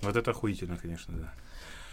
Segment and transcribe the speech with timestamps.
[0.00, 1.34] Вот это охуительно, конечно, да.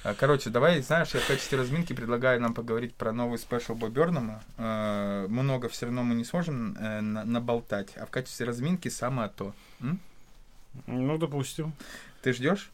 [0.06, 3.90] А, Короче, давай, знаешь, я в качестве разминки предлагаю нам поговорить про новый спешл Бо
[3.90, 4.42] Бёрнама.
[4.58, 9.30] Э, Много все равно мы не сможем э, на- наболтать, а в качестве разминки самое
[9.30, 9.54] то.
[9.82, 10.00] М?
[10.88, 11.74] Ну, допустим.
[12.22, 12.70] Ты ждешь?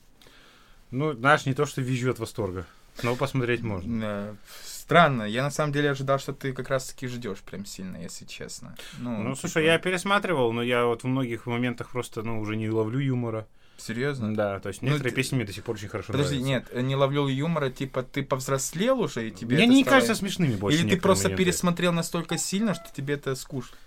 [0.92, 2.65] Ну, знаешь, не то, что визжу от восторга.
[3.04, 4.36] Но посмотреть можно.
[4.63, 5.24] Странно.
[5.24, 8.76] Я на самом деле ожидал, что ты как раз-таки ждешь прям сильно, если честно.
[8.99, 12.70] Ну, слушай, типа, я пересматривал, но я вот в многих моментах просто, ну, уже не
[12.70, 13.47] ловлю юмора.
[13.80, 14.36] Серьезно?
[14.36, 16.76] Да, то есть Ну, некоторые ты- песни мне до сих пор очень хорошо Подожди, нравятся.
[16.76, 20.16] нет, не ловлю юмора, типа ты повзрослел уже, и тебе Мне это не стало- кажется
[20.16, 21.44] смешными больше Или ты просто моменты.
[21.46, 23.78] пересмотрел настолько сильно, что тебе это скучно?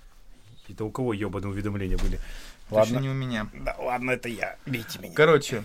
[0.68, 2.18] Это у кого ебаные уведомления были?
[2.70, 3.48] Точно не у меня.
[3.52, 4.56] Да ладно, это я.
[4.64, 5.12] Бейте меня.
[5.14, 5.62] Короче,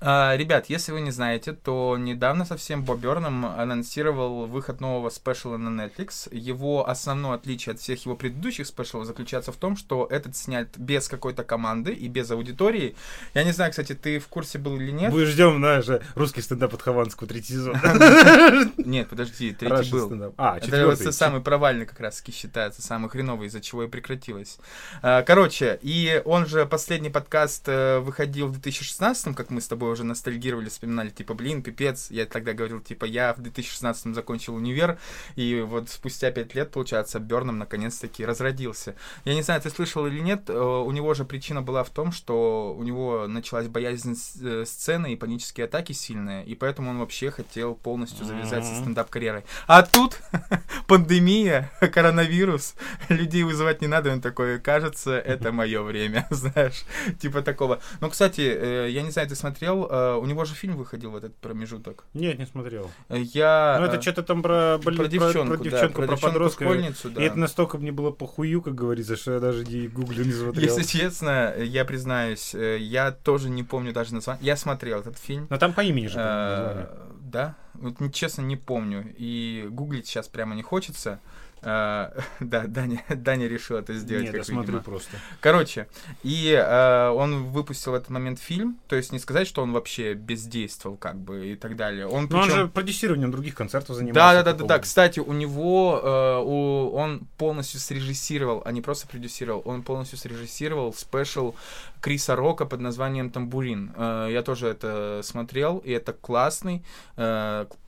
[0.00, 5.56] а, ребят, если вы не знаете, то недавно совсем Боб Бёрнам анонсировал выход нового спешала
[5.56, 6.28] на Netflix.
[6.34, 11.08] Его основное отличие от всех его предыдущих спешалов заключается в том, что этот снят без
[11.08, 12.94] какой-то команды и без аудитории.
[13.34, 15.12] Я не знаю, кстати, ты в курсе был или нет?
[15.12, 17.76] Мы ждем, знаешь, русский стендап от Хованского третий сезон.
[18.76, 20.32] Нет, подожди, третий был.
[20.36, 21.06] А, Это четвертый.
[21.06, 24.58] вот самый провальный как раз таки считается, самый хреновый, из-за чего и прекратилось.
[25.02, 29.81] А, Короче, и он же последний подкаст э, выходил в 2016, как мы с тобой
[29.90, 34.98] уже ностальгировали, вспоминали, типа, блин, пипец, я тогда говорил, типа, я в 2016 закончил универ,
[35.36, 38.94] и вот спустя пять лет, получается, Берном наконец-таки разродился.
[39.24, 42.12] Я не знаю, ты слышал или нет, э, у него же причина была в том,
[42.12, 47.30] что у него началась боязнь э, сцены и панические атаки сильные, и поэтому он вообще
[47.30, 48.80] хотел полностью завязать со Мгм.
[48.82, 49.44] стендап-карьерой.
[49.66, 50.18] А тут
[50.86, 52.74] пандемия, коронавирус,
[53.08, 56.84] людей вызывать не надо, он такой, кажется, это мое время, знаешь,
[57.20, 57.80] типа такого.
[58.00, 61.16] Но, кстати, э, я не знаю, ты смотрел, э, у него же фильм выходил в
[61.16, 62.04] этот промежуток.
[62.14, 62.90] Нет, не смотрел.
[63.08, 63.76] Э, Я...
[63.80, 66.64] Ну, это э, что-то там про, блин, про девчонку, про, да, девчонку, про, подростка.
[66.64, 67.22] школьницу, да.
[67.22, 70.62] И это настолько мне было похую, как говорится, что я даже не гуглю, не смотрел.
[70.76, 74.44] Если честно, я признаюсь, я тоже не помню даже название.
[74.44, 75.46] Я смотрел этот фильм.
[75.50, 76.86] Но там по имени же Э.
[77.20, 79.14] Да, вот честно не помню.
[79.16, 81.20] И гуглить сейчас прямо не хочется.
[81.62, 82.10] Э,
[82.40, 84.24] Да, Даня, Даня решил это сделать.
[84.24, 84.82] Нет, как я смотрю видимо.
[84.82, 85.16] просто.
[85.40, 85.86] Короче,
[86.22, 90.14] и э, он выпустил в этот момент фильм, то есть не сказать, что он вообще
[90.14, 92.06] бездействовал, как бы, и так далее.
[92.06, 94.14] Он, Но он причем- же продюсированием других концертов занимался.
[94.14, 94.78] да, да, да, да.
[94.78, 100.92] Кстати, у него э, у- он полностью срежиссировал, а не просто продюсировал, он полностью срежиссировал
[100.92, 101.54] спешл
[102.00, 103.92] Криса Рока под названием Тамбурин.
[103.96, 106.82] Э, я тоже это смотрел, и это классный.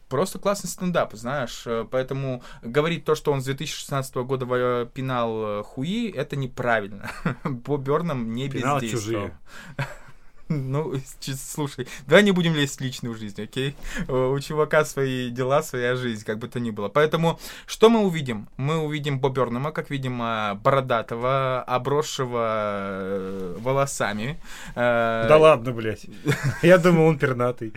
[0.08, 1.62] Просто классный стендап, знаешь.
[1.66, 7.10] Э, Поэтому говорить то, что он с 2016 года пинал э, хуи, это неправильно.
[7.44, 9.30] Боб Бёрнам не Пинал бездействовал.
[9.30, 9.38] чужие.
[10.50, 10.92] Ну,
[11.22, 13.74] слушай, давай не будем лезть в личную жизнь, окей?
[14.06, 16.90] Э, У чувака свои дела, своя жизнь, как бы то ни было.
[16.90, 18.46] Поэтому что мы увидим?
[18.58, 24.38] Мы увидим Бобернама, как видимо, бородатого, обросшего волосами.
[24.74, 26.04] Да ладно, блядь.
[26.62, 27.72] Я думал, он пернатый.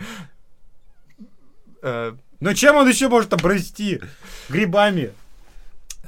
[1.82, 4.02] Э, Но чем он еще может обрасти?
[4.50, 5.12] Грибами.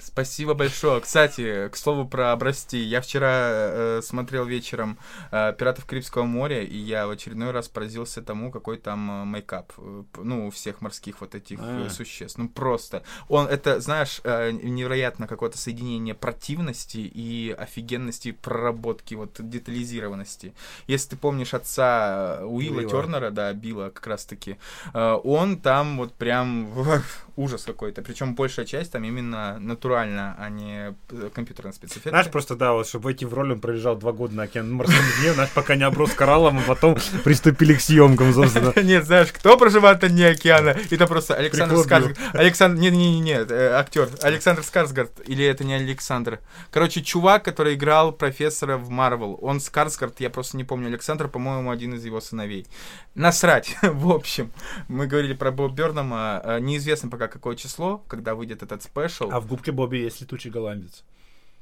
[0.02, 1.02] Спасибо большое.
[1.02, 2.78] Кстати, к слову про обрасти.
[2.78, 4.98] Я вчера э, смотрел вечером
[5.32, 9.72] э, «Пиратов Карибского моря», и я в очередной раз поразился тому, какой там э, мейкап.
[9.78, 11.90] э, ну, у всех морских вот этих э, А.
[11.90, 12.38] существ.
[12.38, 13.04] Ну, просто.
[13.28, 20.54] Он, это, знаешь, э, невероятно какое-то соединение противности и офигенности проработки, вот, детализированности.
[20.88, 22.84] Если ты помнишь отца э, Уилла.
[22.86, 24.58] Тернера, да, Билла как раз-таки,
[24.94, 26.70] э, он там вот прям
[27.36, 28.02] ужас какой-то.
[28.02, 29.58] Причем большая часть там именно
[29.89, 32.09] натурально, а не э, компьютерные спецэффекты.
[32.09, 35.03] Знаешь, просто, да, вот, чтобы войти в роль, он пролежал два года на океан морском
[35.19, 38.73] дне, знаешь, пока не оброс кораллом, а потом приступили к съемкам, собственно.
[38.81, 40.75] Нет, знаешь, кто проживает на дне океана?
[40.89, 42.17] Это просто Александр Скарсгард.
[42.33, 44.09] Александр, не, не, не, не, актер.
[44.22, 45.11] Александр Скарсгард.
[45.25, 46.39] Или это не Александр.
[46.71, 49.39] Короче, чувак, который играл профессора в Марвел.
[49.41, 50.88] Он Скарсгард, я просто не помню.
[50.88, 52.67] Александр, по-моему, один из его сыновей.
[53.16, 53.75] Насрать.
[53.81, 54.51] в общем,
[54.88, 56.41] мы говорили про Боб Бёрнама.
[56.44, 59.29] Э, Неизвестно пока какое число, когда выйдет этот спешл.
[59.31, 61.06] А в губке Бобби есть летучий голландец.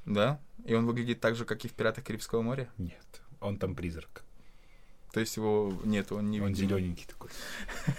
[0.06, 0.40] Да?
[0.66, 2.68] И он выглядит так же, как и в «Пиратах Карибского моря».
[2.80, 4.24] Нет, он там призрак.
[5.14, 7.30] То есть его нет, он не Он зелененький такой.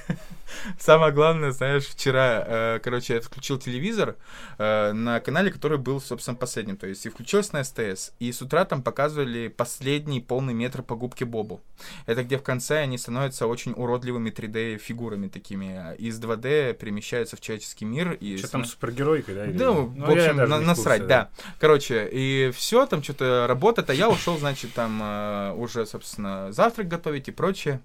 [0.78, 4.16] Самое главное, знаешь, вчера, э, короче, я включил телевизор
[4.58, 6.76] э, на канале, который был, собственно, последним.
[6.76, 8.12] То есть и включилось на СТС.
[8.18, 11.60] И с утра там показывали последний полный метр по губке Бобу.
[12.06, 15.94] Это где в конце они становятся очень уродливыми 3D-фигурами такими.
[15.96, 18.12] Из 2D перемещаются в человеческий мир.
[18.12, 19.46] И Что там супергеройкой, да?
[19.46, 21.30] или- да, Ну, в общем, на- насрать, курсе, да.
[21.58, 26.88] Короче, и все, там что-то работает, а я ушел, значит, там э, уже, собственно, завтрак
[26.88, 27.80] готовить и прочее.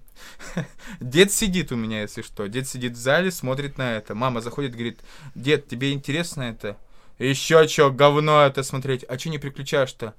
[1.00, 2.46] Дед сидит у меня, если что.
[2.54, 4.14] Дед сидит в зале, смотрит на это.
[4.14, 5.00] Мама заходит, говорит,
[5.34, 6.76] дед, тебе интересно это?
[7.18, 9.04] Еще что, говно это смотреть?
[9.08, 10.14] А что не переключаешь-то?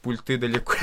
[0.00, 0.74] Пульты далеко.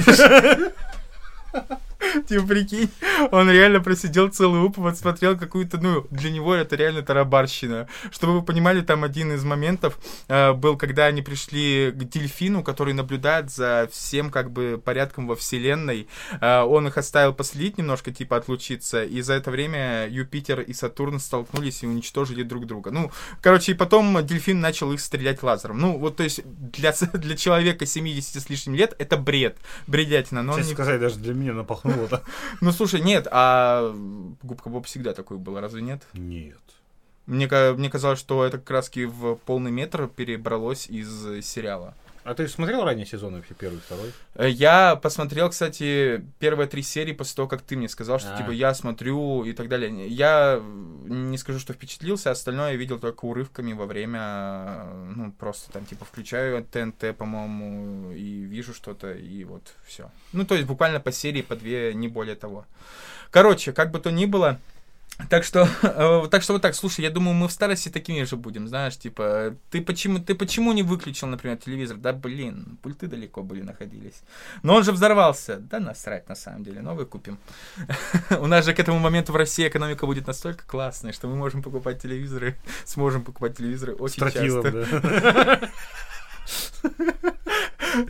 [2.27, 2.89] Типа, прикинь,
[3.31, 7.87] он реально просидел целый УП, вот смотрел какую-то, ну, для него это реально тарабарщина.
[8.11, 9.97] Чтобы вы понимали, там один из моментов
[10.27, 15.35] э, был, когда они пришли к дельфину, который наблюдает за всем, как бы, порядком во
[15.35, 16.07] вселенной.
[16.39, 21.19] Э, он их оставил последить немножко, типа, отлучиться, и за это время Юпитер и Сатурн
[21.19, 22.91] столкнулись и уничтожили друг друга.
[22.91, 23.11] Ну,
[23.41, 25.79] короче, и потом дельфин начал их стрелять лазером.
[25.79, 29.57] Ну, вот, то есть, для, для человека 70 с лишним лет это бред,
[29.87, 30.43] бредятина.
[30.43, 30.73] Но Честно не...
[30.75, 31.53] сказать, даже для меня
[31.87, 32.23] напахнуло-то.
[32.61, 33.93] Ну, слушай, нет, а
[34.43, 36.03] Губка Боб всегда такой был, разве нет?
[36.13, 36.59] Нет.
[37.25, 41.93] Мне, мне казалось, что это как раз в полный метр перебралось из сериала.
[42.27, 44.11] А ты смотрел ранние сезоны вообще, первый, второй?
[44.35, 48.37] Э, Я посмотрел, кстати, первые три серии после того, как ты мне сказал, что А.
[48.37, 50.07] типа я смотрю и так далее.
[50.09, 50.61] Я
[51.05, 55.85] не скажу, что впечатлился, остальное я видел только урывками во время, э, ну, просто там,
[55.85, 60.11] типа, включаю ТНТ, по-моему, и вижу что-то, и вот все.
[60.33, 62.65] Ну, то есть буквально по серии, по две, не более того.
[63.31, 64.59] Короче, как бы то ни было,
[65.29, 68.35] так что, э, так что вот так, слушай, я думаю, мы в старости такими же
[68.37, 71.97] будем, знаешь, типа, ты почему, ты почему не выключил, например, телевизор?
[71.97, 74.21] Да, блин, пульты далеко были находились.
[74.63, 75.57] Но он же взорвался.
[75.57, 77.39] Да насрать, на самом деле, новый купим.
[78.39, 81.63] У нас же к этому моменту в России экономика будет настолько классной, что мы можем
[81.63, 82.55] покупать телевизоры,
[82.85, 85.69] сможем покупать телевизоры очень часто.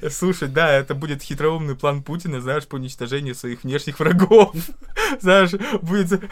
[0.10, 4.54] Слушай, да, это будет хитроумный план Путина, знаешь, по уничтожению своих внешних врагов.
[5.22, 5.52] Знаешь,
[5.82, 6.24] будет...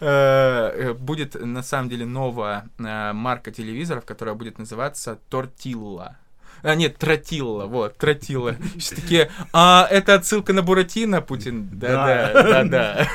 [0.00, 6.16] э, Будет на самом деле новая э, марка телевизоров, которая будет называться Тортилла.
[6.62, 8.56] А, нет, Тротилла, вот, Тротилла.
[8.78, 11.68] Все такие, а это отсылка на Буратино, Путин?
[11.72, 13.08] Да-да, да-да.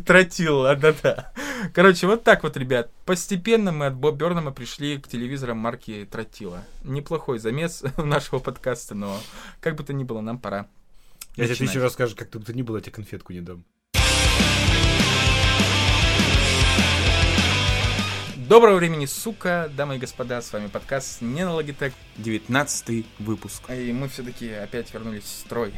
[0.06, 1.32] Тротилла, да-да.
[1.74, 2.90] Короче, вот так вот, ребят.
[3.04, 6.64] Постепенно мы от Боб Бёрнама пришли к телевизорам марки Тротила.
[6.84, 9.18] Неплохой замес нашего подкаста, но
[9.60, 10.66] как бы то ни было, нам пора.
[11.36, 13.64] Я тебе еще раз скажу, как бы то ни было, я тебе конфетку не дам.
[18.50, 23.62] Доброго времени, сука, дамы и господа, с вами подкаст не на Logitech, 19 выпуск.
[23.70, 25.72] И мы все-таки опять вернулись в строй.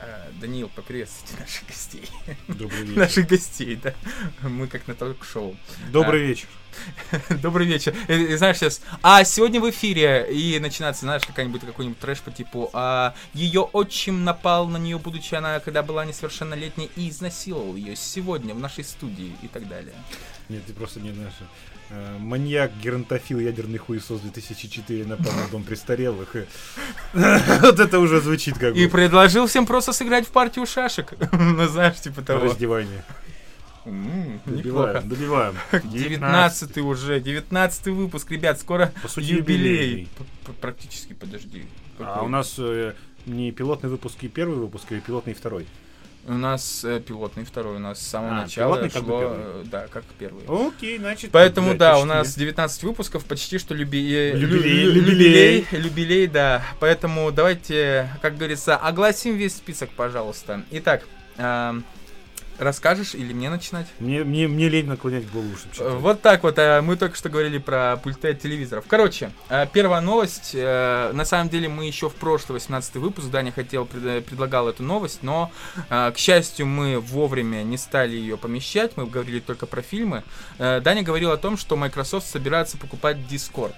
[0.00, 2.10] Э, Даниил, поприветствуйте наших гостей.
[2.48, 2.98] Добрый вечер.
[2.98, 3.94] Наших гостей, да.
[4.42, 5.56] Мы как на ток-шоу.
[5.92, 6.48] Добрый вечер.
[7.40, 7.94] Добрый вечер.
[8.08, 12.32] И, и знаешь сейчас, а сегодня в эфире и начинается, знаешь, какая-нибудь какой-нибудь трэш по
[12.32, 17.94] типу, а ее отчим напал на нее, будучи она, когда была несовершеннолетней, и изнасиловал ее
[17.94, 19.94] сегодня в нашей студии и так далее.
[20.48, 21.34] Нет, ты просто не знаешь.
[21.90, 26.34] Э, Маньяк, геронтофил, ядерный хуесос 2004 напал на дом престарелых.
[27.12, 31.12] Вот это уже звучит как И предложил всем просто сыграть в партию шашек.
[31.32, 32.44] Ну, знаешь, типа того.
[32.44, 33.04] раздевание.
[33.84, 35.00] Неплохо.
[35.04, 35.54] Добиваем, добиваем.
[35.84, 40.08] 19 уже, 19 выпуск, ребят, скоро юбилей.
[40.60, 41.66] Практически, подожди.
[41.98, 42.94] А у нас э,
[43.26, 45.66] не пилотный выпуск и первый выпуск, а пилотный и второй.
[46.28, 49.20] У нас э, пилотный второй, у нас с самого А, начала пилотный как бы шло,
[49.20, 49.38] первый.
[49.38, 50.44] э, да, как первый.
[50.68, 51.30] Окей, значит.
[51.30, 54.12] Поэтому, блядь, да, у нас 19 выпусков, почти что люби...
[54.12, 55.66] э, лю- Любилей, лю- любилей.
[55.70, 56.64] любилей, да.
[56.80, 60.62] Поэтому давайте, как говорится, огласим весь список, пожалуйста.
[60.72, 61.04] Итак,
[61.36, 61.84] эм,
[62.58, 63.86] расскажешь или мне начинать?
[63.98, 65.92] Мне, мне, мне лень наклонять голову, чтобы Э, читать.
[66.00, 68.84] Вот так вот, э, мы только что говорили про пульты от телевизоров.
[68.88, 70.52] Короче, э, первая новость.
[70.54, 74.82] э, На самом деле мы еще в прошлый 18 выпуск, Даня хотел, пред- предлагал эту
[74.82, 75.50] новость, но,
[75.90, 80.22] э, к счастью, мы вовремя не стали ее помещать, мы говорили только про фильмы.
[80.58, 83.74] Э, Даня говорил о том, что Microsoft собирается покупать Discord.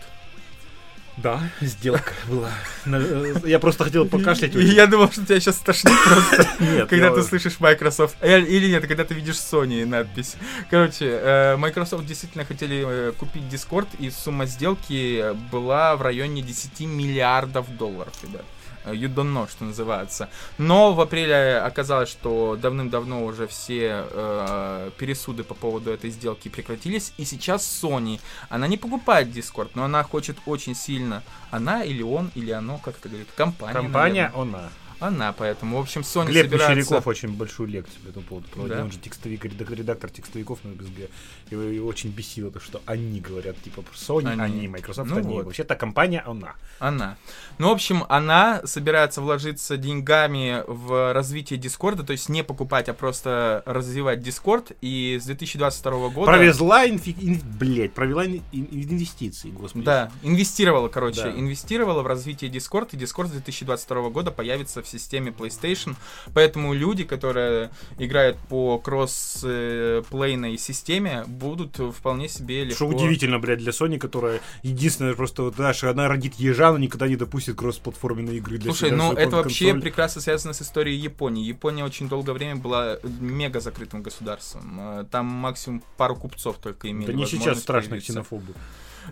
[1.22, 2.50] Да, сделка была.
[2.86, 4.54] Э, Я просто хотел покашлять.
[4.54, 6.48] И я думал, что тебя сейчас тошнит просто.
[6.60, 8.16] Нет, Когда я- ты слышишь Microsoft.
[8.20, 10.36] Э, Или нет, когда ты видишь Sony надпись.
[10.70, 17.66] Короче, э, Microsoft действительно хотели купить Discord, и сумма сделки была в районе 10 миллиардов
[17.76, 18.44] долларов, ребят.
[18.88, 20.28] Э, You don't know, что называется.
[20.58, 27.12] Но в апреле оказалось, что давным-давно уже все э, пересуды по поводу этой сделки прекратились.
[27.16, 31.22] И сейчас Sony, она не покупает Discord, но она хочет очень сильно.
[31.50, 33.72] Она или он, или оно, как это говорит, компания.
[33.74, 34.60] Компания, наверное.
[34.60, 34.68] она.
[35.00, 36.74] Она, поэтому, в общем, Sony Глеб собирается...
[36.74, 38.76] Мещеряков очень большую лекцию по этому поводу проводил.
[38.76, 38.82] Да?
[38.82, 41.08] Он же текстовик, редак- редактор текстовиков на БСГ.
[41.50, 44.40] Его очень бесило то, что они говорят, типа, Sony, Они.
[44.42, 45.26] они, Microsoft, Ну они.
[45.34, 45.46] вот.
[45.46, 46.54] Вообще-то компания, она.
[46.78, 47.16] Она.
[47.58, 52.94] Ну, в общем, она собирается вложиться деньгами в развитие Дискорда, то есть не покупать, а
[52.94, 54.72] просто развивать Дискорд.
[54.80, 56.30] И с 2022 года...
[56.32, 57.16] Провезла, инфи...
[57.18, 59.84] ин- блядь, провела ин- ин- инвестиции, господи.
[59.84, 61.30] Да, инвестировала, короче, Да.
[61.30, 65.96] инвестировала в развитие Discord, и Discord с 2022 года появится в системе PlayStation.
[66.34, 72.74] Поэтому люди, которые играют по кросс-плейной системе, будут вполне себе легко...
[72.76, 77.08] Что удивительно, блядь, для Sony, которая единственная просто, вот, знаешь, она родит ежа, но никогда
[77.08, 78.96] не допустит кросс-платформенные игры для Слушай, себя.
[78.98, 81.44] ну это консоль- вообще прекрасно связано с историей Японии.
[81.44, 84.78] Япония очень долгое время была мега закрытым государством.
[84.80, 88.12] Э, Там максимум пару купцов только имели Да не сейчас страшно появиться.
[88.12, 88.52] ксенофобы.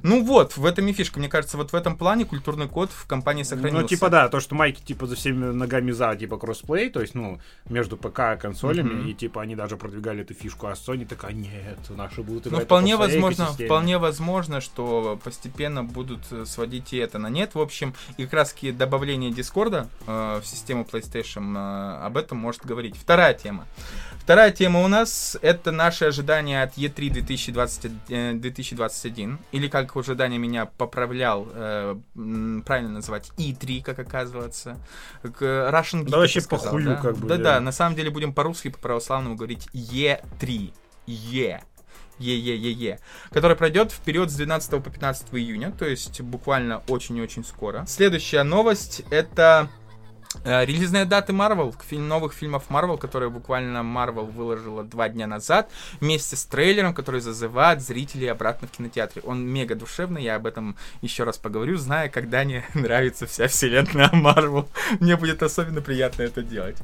[0.03, 1.19] Ну вот, в этом и фишка.
[1.19, 3.83] Мне кажется, вот в этом плане культурный код в компании сохранился.
[3.83, 7.15] Ну, типа, да, то, что майки, типа, за всеми ногами за, типа, кроссплей, то есть,
[7.15, 9.09] ну, между ПК и консолями, Мгм.
[9.09, 12.65] и, типа, они даже продвигали эту фишку, а Sony такая, нет, наши будут играть Ну,
[12.65, 13.69] вполне возможно, экосистеме».
[13.69, 17.55] вполне возможно, что постепенно будут э, сводить и это на нет.
[17.55, 22.65] В общем, и как раз добавление Дискорда э, в систему PlayStation э, об этом может
[22.65, 22.97] говорить.
[22.97, 23.67] Вторая тема.
[24.27, 29.39] Вторая тема у нас это наши ожидания от E3 2020, э, 2021.
[29.53, 31.95] Или как ожидания меня поправлял, э,
[32.67, 34.79] правильно называть, E3, как оказывается.
[35.23, 36.97] Russian Geek Да вообще похую, да?
[36.97, 37.61] как бы, Да-да, да.
[37.61, 40.73] на самом деле будем по-русски, по-православному говорить E3.
[41.07, 41.63] Е.
[42.19, 42.99] Е-е-е-е,
[43.31, 47.45] который пройдет в период с 12 по 15 июня, то есть буквально очень и очень
[47.45, 47.85] скоро.
[47.87, 49.69] Следующая новость это
[50.45, 56.45] релизные даты Marvel, новых фильмов Marvel, которые буквально Marvel выложила два дня назад, вместе с
[56.45, 59.23] трейлером, который зазывает зрителей обратно в кинотеатре.
[59.25, 64.11] Он мега душевный, я об этом еще раз поговорю, зная, когда не нравится вся вселенная
[64.13, 64.69] Marvel.
[65.01, 66.77] Мне будет особенно приятно это делать.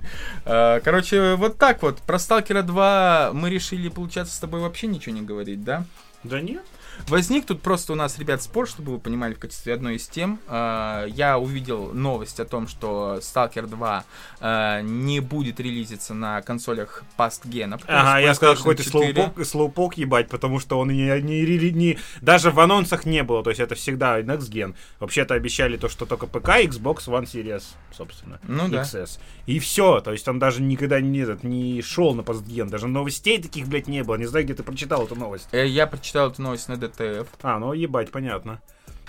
[0.45, 1.99] Э, Короче, вот так вот.
[1.99, 5.85] Про Сталкера 2 мы решили, получаться, с тобой вообще ничего не говорить, да?
[6.25, 6.65] Да нет.
[7.09, 10.39] Возник тут просто у нас, ребят, спор, чтобы вы понимали, в качестве одной из тем.
[10.49, 14.05] Э, Я увидел новость о том, что Stalker 2
[14.41, 17.79] э, не будет релизиться на консолях past гена.
[17.87, 19.13] Ага, я сказал, какой-то 4.
[19.15, 23.43] слоупок, слоупок ебать, потому что он не, не, рели- не- даже в анонсах не было,
[23.43, 24.75] то есть это всегда Next Gen.
[25.01, 27.65] Вообще-то обещали то, что только ПК, Xbox One Series,
[27.97, 28.83] собственно, Ну да.
[28.83, 29.19] XS.
[29.47, 33.43] И все, то есть он даже никогда не, этот, не шел на постген, даже новостей
[33.43, 34.15] таких, блядь, не было.
[34.17, 35.49] Не знаю, где ты прочитал эту новость.
[35.53, 37.27] Э, Я прочитал эту новость на DTF.
[37.43, 38.61] А, ну ебать, понятно.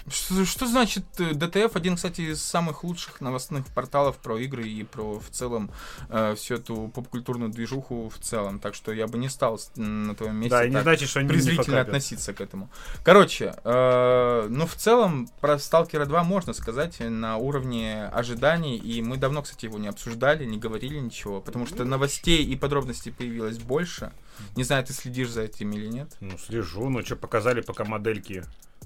[0.09, 1.71] Что, что значит э, DTF?
[1.75, 5.71] Один, кстати, из самых лучших новостных порталов про игры и про в целом
[6.09, 8.59] э, всю эту попкультурную движуху в целом.
[8.59, 11.29] Так что я бы не стал на твоем месте да, и не значит, что не
[11.29, 11.87] презрительно факапят.
[11.87, 12.69] относиться к этому.
[13.03, 19.15] Короче, э, ну в целом про Сталкера 2 можно сказать на уровне ожиданий, и мы
[19.17, 24.11] давно, кстати, его не обсуждали, не говорили ничего, потому что новостей и подробностей появилось больше.
[24.55, 26.09] Не знаю, ты следишь за этим или нет.
[26.19, 28.43] Ну, слежу, ну что, показали пока модельки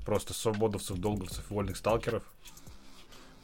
[0.07, 2.23] просто свободовцев, долговцев, вольных сталкеров.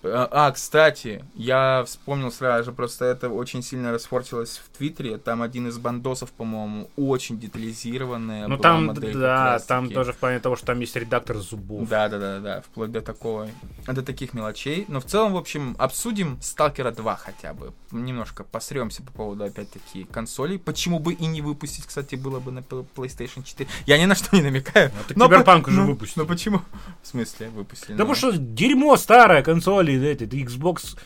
[0.03, 5.17] А, а, кстати, я вспомнил сразу же, просто это очень сильно расфорчилось в Твиттере.
[5.17, 8.47] Там один из бандосов, по-моему, очень детализированная.
[8.47, 11.87] Ну там, модель да, там тоже в плане того, что там есть редактор зубов.
[11.87, 13.47] Да, да, да, да, вплоть до такого,
[13.87, 14.85] до таких мелочей.
[14.87, 17.73] Но в целом, в общем, обсудим Сталкера 2 хотя бы.
[17.91, 20.59] Немножко посремся по поводу, опять-таки, консолей.
[20.59, 23.69] Почему бы и не выпустить, кстати, было бы на Pl- PlayStation 4.
[23.85, 24.91] Я ни на что не намекаю.
[25.09, 26.23] Ну, но Киберпанк по- уже ну, выпустили.
[26.23, 26.61] Ну почему?
[27.01, 27.95] В смысле выпустили?
[27.95, 30.97] Да Ну, потому что дерьмо старое, консоли, эти, Xbox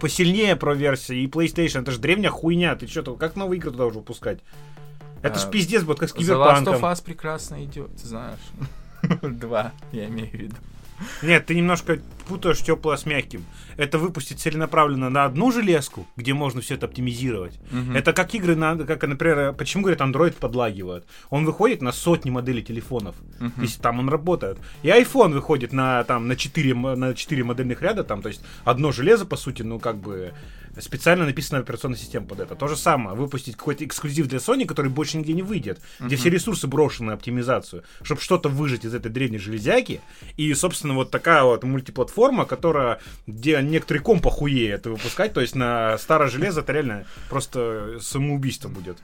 [0.00, 3.86] посильнее про версии, и PlayStation, это же древняя хуйня, ты что, как новые игры туда
[3.86, 4.40] уже выпускать?
[5.22, 6.84] Это ж А, пиздец будет, как с The Last of Киберпанком.
[6.84, 8.38] Us прекрасно идет, знаешь.
[9.22, 10.56] Два, я имею в виду.
[11.22, 13.44] Нет, ты немножко путаешь теплое с мягким.
[13.76, 17.58] Это выпустить целенаправленно на одну железку, где можно все это оптимизировать.
[17.70, 17.96] Мгм.
[17.96, 21.04] Это как игры, на, как, например, почему, говорят, Android подлагивает?
[21.30, 23.62] Он выходит на сотни моделей телефонов, Мгм.
[23.62, 24.58] если там он работает.
[24.82, 28.42] И iPhone выходит на, там, на, 4, м- на 4 модельных ряда, там, то есть
[28.64, 30.32] одно железо, по сути, ну, как бы
[30.78, 32.54] специально написана операционная система под это.
[32.54, 36.28] То же самое, выпустить какой-то эксклюзив для Sony, который больше нигде не выйдет, где все
[36.28, 40.02] ресурсы брошены на оптимизацию, чтобы что-то выжать из этой древней железяки.
[40.36, 45.98] И, собственно, вот такая вот мультиплатформа, которая, где некоторый комп охуеет выпускать, то есть на
[45.98, 48.98] старое железо это реально просто самоубийство будет.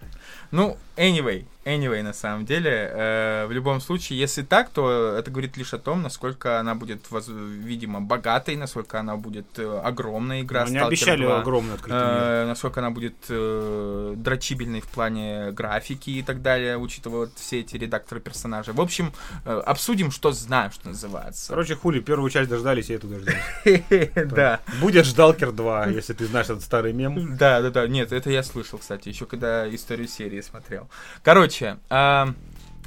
[0.52, 5.56] Ну, anyway, anyway, на самом деле, э, в любом случае, если так, то это говорит
[5.56, 10.64] лишь о том, насколько она будет, воз- видимо, богатой, насколько она будет э, огромная игра.
[10.64, 11.40] Они Stalker обещали 2.
[11.40, 12.08] огромный открытый мир.
[12.10, 17.60] Э, насколько она будет э, дрочибельной в плане графики и так далее, учитывая вот все
[17.60, 18.74] эти редакторы персонажей.
[18.74, 19.12] В общем,
[19.46, 21.48] э, обсудим, что знаем, что называется.
[21.48, 23.40] Короче, хули, первую часть дождались, и эту дождались.
[24.32, 24.60] Да.
[24.82, 27.36] Будет Ждалкер 2, если ты знаешь этот старый мем.
[27.38, 27.88] Да, да, да.
[27.88, 30.88] Нет, это я слышал, кстати, еще когда историю серии смотрел.
[31.22, 32.34] Короче, а,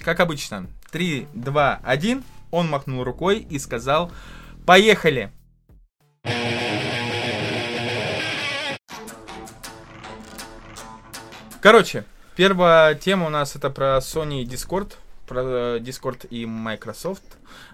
[0.03, 2.24] как обычно, 3, 2, 1.
[2.51, 4.12] Он махнул рукой и сказал:
[4.65, 5.31] Поехали!
[11.62, 14.93] Короче, первая тема у нас это про Sony и Discord,
[15.27, 17.24] про э, Discord и Microsoft.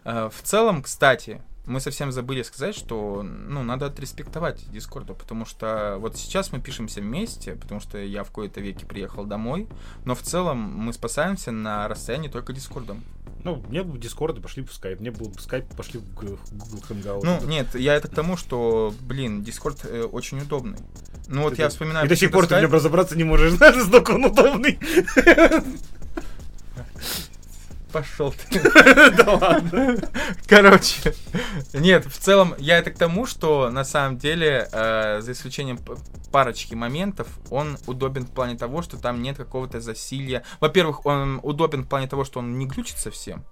[0.06, 5.98] Э, В целом, кстати, мы совсем забыли сказать, что, ну, надо отреспектовать Дискорду, потому что
[6.00, 9.68] вот сейчас мы пишемся вместе, потому что я в кои-то веке приехал домой,
[10.06, 13.04] но в целом мы спасаемся на расстоянии только Дискордом.
[13.44, 15.00] Ну, мне бы в Дискорд, пошли в скайп.
[15.00, 16.40] Мне был скайп, пошли в Google
[16.90, 17.22] Hangout.
[17.24, 20.78] Ну, нет, я это к тому, что, блин, Дискорд э, очень удобный.
[21.28, 22.06] Ну, вот Ты- я вспоминаю...
[22.06, 22.62] И до сих пор ты в Skype.
[22.62, 24.80] нем разобраться не можешь, знаешь, он удобный.
[27.92, 28.62] Пошел ты.
[29.18, 29.98] Да ладно.
[30.48, 31.14] Короче,
[31.74, 35.80] нет, в целом я это к тому, что на самом деле, э, за исключением
[36.32, 40.44] парочки моментов, он удобен в плане того, что там нет какого-то засилья.
[40.60, 43.44] Во-первых, он удобен в плане того, что он не глючит совсем.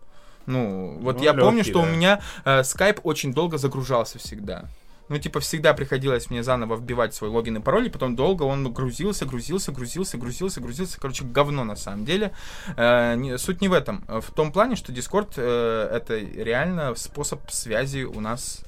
[0.45, 1.91] Ну, вот Ну, я помню, лёгкий, что у да.
[1.91, 4.65] меня э, скайп очень долго загружался всегда.
[5.09, 8.71] Ну, типа, всегда приходилось мне заново вбивать свой логин и пароль, и потом долго он
[8.71, 10.99] грузился, грузился, грузился, грузился, грузился.
[10.99, 12.31] Короче, говно на самом деле.
[12.77, 14.03] Э, не- суть не в этом.
[14.07, 18.63] Э, В том плане, что Discord э, это реально способ связи у нас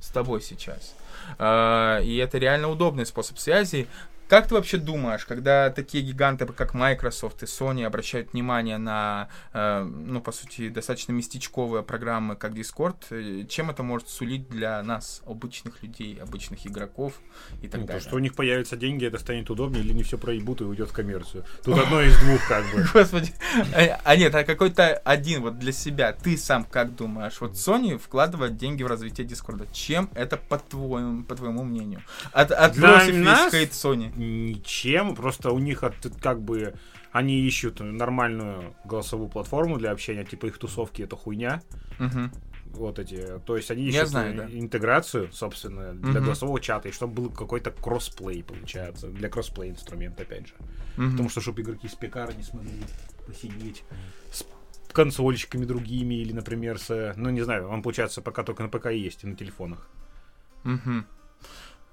[0.00, 0.94] с тобой сейчас.
[1.38, 3.86] Э, и это реально удобный способ связи.
[4.30, 9.82] Как ты вообще думаешь, когда такие гиганты, как Microsoft и Sony обращают внимание на, э,
[9.82, 15.20] ну, по сути, достаточно местечковые программы, как Discord, э, чем это может сулить для нас,
[15.26, 17.14] обычных людей, обычных игроков
[17.60, 18.02] и так Ну, то, далее?
[18.02, 20.92] что у них появятся деньги, это станет удобнее, или не все проебут и уйдет в
[20.92, 21.44] коммерцию.
[21.64, 22.86] Тут одно из двух, как бы.
[22.94, 23.34] Господи.
[23.74, 26.12] А, а нет, а какой-то один вот для себя.
[26.12, 27.40] Ты сам как думаешь?
[27.40, 29.66] Вот Sony вкладывает деньги в развитие Дискорда.
[29.72, 32.04] Чем это по твоему, по твоему мнению?
[32.30, 34.19] От, отбросив весь хейт Sony.
[34.20, 36.74] Ничем, просто у них от, как бы
[37.10, 41.62] они ищут нормальную голосовую платформу для общения, типа их тусовки это хуйня.
[41.98, 42.30] Мгм.
[42.66, 44.58] Вот эти, то есть они Я ищут знаю, э, да.
[44.58, 46.24] интеграцию, собственно, для Мгм.
[46.24, 50.54] голосового чата, и чтобы был какой-то кроссплей, получается, для кроссплей инструмент, опять же.
[50.98, 51.10] Мгм.
[51.12, 52.82] Потому что, чтобы игроки с пекара не смогли
[53.26, 53.84] посидеть
[54.30, 54.44] с
[54.92, 57.14] консольщиками другими, или, например, с...
[57.16, 59.88] Ну, не знаю, он, получается, пока только на ПК есть, и на телефонах.
[60.64, 61.06] Мгм.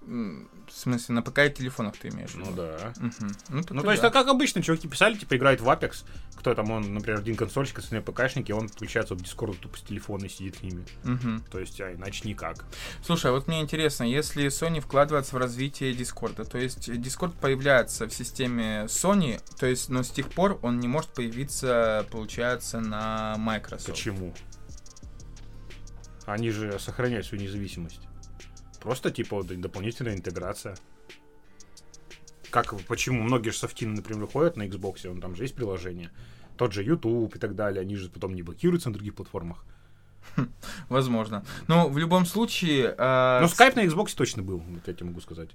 [0.08, 2.34] В смысле, на ПК и телефонах ты имеешь?
[2.34, 2.94] Ну да.
[2.98, 3.36] Мгм.
[3.50, 4.10] Ну, Ну, то есть, да.
[4.10, 8.04] как обычно, чуваки писали, типа, играют в Apex, кто там, он, например, один консольщик, остальные
[8.04, 10.86] ПКшники, он включается в Discord тупо с телефона и сидит с ними.
[11.04, 11.44] Мгм.
[11.52, 12.66] То есть, а иначе никак.
[13.04, 18.08] Слушай, а вот мне интересно, если Sony вкладывается в развитие Дискорда, то есть Discord появляется
[18.08, 23.36] в системе Sony, то есть, но с тех пор он не может появиться, получается, на
[23.38, 23.88] Microsoft.
[23.88, 24.34] Почему?
[26.26, 28.02] Они же сохраняют свою независимость.
[28.80, 30.76] Просто, типа, дополнительная интеграция.
[32.50, 36.12] Как, почему многие же софтины, например, выходят на Xbox, он там же есть приложение.
[36.56, 39.66] Тот же YouTube и так далее, они же потом не блокируются на других платформах.
[40.90, 41.46] Возможно.
[41.68, 42.96] Но в любом случае...
[42.98, 45.50] а, Но Skype на Xbox точно был, вот я тебе могу сказать.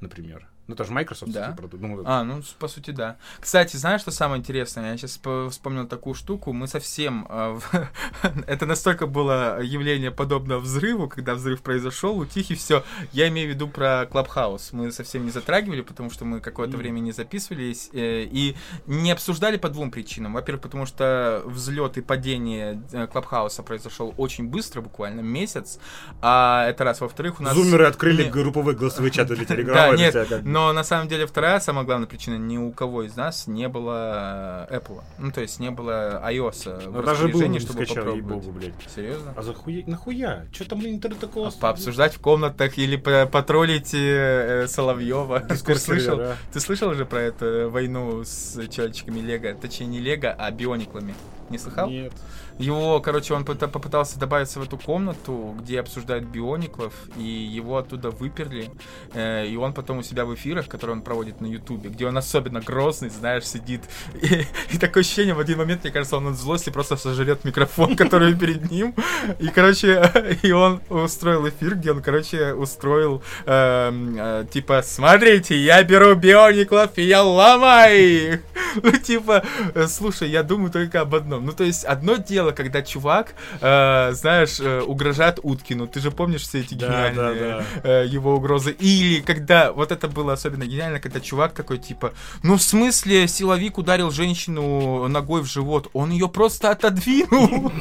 [0.00, 0.48] Например.
[0.66, 1.52] Ну, это же Microsoft Да?
[1.56, 1.82] продукт.
[1.82, 3.16] Ну, А, ну, по сути, да.
[3.40, 4.92] Кстати, знаешь, что самое интересное?
[4.92, 5.18] Я сейчас
[5.50, 6.52] вспомнил такую штуку.
[6.52, 7.26] Мы совсем...
[7.28, 7.58] э,
[8.46, 12.84] Это настолько было явление подобно взрыву, когда взрыв произошел, утих и все.
[13.12, 14.68] Я имею в виду про Clubhouse.
[14.72, 18.54] Мы совсем не затрагивали, потому что мы какое-то время не записывались э, и
[18.86, 20.34] не обсуждали по двум причинам.
[20.34, 25.80] Во-первых, потому что взлет и падение э, Clubhouse произошел очень быстро, буквально месяц.
[26.22, 27.00] А это раз.
[27.00, 27.54] Во-вторых, у нас...
[27.54, 29.94] Зумеры открыли не- групповые голосовые чаты для Да, Телеграма.
[29.94, 33.16] это нет, бы- но на самом деле вторая самая главная причина, ни у кого из
[33.16, 35.00] нас не было э, Apple.
[35.18, 38.44] Ну, то есть не было iOS в Ну, даже был, не чтобы скачал, попробовать.
[38.44, 38.74] ей-богу, блядь.
[38.94, 39.32] Серьезно?
[39.36, 39.82] А захуя...
[39.86, 40.46] нахуя?
[40.52, 41.50] Че там, интернет такого...
[41.50, 45.40] Пообсуждать в комнатах или по- потроллить э, Соловьева.
[45.48, 46.20] Ты слышал?
[46.52, 49.54] Ты слышал уже про эту войну с человечками Лего?
[49.58, 51.14] Точнее, не Лего, а биониклами.
[51.48, 51.88] Не слыхал?
[51.88, 52.12] Нет.
[52.60, 58.10] Его, короче, он пыта- попытался добавиться в эту комнату, где обсуждают биониклов, и его оттуда
[58.10, 58.70] выперли.
[59.14, 62.18] Э, и он потом у себя в эфирах, которые он проводит на Ютубе, где он
[62.18, 63.82] особенно грозный, знаешь, сидит.
[64.20, 67.96] И, и такое ощущение, в один момент, мне кажется, он от злости просто сожрет микрофон,
[68.02, 68.94] который перед ним.
[69.38, 75.82] И, короче, и он устроил эфир, где он, короче, устроил, эм, э, типа, смотрите, я
[75.82, 78.40] беру биониклов, и я ломаю их.
[78.82, 79.42] Ну, типа,
[79.74, 81.46] э, слушай, я думаю только об одном.
[81.46, 85.86] Ну, то есть, одно дело, когда чувак, э, знаешь, э, угрожает Уткину.
[85.86, 88.72] Ты же помнишь все эти Да, гениальные да, э, его угрозы?
[88.72, 93.78] Или когда, вот это было особенно гениально, когда чувак такой, типа, ну, в смысле, силовик
[93.78, 97.72] ударил женщину ногой в живот, он ее просто отодвинул.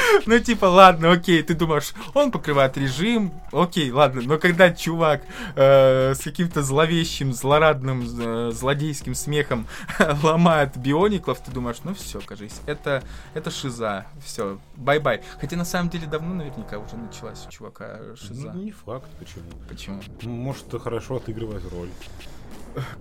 [0.26, 5.22] Ну, типа, ладно, окей, ты думаешь, он покрывает режим, окей, ладно, но когда чувак
[5.56, 9.66] э, с каким-то зловещим, злорадным, э, злодейским смехом
[10.22, 13.02] ломает биониклов, ты думаешь, ну все, кажись, это,
[13.34, 15.22] это шиза, все, bye-bye.
[15.40, 18.52] Хотя на самом деле давно наверняка уже началась у чувака шиза.
[18.52, 19.44] Ну, не факт, почему.
[19.68, 20.00] Почему?
[20.22, 21.90] Ну, Может, хорошо отыгрывает роль.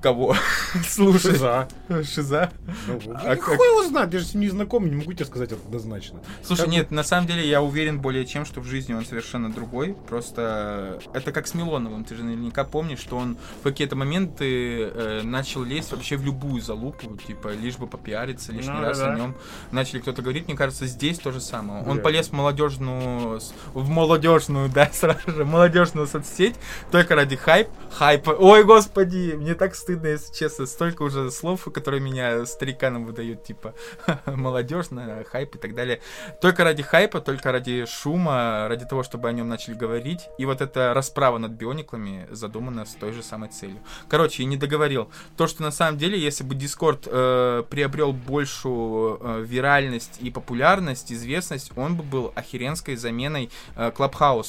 [0.01, 0.36] Кого?
[0.88, 1.34] Слушай.
[1.34, 1.67] Шиза.
[2.03, 2.51] Шиза?
[2.88, 5.25] Ну, А хуй как- его знает, я же с ним не знаком, не могу тебе
[5.25, 6.19] сказать однозначно.
[6.43, 9.51] Слушай, Как нет, на самом деле я уверен более чем, что в жизни он совершенно
[9.51, 9.95] другой.
[10.08, 12.03] Просто это как с Милоновым.
[12.03, 16.62] Ты же наверняка помнишь, что он в какие-то моменты э, начал лезть вообще в любую
[16.62, 19.13] залупу, типа, лишь бы попиариться, лишний Ну, раз да-да.
[19.13, 19.36] о нем
[19.71, 20.47] начали кто-то говорить.
[20.47, 21.84] Мне кажется, здесь то же самое.
[21.84, 22.03] Он Да.
[22.03, 23.39] полез в молодежную,
[23.73, 26.55] в молодежную, да, сразу же, молодежную соцсеть,
[26.91, 28.32] только ради хайп, хайпа.
[28.32, 30.65] Ой, господи, мне так стыдно, если честно.
[30.65, 33.75] Столько уже слов, которые меня стариканам выдают, типа,
[34.25, 35.99] молодежная, хайп и так далее.
[36.41, 40.29] Только ради хайпа, только ради шума, ради того, чтобы о нем начали говорить.
[40.37, 43.79] И вот эта расправа над биониклами задумана с той же самой целью.
[44.07, 45.11] Короче, я не договорил.
[45.35, 51.11] То, что на самом деле, если бы Discord э, приобрел большую э, виральность и популярность,
[51.11, 53.91] известность, он бы был охеренской заменой э.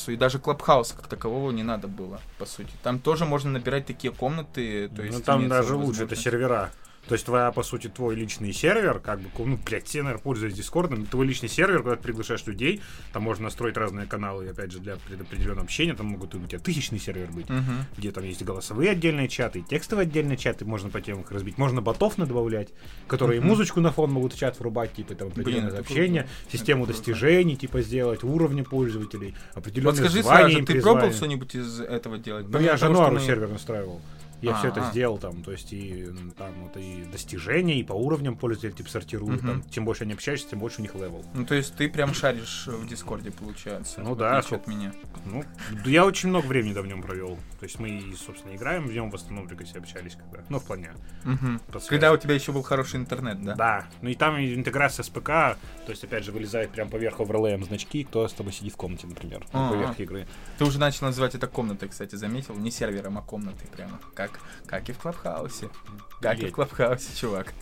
[0.06, 2.70] И даже Клабхауса как такового не надо было, по сути.
[2.84, 4.88] Там тоже можно набирать такие комнаты.
[5.00, 6.70] То есть ну там даже лучше, это сервера.
[7.08, 10.58] То есть твоя, по сути, твой личный сервер, как бы, ну, блядь, все, наверное, пользуются
[10.58, 12.82] Дискордом, твой личный сервер, когда ты приглашаешь людей,
[13.14, 16.98] там можно настроить разные каналы, опять же, для предопределенного общения, там могут у тебя тысячный
[17.00, 17.86] сервер быть, Мгм.
[17.96, 21.56] где там есть голосовые отдельные чаты, и текстовые отдельные чаты, можно по темам их разбить,
[21.56, 22.68] можно ботов добавлять,
[23.08, 23.48] которые Мгм.
[23.48, 26.52] музычку на фон могут в чат врубать, типа, там, определенное общение, круто.
[26.58, 27.06] систему Это круто.
[27.10, 32.18] достижений, типа, сделать, уровни пользователей, Вот определенные скажи звания сразу, ты пробовал что-нибудь из этого
[32.18, 32.46] делать?
[32.50, 34.02] Ну, я же Ануару мы- сервер настраивал.
[34.42, 34.90] Я все это А, а.
[34.90, 39.42] сделал там, то есть и там вот и достижения, и по уровням пользователей типа сортируют.
[39.42, 39.62] Мгм.
[39.62, 41.24] Там, чем больше они общаешься, тем больше у них левел.
[41.34, 44.00] Ну, то есть ты прям шаришь в Дискорде, получается.
[44.00, 44.92] Ну да, от меня.
[45.26, 45.44] Ну,
[45.84, 47.38] я очень много времени да в нем провел.
[47.58, 50.44] То есть мы, собственно, играем в нем в основном только все общались когда.
[50.48, 50.92] Ну, в плане.
[51.70, 51.88] Связи.
[51.88, 53.54] Когда у тебя еще был хороший интернет, да?
[53.54, 53.86] Да.
[54.02, 55.56] Ну и там интеграция с ПК, то
[55.88, 59.46] есть, опять же, вылезает прям поверх оверлеем значки, кто с тобой сидит в комнате, например,
[59.52, 59.70] ну, А-а.
[59.70, 60.26] поверх игры.
[60.58, 62.54] Ты уже начал называть это комнатой, кстати, заметил?
[62.54, 63.98] Не сервером, а комнатой прямо.
[64.14, 64.29] Как,
[64.66, 65.68] как и в Клабхаусе.
[66.20, 66.52] Как и в.
[66.52, 67.52] Клабхаусе, чувак.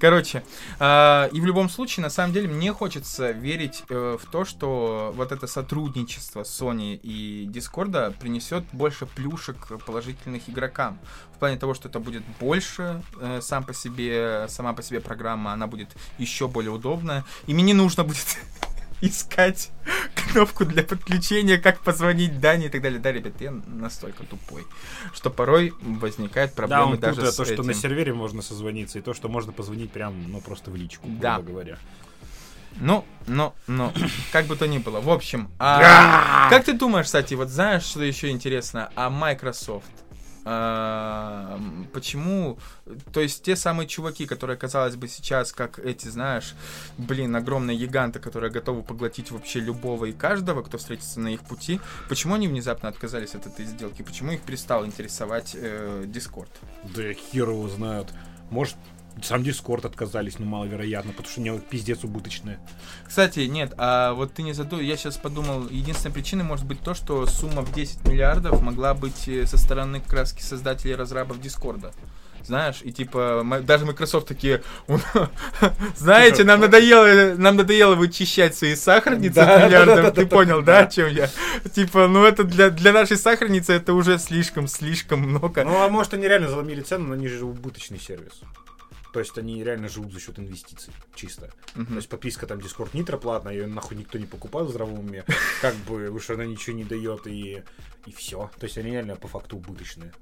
[0.00, 0.44] Короче,
[0.78, 5.12] а, и в любом случае, на самом деле, мне хочется верить э, в то, что
[5.16, 10.98] вот это сотрудничество Sony и Дискорда принесет больше плюшек положительных игрокам.
[11.34, 15.52] В плане того, что это будет больше э, сам по себе, сама по себе программа,
[15.52, 15.88] она будет
[16.18, 17.24] еще более удобная.
[17.46, 18.36] И мне не нужно будет
[19.00, 19.70] искать
[20.14, 22.98] кнопку для подключения, как позвонить Дане и так далее.
[22.98, 24.64] Да, ребят, я настолько тупой,
[25.14, 27.80] что порой возникают Да, проблемы он даже путает с то, что на этим.
[27.80, 31.36] сервере можно созвониться, и то, что можно позвонить прям, ну, просто в личку, Да.
[31.36, 31.78] грубо говоря.
[32.80, 33.92] Ну, ну, ну,
[34.32, 35.00] как бы то ни было.
[35.00, 38.90] В общем, а, как ты думаешь, кстати, вот знаешь, что еще интересно?
[38.94, 39.86] А Microsoft?
[40.50, 41.60] А,
[41.92, 42.58] почему,
[43.12, 46.54] то есть те самые чуваки, которые, казалось бы, сейчас, как эти, знаешь,
[46.96, 51.82] блин, огромные гиганты, которые готовы поглотить вообще любого и каждого, кто встретится на их пути,
[52.08, 54.00] почему они внезапно отказались от этой сделки?
[54.00, 56.48] Почему их перестал интересовать э, Discord?
[56.82, 58.08] Да хер его знают.
[58.48, 58.76] Может,
[59.22, 62.58] сам Дискорд отказались, но маловероятно, потому что у него пиздец убыточная.
[63.06, 66.94] Кстати, нет, а вот ты не задумал, я сейчас подумал, единственной причиной может быть то,
[66.94, 71.92] что сумма в 10 миллиардов могла быть э, со стороны краски создателей разрабов Дискорда.
[72.44, 74.96] Знаешь, и типа даже Microsoft такие, «У-
[75.96, 80.28] знаете, нам надоело, нам надоело вычищать свои сахарницы Да, от миллиардов, да, да, ты да,
[80.28, 80.80] понял, да.
[80.82, 81.28] да, о чем я?
[81.74, 85.64] Типа, ну это для, для нашей сахарницы это уже слишком, слишком много.
[85.64, 88.40] Ну, а может, они реально заломили цену, но они же убыточный сервис.
[89.18, 91.50] То есть они реально живут за счет инвестиций, чисто.
[91.74, 91.86] Мгм.
[91.86, 95.24] То есть подписка там Discord Nitro платная, ее нахуй никто не покупает в здравом уме.
[95.60, 97.64] Как бы уж она ничего не дает и,
[98.06, 98.48] и все.
[98.60, 100.12] То есть они реально по факту убыточные.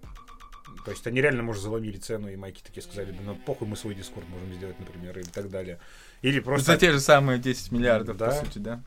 [0.86, 3.76] То есть они реально, может, заломили цену, и майки такие сказали, да ну похуй, мы
[3.76, 5.78] свой Discord можем сделать, например, или так далее.
[6.22, 6.72] Или просто...
[6.72, 8.26] За те же самые 10 миллиардов, Да.
[8.26, 8.80] по сути, да.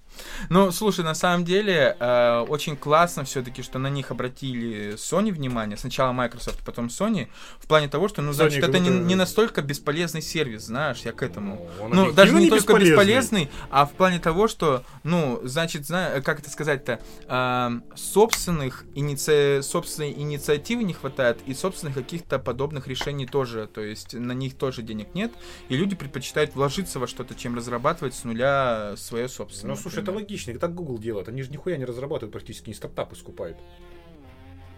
[0.49, 5.77] Ну, слушай, на самом деле, э, очень классно все-таки, что на них обратили Sony внимание.
[5.77, 7.27] Сначала Microsoft, потом Sony.
[7.59, 11.13] В плане того, что, ну, Sony значит, это не, не настолько бесполезный сервис, знаешь, я
[11.13, 11.69] к этому.
[11.79, 12.89] он Ну, даже не, не только бесполезный.
[12.91, 19.61] бесполезный, а в плане того, что, ну, значит, зна- как это сказать-то, эм, собственных иници...
[19.61, 24.81] собственной инициативы не хватает, и собственных каких-то подобных решений тоже, то есть на них тоже
[24.81, 25.31] денег нет,
[25.69, 29.75] и люди предпочитают вложиться во что-то, чем разрабатывать с нуля свое собственное.
[29.75, 30.57] Ну, слушай, это логично.
[30.57, 31.27] Так Google делает.
[31.27, 33.57] Они же нихуя не разрабатывают, практически не стартапы скупают.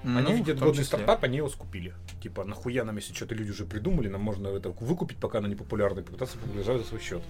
[0.04, 1.94] Ну, Они видят годный стартап, они его скупили.
[2.24, 5.56] Типа, нахуя нам, если что-то люди уже придумали, нам можно это выкупить, пока она не
[5.56, 7.22] популярна, и попытаться популяризовать за свой счет.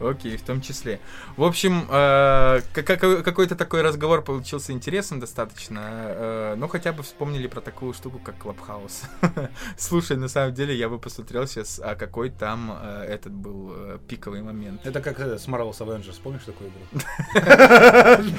[0.00, 1.00] Окей, в том числе.
[1.36, 5.80] В общем, э, ка- ка- какой-то такой разговор получился интересным достаточно.
[5.82, 9.02] э, но хотя бы вспомнили про такую штуку, как Клабхаус.
[9.76, 13.98] Слушай, на самом деле я бы посмотрел сейчас, а какой там э, этот был э,
[14.08, 14.86] пиковый момент.
[14.86, 17.00] Это как э, с Marvel's Avengers, помнишь такую игру?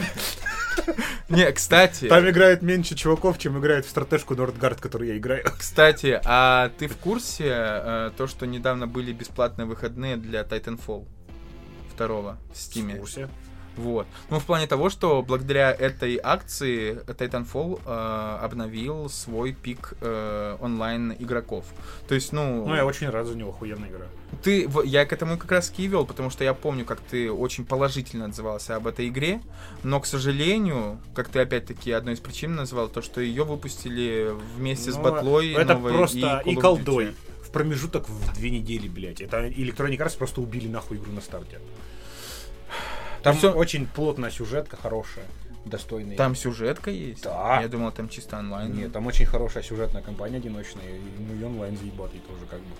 [1.35, 5.43] Не, кстати, Там играет меньше чуваков, чем играет в стратежку Нордгард, который я играю.
[5.57, 11.07] кстати, а ты в курсе э, то, что недавно были бесплатные выходные для Titanfall
[11.93, 12.95] второго в Стиме?
[12.95, 13.29] курсе.
[13.77, 14.05] Вот.
[14.29, 21.15] Ну, в плане того, что благодаря этой акции Titanfall э, обновил свой пик э, онлайн
[21.17, 21.65] игроков.
[22.07, 24.05] То есть, ну, Ну, я очень рад за него, охуенная игра.
[24.43, 27.65] ты, я к этому как раз и вел, потому что я помню, как ты очень
[27.65, 29.41] положительно отзывался об этой игре,
[29.83, 34.91] но, к сожалению, как ты опять-таки одной из причин назвал, то, что ее выпустили вместе
[34.91, 37.15] с Ну, батлой Это новой просто и of колдой.
[37.41, 39.21] В промежуток в две недели, блядь.
[39.21, 41.59] Это Electronic Arts просто убили нахуй игру на старте.
[43.23, 45.25] Там всё- очень плотная сюжетка, хорошая,
[45.65, 46.17] достойная.
[46.17, 47.23] Там сюжетка есть?
[47.23, 47.59] Да.
[47.61, 48.73] Я думал, там чисто онлайн.
[48.73, 52.75] Нет, там очень хорошая сюжетная кампания одиночная, и, ну и онлайн заебатый тоже как бы.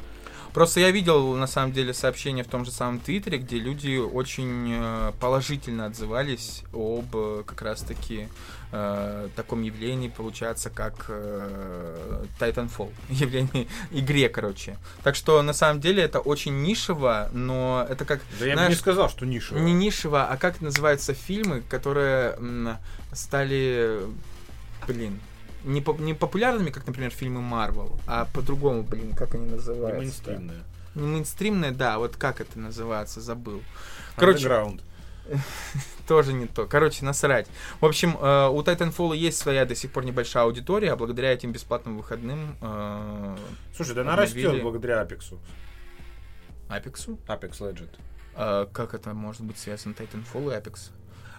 [0.54, 4.72] Просто я видел, на самом деле, сообщения в том же самом Твиттере, где люди очень
[4.72, 8.28] э, положительно отзывались об э, как раз-таки
[8.72, 12.92] э, таком явлении, получается, как э, Titanfall.
[13.10, 14.78] Явление игре, короче.
[15.04, 18.22] Так что, на самом деле, это очень нишево, но это как...
[18.40, 19.56] Да я бы знаешь, не сказал, что ниша.
[19.56, 22.78] Не нишево, а как называются фильмы, которые м,
[23.12, 24.02] стали,
[24.88, 25.20] блин,
[25.64, 30.02] не, поп- не популярными, как, например, фильмы Марвел, а по-другому, блин, как они называются?
[30.02, 30.64] мейнстримная.
[30.96, 33.62] Не мейнстримные, да, вот как это называется, забыл.
[34.16, 34.82] Короче, Underground.
[36.08, 36.66] тоже не то.
[36.66, 37.48] Короче, насрать.
[37.80, 41.52] В общем, э, у Titanfall есть своя до сих пор небольшая аудитория, а благодаря этим
[41.52, 43.38] бесплатным выходным э,
[43.76, 45.40] Слушай, да она растет благодаря Апексу.
[46.68, 47.20] Апексу.
[47.28, 47.90] Apex Legend.
[48.36, 50.92] Э, как это может быть связано Titanfall и Apex?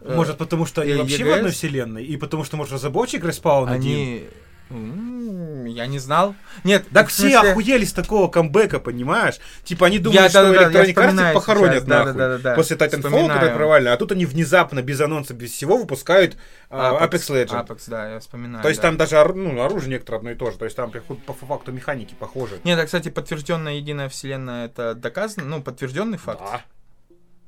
[0.04, 3.68] Э, Может, потому что они вообще в одной вселенной, и потому что, может, разработчик респаун.
[3.68, 4.24] Они...
[4.70, 6.34] Я не знал.
[6.62, 9.36] Нет, Так все охуели с такого камбэка, понимаешь?
[9.62, 12.54] Типа они думают, что Electronic Arts похоронят нахуй.
[12.54, 16.36] После Titanfall, который провально, а тут они внезапно, без анонса, без всего, выпускают
[16.70, 17.66] а, Apex, Legends.
[17.66, 18.62] Apex, да, я вспоминаю.
[18.62, 20.58] То есть там даже ну, оружие некоторое одно и то же.
[20.58, 22.58] То есть там по факту механики похожи.
[22.64, 26.40] Нет, а, кстати, подтвержденная единая вселенная это доказано, ну, подтвержденный факт.
[26.40, 26.62] Да.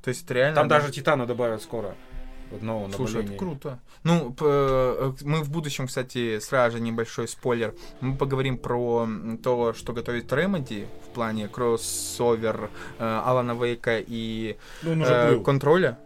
[0.03, 0.55] То есть реально.
[0.55, 0.79] Там да.
[0.79, 1.95] даже Титана добавят скоро.
[2.51, 3.79] Вот нового Слушай, это круто.
[4.05, 7.75] Ну, э, мы в будущем, кстати, сразу же небольшой спойлер.
[8.01, 9.09] Мы поговорим про
[9.43, 15.35] то, что готовит Remedy в плане кроссовер э, Алана Вейка и Ну, он уже э,
[15.35, 15.43] был.
[15.43, 15.99] контроля.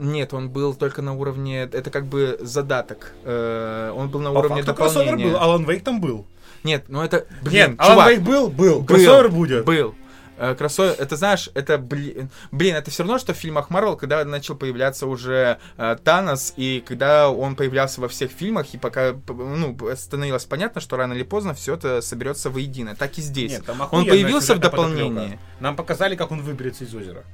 [0.00, 3.12] Нет, он был только на уровне, это как бы задаток.
[3.22, 5.30] Э, он был на По уровне факту кроссовер дополнения.
[5.32, 6.26] был, Алан Вейк там был.
[6.64, 8.84] Нет, ну это, блин, Нет, Алан чувак, Вейк был, был, Был.
[8.84, 9.64] кроссовер будет.
[9.64, 9.94] Был.
[10.36, 14.24] Э, Кроссовер, это знаешь, это, блин, блин, это все равно, что в фильмах Марвел, когда
[14.24, 19.76] начал появляться уже э, Танос, и когда он появлялся во всех фильмах, и пока, ну,
[19.96, 22.96] становилось понятно, что рано или поздно все это соберется воедино.
[22.96, 23.52] Так и здесь.
[23.52, 25.08] Нет, там он появился в дополнении.
[25.08, 25.42] подоплека.
[25.60, 27.24] Нам показали, как он выберется из озера.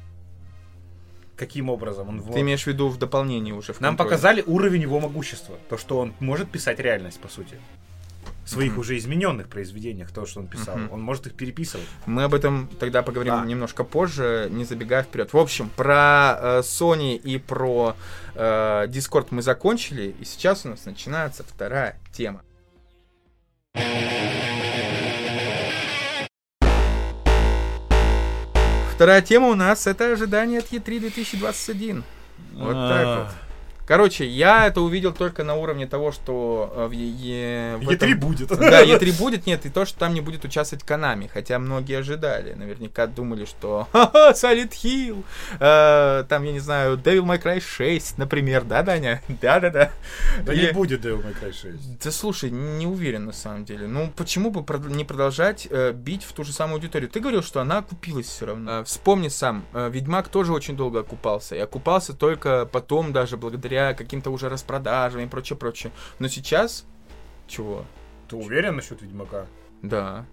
[1.37, 2.23] Каким образом он...
[2.23, 3.73] Ты имеешь в виду в дополнении уже?
[3.73, 5.57] В Нам показали уровень его могущества.
[5.71, 7.59] То, что он может писать реальность, по сути.
[8.51, 10.77] Своих уже измененных произведениях, то, что он писал.
[10.91, 11.87] Он может их переписывать.
[12.07, 13.45] Мы об этом тогда поговорим Да.
[13.45, 15.33] немножко позже, не забегая вперед.
[15.33, 17.95] В общем, про э, Sony и про
[18.35, 22.43] э, Discord мы закончили, и сейчас у нас начинается вторая тема.
[28.95, 32.05] Вторая тема у нас это ожидание от E3 2021.
[32.53, 33.50] Вот так вот.
[33.91, 38.21] Короче, я это увидел только на уровне того, что э, в, Е- в Е3 этом-
[38.21, 38.47] будет.
[38.49, 42.53] да, E3 будет, нет, и то, что там не будет участвовать Konami, хотя многие ожидали,
[42.55, 45.25] наверняка думали, что ха-ха, Silent Hill,
[45.59, 49.23] э, там, я не знаю, Devil May Cry 6, например, да, Даня?
[49.43, 49.91] Да-да-да.
[50.45, 51.99] Да И- не будет Devil May Cry 6.
[52.05, 53.89] Да слушай, не уверен на самом деле.
[53.89, 57.11] Ну, почему бы не продолжать э, бить в ту же самую аудиторию?
[57.11, 58.83] Ты говорил, что она окупилась все равно.
[58.83, 61.57] Э, вспомни сам, э, Ведьмак тоже очень долго окупался.
[61.57, 65.93] И окупался только потом, даже благодаря каким-то уже распродажам и прочее, прочее.
[66.19, 66.85] Но сейчас...
[67.47, 67.85] Чего?
[68.29, 69.47] Ты уверен насчет Ведьмака?
[69.83, 70.27] Да.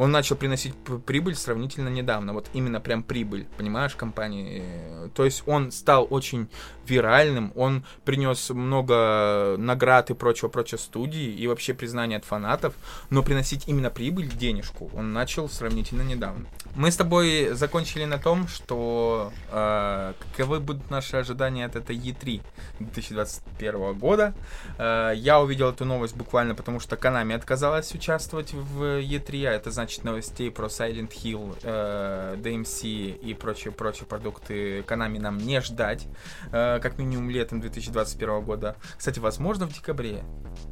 [0.00, 2.32] Он начал приносить прибыль сравнительно недавно.
[2.32, 4.62] Вот именно прям прибыль, понимаешь, компании.
[4.64, 6.48] Э, То есть он стал очень
[6.86, 12.74] виральным, он принес много наград и прочего-прочего студии и вообще признания от фанатов,
[13.10, 16.46] но приносить именно прибыль, денежку, он начал сравнительно недавно.
[16.74, 22.40] Мы с тобой закончили на том, что э, каковы будут наши ожидания от этой E3
[22.80, 24.34] 2021 года.
[24.78, 29.70] Э, я увидел эту новость буквально потому, что Konami отказалась участвовать в E3, а это
[29.90, 36.06] значит новостей про Silent Hill, э, DMC и прочие-прочие продукты Konami нам не ждать,
[36.52, 38.76] э, как минимум летом 2021 года.
[38.96, 40.22] Кстати, возможно, в декабре.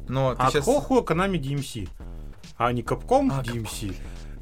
[0.07, 0.63] Но А сейчас...
[0.65, 1.89] какого хуя Konami DMC?
[2.57, 3.93] А не Capcom А, DMC?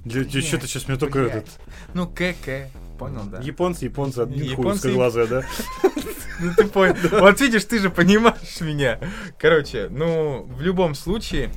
[0.05, 1.47] Для, что-то сейчас мне только этот...
[1.95, 2.69] Ну, КК.
[2.99, 3.39] понял, да?
[3.39, 5.41] Японцы, японцы, один хуй Японцы- узкоглазая, да?
[6.39, 6.95] Ну ты понял.
[7.19, 8.99] Вот видишь, ты же понимаешь меня.
[9.39, 11.49] Короче, ну, в любом случае.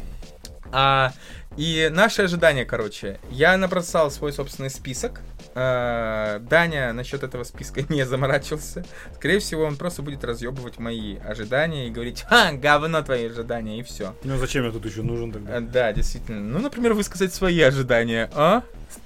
[0.73, 1.13] А,
[1.61, 3.21] и наши ожидания, короче.
[3.31, 5.21] Я набросал свой собственный список.
[5.55, 8.83] А, Даня насчет этого списка не заморачивался.
[9.15, 13.83] Скорее всего, он просто будет разъебывать мои ожидания и говорить, ха, говно твои ожидания, и
[13.83, 14.15] все.
[14.25, 15.61] Ну зачем я тут еще нужен тогда?
[15.61, 16.41] Да, действительно.
[16.41, 18.63] Ну, например, высказать свои ожидания, а?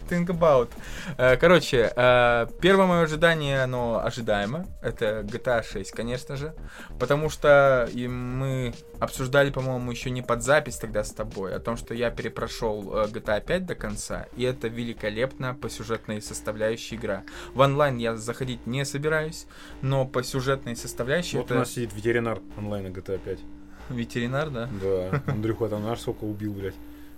[0.09, 0.69] Think about.
[1.17, 4.67] Э, Короче, э, первое мое ожидание, оно ожидаемо.
[4.83, 6.55] Это GTA 6, конечно же.
[6.99, 11.77] Потому что и мы обсуждали, по-моему, еще не под запись тогда с тобой, о том,
[11.77, 17.23] что я перепрошел э, GTA 5 до конца, и это великолепно по сюжетной составляющей игра.
[17.55, 19.47] В онлайн я заходить не собираюсь,
[19.83, 23.39] но по сюжетной составляющей Вот у это нас сидит ветеринар онлайн на GTA 5.
[23.91, 24.69] ветеринар, да?
[24.83, 26.75] Да, Андрюха там наш сколько убил, блядь,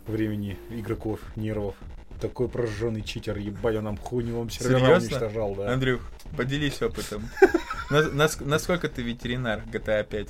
[0.07, 1.75] времени, игроков, нервов.
[2.21, 5.09] Такой прожженный читер, ебать, он нам хуйню вам сервера Серьезно?
[5.09, 5.73] уничтожал, да.
[5.73, 6.01] Андрюх,
[6.37, 7.29] поделись опытом.
[7.91, 10.29] На- нас- Насколько ты ветеринар GTA 5?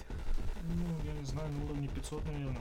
[0.65, 2.57] Ну, я не знаю, на уровне 500, наверное.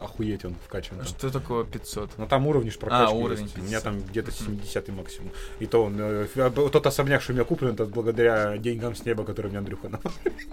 [0.00, 0.98] Охуеть он вкачан.
[0.98, 1.06] там.
[1.06, 2.10] Что такое 500?
[2.18, 3.54] Ну там уровни ж прокачки А, уровень есть.
[3.56, 3.68] У 50.
[3.68, 5.30] меня там где-то 70 максимум.
[5.60, 9.04] И то он, э, фи- тот особняк, что у меня куплен, это благодаря деньгам с
[9.04, 10.00] неба, которые мне Андрюха дал.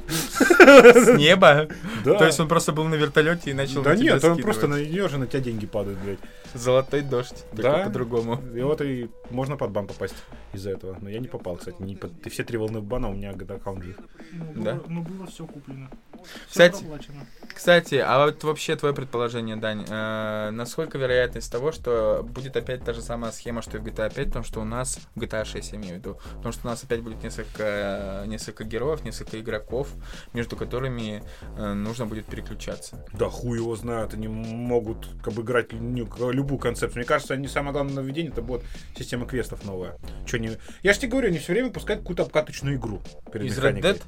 [0.09, 1.67] С неба?
[2.03, 2.15] Да.
[2.17, 5.07] То есть он просто был на вертолете и начал Да нет, он просто на нее
[5.09, 6.19] же на тебя деньги падают, блядь.
[6.53, 7.83] Золотой дождь, Да.
[7.85, 8.39] по-другому.
[8.55, 10.15] И вот и можно под бан попасть
[10.53, 10.95] из-за этого.
[11.01, 11.81] Но я не попал, кстати.
[11.81, 12.21] Не под...
[12.21, 13.97] Ты все три волны бана, у меня аккаунт жив.
[14.31, 14.79] Ну, было, Да.
[14.87, 15.89] ну, было все куплено.
[16.13, 17.25] Всё Кстати, проплачено.
[17.55, 22.93] Кстати, а вот вообще твое предположение, Дань, э, насколько вероятность того, что будет опять та
[22.93, 25.71] же самая схема, что и в GTA 5, потому что у нас, в GTA 6
[25.73, 29.89] я имею в виду, потому что у нас опять будет несколько, несколько героев, несколько игроков,
[30.33, 31.23] между которыми
[31.57, 33.05] э, нужно будет переключаться.
[33.13, 36.99] Да хуй его знает, они могут как бы играть лю- любую концепцию.
[36.99, 38.63] Мне кажется, они самое главное нововведение, это будет
[38.97, 39.97] система квестов новая.
[40.25, 40.51] Чё не...
[40.83, 43.91] Я же тебе говорю, они все время пускают какую-то обкаточную игру перед Из Red механикой.
[43.91, 44.01] Dead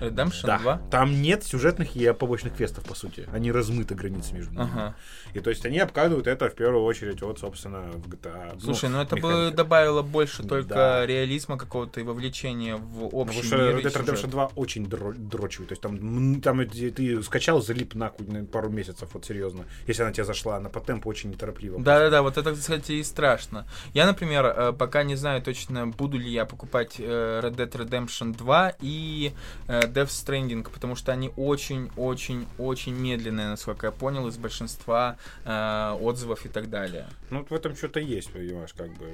[0.00, 0.82] Redemption Да, 2?
[0.90, 3.28] там нет сюжетных и побочных квестов, по сути.
[3.32, 4.62] Они размыты границы между ними.
[4.72, 4.94] Ага.
[5.34, 8.60] И то есть они обкатывают это в первую очередь, вот, собственно, в GTA.
[8.62, 9.56] Слушай, ну, это бы механика.
[9.56, 11.06] добавило больше только Да.
[11.06, 14.30] реализма какого-то и вовлечения в Ну, общий что мир Red Dead Redemption сюжет.
[14.30, 15.66] 2 очень дро- дрочевый.
[15.68, 19.64] То есть там, там ты скачал, залип нахуй на пару месяцев, вот серьезно.
[19.86, 21.80] Если она тебе зашла, она по темпу очень неторопливо.
[21.80, 23.66] Да-да-да, вот это, кстати, и страшно.
[23.94, 28.36] Я, например, э, пока не знаю точно, буду ли я покупать э, Red Dead Redemption
[28.36, 29.32] 2 и
[29.68, 36.44] э, Death Stranding, потому что они очень-очень-очень медленные, насколько я понял, из большинства э, отзывов
[36.46, 37.06] и так далее.
[37.30, 39.06] Ну, вот в этом что-то есть, понимаешь, как бы.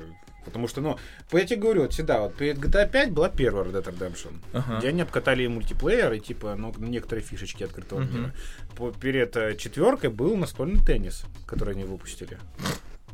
[0.44, 0.96] Потому что, ну,
[1.32, 4.78] я тебе говорю, вот всегда, вот перед GTA 5 была первая Red Dead Redemption, Ага.
[4.78, 8.14] где они обкатали и мультиплеер, и типа, ну, некоторые фишечки открытого Мгм.
[8.20, 8.34] мира.
[8.76, 12.38] По- перед э, четверкой был настольный теннис, который они выпустили.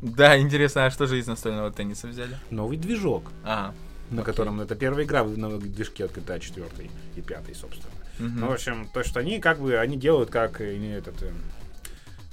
[0.01, 2.37] Да, интересно, а что же из настольного тенниса взяли?
[2.51, 3.73] Новый движок, А,
[4.11, 4.25] на Окей.
[4.33, 6.67] котором это первая игра на движке от GTA 4
[7.15, 7.91] и 5, собственно.
[8.19, 8.39] мгм.
[8.39, 11.31] Ну, в общем, то, что они как бы, они делают как этот, э,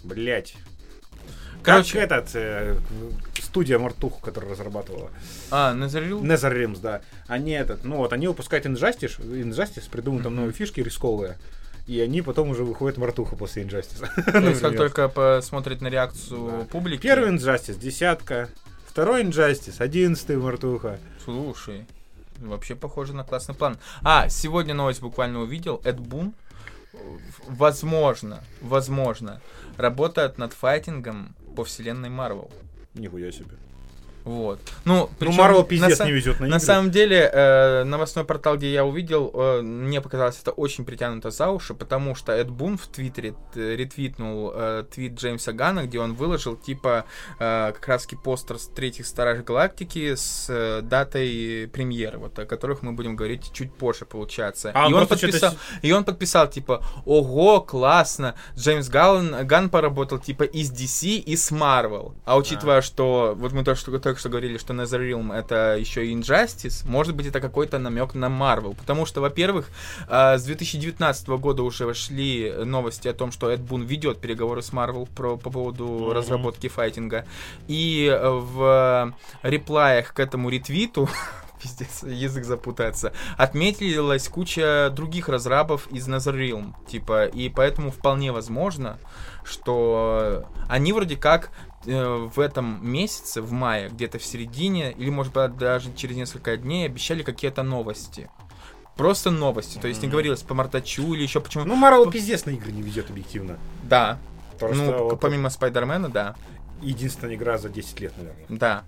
[0.04, 0.54] блять.
[1.62, 2.76] Короче- как этот, э,
[3.40, 5.10] студия Мартуху, которая разрабатывала.
[5.50, 6.22] а, Назарил?
[6.22, 7.02] Netherrealms, да.
[7.28, 10.40] Они этот, ну вот, они выпускают Injustice, Injustice придумывают там Мгм.
[10.42, 11.38] новые фишки рисковые.
[11.86, 14.00] И они потом уже выходят Мартуха после Injustice.
[14.32, 14.76] То есть, как Например.
[14.76, 16.64] только посмотреть на реакцию Да.
[16.66, 17.02] публики...
[17.02, 18.48] Первый Injustice, десятка.
[18.86, 20.98] Второй Injustice, одиннадцатый Мартуха.
[21.24, 21.86] Слушай,
[22.38, 23.78] вообще похоже на классный план.
[24.02, 25.80] А, сегодня новость буквально увидел.
[25.84, 26.34] Эд Бун,
[27.48, 29.40] возможно, возможно,
[29.82, 32.50] работает над файтингом по вселенной Марвел.
[32.94, 33.56] Нихуя себе.
[34.24, 34.60] Вот.
[34.84, 36.60] Ну, Ну, причем Марвел на пиздец са- не везет на На игры.
[36.60, 41.48] самом деле, э, новостной портал, где я увидел, э, мне показалось это очень притянуто за
[41.50, 46.14] уши, потому что Эд Бун в Твиттере т- ретвитнул э, твит Джеймса Гана, где он
[46.14, 47.04] выложил, типа,
[47.38, 52.82] э, как раз постер с третьих Стражей Галактики с э, датой премьеры, вот о которых
[52.82, 54.70] мы будем говорить чуть позже, получается.
[54.74, 60.18] А, и, он он подписал, и он подписал, типа, ого, классно, Джеймс Галлен, Ган поработал,
[60.18, 62.14] типа, и с DC, и с Marvel.
[62.24, 66.14] А учитывая, что, вот мы только что, только что говорили, что NetherRealm это еще и
[66.14, 68.76] Injustice, может быть, это какой-то намек на Marvel.
[68.76, 69.70] Потому что, во-первых,
[70.06, 74.70] э, с 2019 года уже вошли новости о том, что Эд Бун ведет переговоры с
[74.70, 76.12] Marvel про, по поводу Мгм.
[76.12, 77.24] разработки файтинга.
[77.68, 81.08] И э, в реплаях к этому ретвиту
[81.62, 83.14] Пиздец, язык запутается.
[83.38, 88.98] Отметилась куча других разрабов из NetherRealm, типа, и поэтому вполне возможно,
[89.44, 91.50] что они вроде как
[91.84, 96.86] в этом месяце, в мае, где-то в середине, или может быть даже через несколько дней
[96.86, 98.30] обещали какие-то новости.
[98.96, 101.64] Просто новости, то есть не говорилось по Мартачу или еще почему.
[101.64, 103.58] Ну, Марвел пиздец на игры не везет объективно.
[103.82, 104.18] да.
[104.58, 106.36] Просто ну, вот помимо Спайдермена, да.
[106.80, 108.46] единственная игра за 10 лет, наверное.
[108.48, 108.84] Да.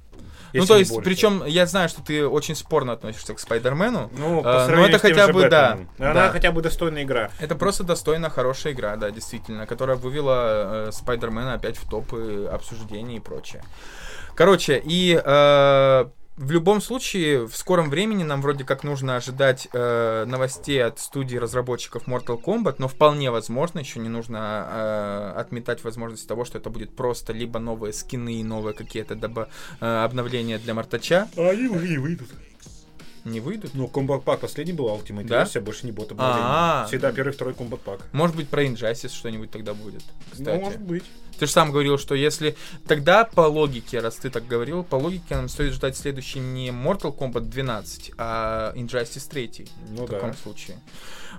[0.61, 4.11] Ну, то есть, причем я знаю, что ты очень спорно относишься к Спайдермену.
[4.17, 5.91] Ну, А, по но сравнению это с хотя бы, да, Бэтменом.
[5.99, 6.31] Она да.
[6.31, 7.31] хотя бы достойная игра.
[7.41, 13.17] Это просто достойно хорошая игра, да, действительно, которая вывела э, Спайдермена опять в топы обсуждений
[13.17, 13.63] и прочее.
[14.35, 16.05] Короче, и э,
[16.37, 21.37] в любом случае, в скором времени нам вроде как нужно ожидать э, новостей от студии
[21.37, 26.71] разработчиков Mortal Kombat, но вполне возможно, еще не нужно э, отметать возможность того, что это
[26.71, 29.49] будет просто либо новые скины, новые какие-то доба-
[29.81, 31.29] э, обновления для Мартача.
[31.37, 32.29] А они уже не выйдут.
[33.25, 33.71] Не выйдут?
[33.75, 35.39] Ну, комбат пак последний был Ultimate Да?
[35.39, 36.87] версия, больше не бот А-а.
[36.89, 38.01] Всегда первый, второй комбат пак.
[38.13, 40.03] Может быть, про Injustice что-нибудь тогда будет.
[40.31, 40.59] Кстати.
[40.59, 41.05] Ну, может быть.
[41.39, 42.57] Ты же сам говорил, что если...
[42.87, 47.17] Тогда по логике, раз ты так говорил, по логике нам стоит ждать следующий не Mortal
[47.17, 50.15] Kombat 12, а Injustice 3 Ну в да.
[50.17, 50.79] таком случае.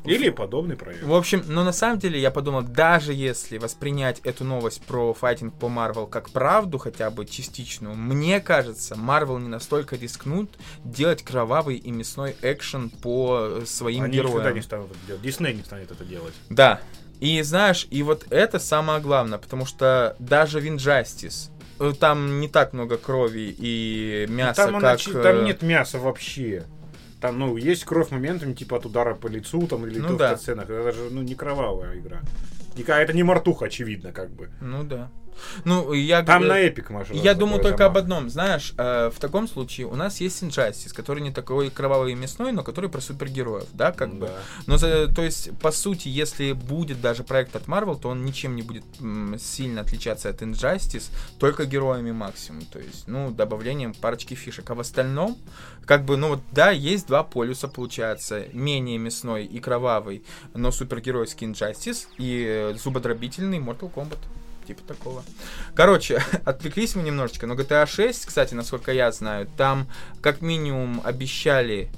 [0.04, 1.04] Или подобный проект.
[1.04, 5.58] В общем, но на самом деле я подумал, даже если воспринять эту новость про файтинг
[5.58, 10.52] по Marvel как правду, хотя бы частичную, мне кажется, Marvel не настолько рискнут
[10.84, 14.56] делать кровавый и мясной экшен по своим Они никогда героям.
[14.56, 15.22] не станут это делать.
[15.24, 16.34] Дисней не станет это делать.
[16.50, 16.82] Да.
[17.20, 21.50] И знаешь, и вот это самое главное, потому что даже в Injustice
[21.80, 25.08] э, там не так много крови и мяса, там, она как...
[25.08, 26.64] э, там нет мяса вообще.
[27.22, 30.36] Там, ну, есть кровь моментами, типа от удара по лицу, там, или Ну да.
[30.36, 30.70] в сценах.
[30.70, 32.22] Это же, ну, не кровавая игра.
[32.76, 34.50] Ника- Это не мартуха, очевидно, как бы.
[34.62, 35.10] Ну да.
[35.64, 36.24] Ну, я...
[36.24, 37.14] Там э, на эпик, Маша.
[37.14, 37.92] Я думаю только замах.
[37.92, 42.14] об одном, знаешь, э, в таком случае у нас есть Injustice, который не такой кровавый
[42.14, 44.28] и мясной, но который про супергероев, да, как бы.
[44.28, 44.34] Да.
[44.68, 48.56] Но, за- то есть, по сути, если будет даже проект от Marvel, то он ничем
[48.56, 51.10] не будет м, сильно отличаться от Injustice,
[51.40, 54.70] только героями максимум, то есть, ну, добавлением парочки фишек.
[54.70, 55.38] А в остальном,
[55.86, 60.24] как бы, ну вот, да, есть два полюса, получается, менее мясной и кровавый,
[60.54, 64.20] но супергеройский Injustice и э, зубодробительный Mortal Kombat.
[64.68, 65.24] Типа такого.
[65.76, 69.88] Короче, отвлеклись мы немножечко, но GTA 6, кстати, насколько я знаю, там
[70.22, 71.90] как минимум обещали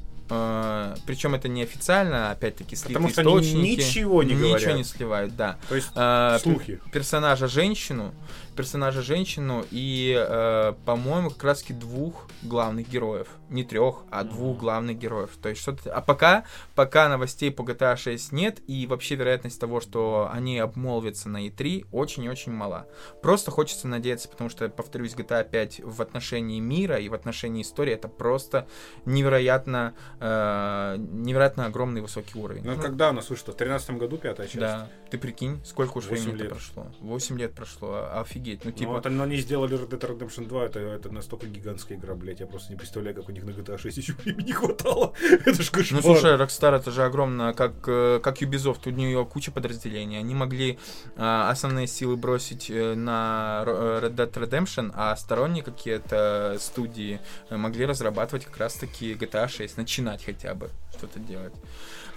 [1.06, 3.80] причем это неофициально, опять-таки, слитые Потому что они источники.
[3.80, 4.76] ничего не Ничего говорят.
[4.76, 5.58] не сливают, да.
[5.70, 6.82] То есть, Э, слухи.
[6.92, 8.14] персонажа женщину,
[8.58, 13.28] персонажа женщину и, э, по-моему, как раз таки двух главных героев.
[13.50, 15.30] Не трех, а двух главных героев.
[15.42, 15.94] То есть что-то...
[15.94, 16.44] А пока,
[16.76, 21.86] пока новостей по GTA 6 нет, и вообще вероятность того, что они обмолвятся на E3,
[21.92, 22.88] очень-очень мала.
[23.22, 27.94] Просто хочется надеяться, потому что, повторюсь, GTA 5 в отношении мира и в отношении истории
[27.94, 28.68] это просто
[29.06, 32.64] невероятно, э, невероятно огромный высокий уровень.
[32.66, 33.54] Ну, Ну, когда она вышла?
[33.54, 34.60] В 13 году пятая часть?
[34.60, 36.50] да, ты прикинь, сколько уж Восемь времени лет.
[36.50, 36.88] прошло.
[37.02, 38.47] 8 лет прошло, офигеть.
[38.56, 41.98] Ну, Ну, типа, это, но они сделали Red Dead Redemption 2, это, это настолько гигантская
[41.98, 44.54] игра, блядь, я просто не представляю, как у них на GTA 6 еще времени не
[44.54, 45.14] хватало.
[45.22, 46.02] это ж Ну, кошмар.
[46.02, 50.20] слушай, Rockstar это же огромно, как, э, как Ubisoft, у нее куча подразделений.
[50.20, 50.80] Они могли
[51.16, 57.20] э, основные силы бросить э, на э, Red Dead Redemption, а сторонние какие-то студии
[57.50, 61.54] могли разрабатывать как раз-таки GTA 6, начинать хотя бы что-то делать.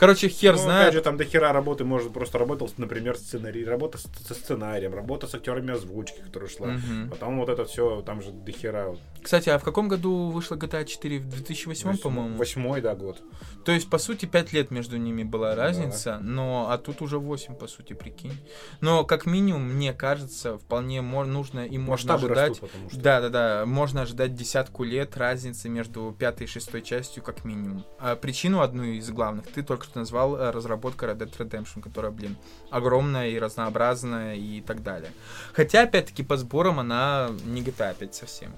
[0.00, 0.80] Короче, хер Ну, знает.
[0.88, 4.94] Опять же, там до хера работы, может, просто работал, например, сценарий, работа с- со сценарием,
[4.94, 6.68] работа с актерами озвучки, которая шла.
[6.68, 7.10] Мгм.
[7.10, 8.96] Потом вот это все, там же до хера.
[9.22, 11.18] Кстати, а в каком году вышла GTA 4?
[11.18, 12.36] В 2008, по-моему?
[12.38, 13.22] Восьмой, да, год.
[13.66, 17.54] То есть, по сути, 5 лет между ними была разница, но а тут уже 8,
[17.54, 18.32] по сути, прикинь.
[18.80, 22.48] Но, как минимум, мне кажется, вполне нужно и можно Масштабы ожидать.
[22.62, 23.00] растут, что.
[23.00, 23.66] Да, да, да.
[23.66, 27.84] Можно ожидать десятку лет разницы между пятой и шестой частью, как минимум.
[27.98, 32.12] А причину одну из главных ты только что назвал э, разработка Red Dead Redemption, которая,
[32.12, 32.36] блин,
[32.70, 35.10] огромная и разнообразная и так далее.
[35.52, 38.52] Хотя, опять-таки, по сборам она не GTA 5 совсем.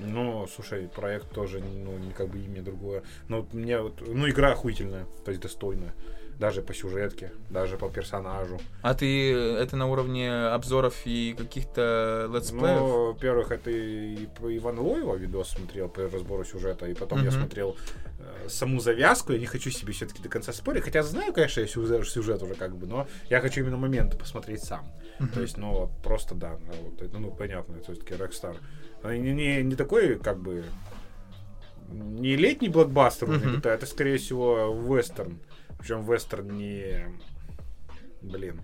[0.00, 3.02] Ну, слушай, проект тоже, ну, как бы имя другое.
[3.28, 5.92] Но вот мне вот, ну, игра охуительная, то есть достойная.
[6.38, 8.60] Даже по сюжетке, даже по персонажу.
[8.82, 12.78] А ты э, это на уровне обзоров и каких-то летсплеев?
[12.80, 17.30] Ну, во-первых, это и по Ивана Лоева видос смотрел по разбору сюжета, и потом я
[17.30, 17.40] Мгм.
[17.40, 17.76] смотрел
[18.48, 19.32] саму завязку.
[19.32, 22.54] Я не хочу себе все-таки до конца спорить, хотя знаю, конечно, я сюжет, сюжет уже
[22.54, 24.86] как бы, но я хочу именно момент посмотреть сам.
[25.18, 25.30] Мгм.
[25.30, 28.56] То есть, ну, просто да, ну, вот это, ну, понятно, это все-таки Rockstar.
[29.02, 30.64] А Не, не, не такой, как бы,
[31.88, 33.36] не летний блокбастер, Мгм.
[33.38, 35.38] уровня GTA, это, скорее всего, вестерн.
[35.78, 37.06] Причем вестерн не...
[38.20, 38.60] Блин.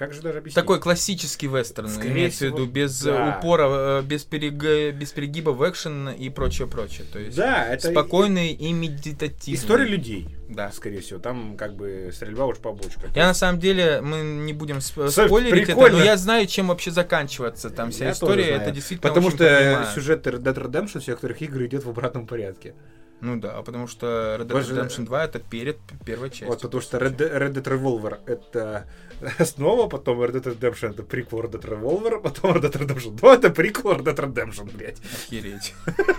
[0.00, 0.54] Как же даже объяснить?
[0.54, 3.34] Такой классический вестерн, Скорее имеется в всего, виду, без да.
[3.34, 3.68] э, упора,
[4.00, 7.06] э, без, перег- без перегиба в экшен и прочее-прочее.
[7.12, 9.60] То есть Да, это спокойный и медитативный.
[9.60, 10.26] история людей.
[10.48, 10.72] Да.
[10.72, 13.02] Скорее всего, там как бы стрельба уж побочка.
[13.14, 16.90] Я на самом деле, мы не будем сп- спойлерить это, но я знаю, чем вообще
[16.90, 18.44] заканчивается там вся Я история.
[18.44, 19.86] Это действительно Потому что понимаю.
[19.94, 22.74] сюжет Red Dead Redemption всех которых игр идет в обратном порядке.
[23.20, 24.06] Ну да, потому что
[24.40, 26.48] Red Dead Боже, Redemption 2 это перед первой частью.
[26.48, 26.98] Вот, потому по что.
[26.98, 28.86] Red, Dead- Red Dead Revolver это
[29.38, 33.34] основа, потом Red Dead Redemption это приквел Red Dead Revolver, потом Red Dead Redemption 2
[33.34, 34.98] это приквел Red Dead Redemption, блядь.
[35.12, 35.74] Охереть.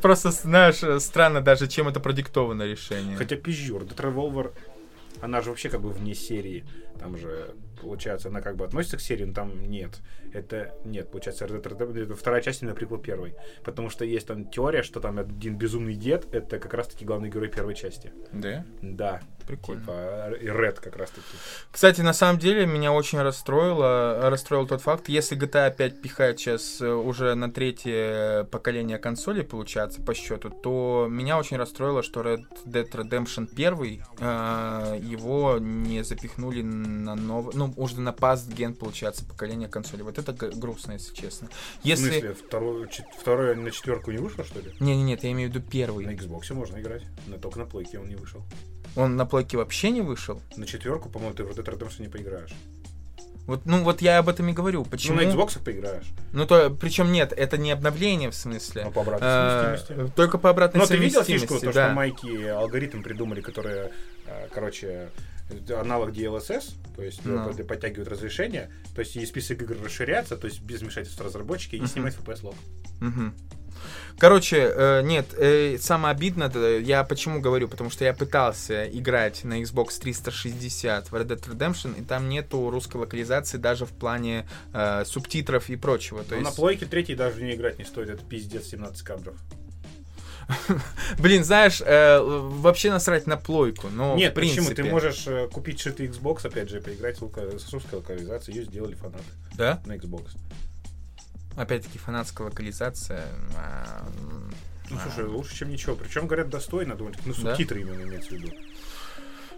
[0.00, 3.16] Просто, знаешь, странно даже, чем это продиктовано решение.
[3.16, 4.52] Хотя пизжу, Red Dead Revolver,
[5.20, 6.64] она же вообще как бы вне серии.
[6.98, 10.00] Там же, получается, она как бы относится к серии, но там нет.
[10.32, 13.34] Это нет, получается, Red Dead Redemption, это вторая часть именно приквел первой.
[13.64, 17.48] Потому что есть там теория, что там один безумный дед, это как раз-таки главный герой
[17.48, 18.12] первой части.
[18.32, 18.64] Да?
[18.82, 19.20] Да.
[19.46, 19.80] Прикольно.
[19.80, 21.26] Типа, и Ред как раз-таки.
[21.72, 26.80] Кстати, на самом деле меня очень расстроило, расстроил тот факт, если GTA 5 пихает сейчас
[26.80, 32.44] э, уже на третье поколение консолей, получается, по счету, то меня очень расстроило, что Red
[32.64, 39.24] Dead Redemption 1, э, его не запихнули на новый, ну, уже на past ген, получается,
[39.24, 40.02] поколение консолей.
[40.02, 41.48] Вот это грустно, если честно.
[41.82, 42.10] В Если...
[42.10, 44.72] смысле, второй, чет- второй на четверку не вышло, что ли?
[44.80, 46.06] Не-не-нет, я имею в виду На первый.
[46.06, 47.02] Xbox можно играть.
[47.26, 48.42] Но только на плейке он не вышел.
[48.96, 50.40] Он на плойке вообще не вышел?
[50.56, 52.50] На четверку, по-моему, ты в Red Dead Redemption не поиграешь.
[53.46, 54.84] Вот, ну вот я об этом и говорю.
[54.84, 55.16] Почему?
[55.16, 56.06] Ну, на Xbox поиграешь.
[56.32, 58.84] Ну, то, причем нет, это не обновление в смысле.
[58.84, 60.14] Но по обратной Э, совместимости.
[60.14, 61.86] Только по обратной Но ты видел совместимости, фишку, то, да.
[61.86, 63.90] что майки алгоритм придумали, которые,
[64.26, 65.10] э, короче,
[65.78, 67.44] аналог DLSS, то есть э, Ну.
[67.52, 71.80] под- подтягивают разрешение, то есть и список игр расширяется, то есть без вмешательства разработчика, и
[71.80, 71.88] Мгм.
[71.88, 72.54] снимать FPS лог.
[74.18, 79.62] Короче, э, нет, э, самое обидное, я почему говорю, потому что я пытался играть на
[79.62, 85.04] Xbox 360 в Red Dead Redemption, и там нету русской локализации даже в плане э,
[85.06, 86.22] субтитров и прочего.
[86.24, 89.36] То Но на есть, плойке третий даже не играть не стоит, это пиздец 17 кадров.
[91.18, 94.62] блин, знаешь, э, вообще насрать на плойку, но Нет, в принципе.
[94.70, 94.74] почему?
[94.76, 98.94] Ты можешь э, купить шитый Xbox, опять же, поиграть с, с русской локализацией, ее сделали
[98.94, 99.24] фанаты
[99.56, 99.80] Да?
[99.86, 100.28] на Xbox.
[101.56, 103.24] Опять-таки фанатская локализация.
[103.56, 104.06] а,
[104.90, 105.00] Ну, а.
[105.02, 105.94] слушай, лучше, чем ничего.
[105.96, 107.50] Причем, говорят, достойно, думаю, ну, Да?
[107.50, 108.52] субтитры именно имеется в виду.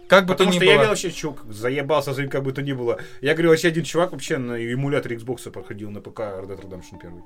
[0.09, 0.87] Как бы Потому то ни что я было.
[0.89, 2.99] вообще чувак заебался за как бы то ни было.
[3.21, 6.99] Я говорю, вообще один чувак вообще на эмуляторе Xbox проходил на ПК Red Dead Redemption
[6.99, 7.23] 1.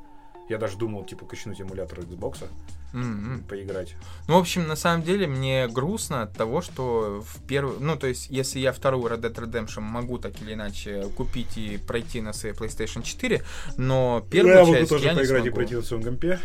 [0.50, 2.48] Я даже думал, типа, качнуть эмулятор Xbox,
[2.94, 3.44] М-м.
[3.50, 3.96] поиграть.
[4.28, 7.80] Ну, в общем, на самом деле, мне грустно от того, что в первую...
[7.82, 11.78] Ну, то есть, если я вторую Red Dead Redemption могу так или иначе купить и
[11.78, 13.44] пройти на своей PlayStation 4,
[13.78, 15.48] но первую я могу часть тоже я не поиграть смогу.
[15.48, 16.40] и пройти на своем компе.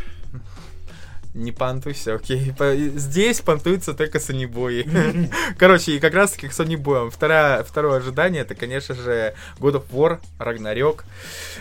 [1.35, 2.53] Не понтуйся, окей.
[2.95, 4.87] Здесь понтуются только санибои.
[5.59, 7.11] Короче, и как раз таки к санибоям.
[7.11, 11.05] Второе, ожидание, это, конечно же, God of War, Ragnarok.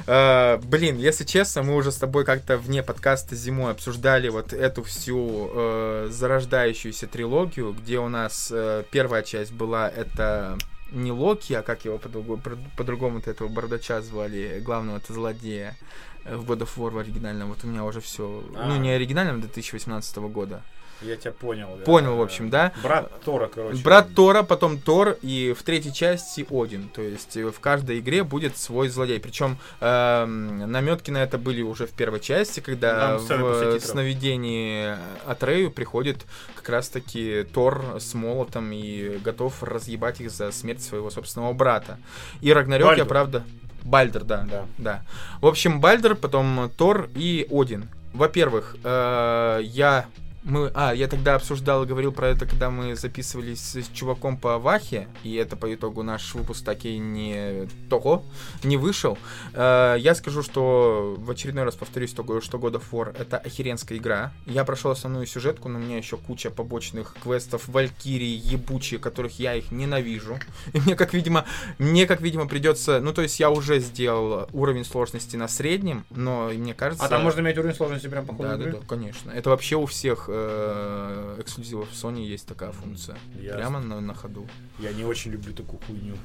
[0.07, 4.83] Э, блин, если честно, мы уже с тобой как-то вне подкаста зимой обсуждали вот эту
[4.83, 10.57] всю э, зарождающуюся трилогию, где у нас э, первая часть была это
[10.91, 12.41] не Локи, а как его по-другому-
[12.75, 15.77] по-другому-то этого бардача звали, главного-то злодея
[16.25, 17.49] в God of War в оригинальном.
[17.49, 18.43] Вот у меня уже все.
[18.55, 18.67] А.
[18.67, 20.61] Ну, не оригинальном 2018 года.
[21.01, 21.67] Я тебя понял.
[21.77, 21.83] да.
[21.83, 22.73] Понял, в общем, да?
[22.83, 23.83] Брат Тора, короче.
[23.83, 26.89] Брат Тора, потом Тор, и в третьей части Один.
[26.89, 29.19] То есть э, в каждой игре будет свой злодей.
[29.19, 34.95] Причем наметки на это были уже в первой части, когда в сновидении
[35.25, 41.53] Атрею приходит как раз-таки Тор с молотом и готов разъебать их за смерть своего собственного
[41.53, 41.97] брата.
[42.41, 43.43] И Рагнарёк, я правда...
[43.83, 44.45] Бальдер, да.
[44.49, 44.65] Да.
[44.77, 45.01] Да.
[45.41, 47.89] В общем, Бальдер, потом Тор и Один.
[48.13, 50.05] Во-первых, э, я
[50.43, 54.57] мы, а, я тогда обсуждал и говорил про это, когда мы записывались с чуваком по
[54.57, 58.23] Вахе, и это по итогу наш выпуск так и не того,
[58.63, 59.17] не вышел.
[59.53, 63.97] Э, я скажу, что в очередной раз повторюсь, только что God of War это охеренская
[63.97, 64.31] игра.
[64.45, 69.55] Я прошел основную сюжетку, но у меня еще куча побочных квестов, Валькирии, ебучие, которых я
[69.55, 70.39] их ненавижу.
[70.73, 71.45] И мне как, видимо,
[71.77, 76.49] мне как, видимо, придется, ну, то есть я уже сделал уровень сложности на среднем, но
[76.49, 77.05] мне кажется...
[77.05, 78.79] А там можно иметь уровень сложности прям по ходу Да, да, игры?
[78.79, 79.31] да, конечно.
[79.31, 83.17] Это вообще у всех э, эксклюзивов Sony есть такая функция.
[83.35, 83.57] Ясно.
[83.57, 84.47] Прямо на, на ходу.
[84.79, 86.15] Я не очень люблю такую хуйню.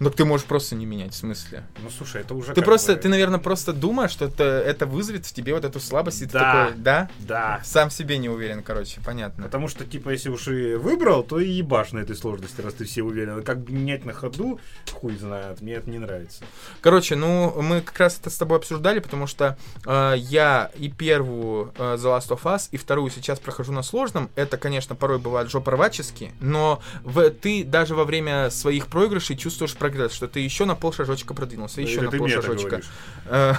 [0.00, 1.64] Но ты можешь просто не менять, в смысле.
[1.82, 5.26] Ну, слушай, это уже Ты просто, бы- ты, наверное, просто думаешь, что это, это вызовет
[5.26, 6.66] в тебе вот эту слабость, и ты Да.
[6.66, 7.10] такой, да?
[7.18, 7.60] Да.
[7.64, 9.44] Сам в себе не уверен, короче, понятно.
[9.44, 12.84] Потому что, типа, если уж и выбрал, то и ебашь на этой сложности, раз ты
[12.84, 13.42] все уверены.
[13.42, 14.60] Как менять на ходу,
[14.92, 16.44] хуй знает, мне это не нравится.
[16.80, 21.72] Короче, ну, мы как раз это с тобой обсуждали, потому что э, я и первую
[21.76, 24.30] э, The Last of Us, и вторую сейчас прохожу на сложном.
[24.36, 30.12] Это, конечно, порой бывает жопорвачески, но в, ты даже во время своих проигрышей чувствуешь прогресс,
[30.12, 32.82] что ты еще на полшажочка продвинулся, еще на ты полшажочка.
[33.26, 33.54] Э,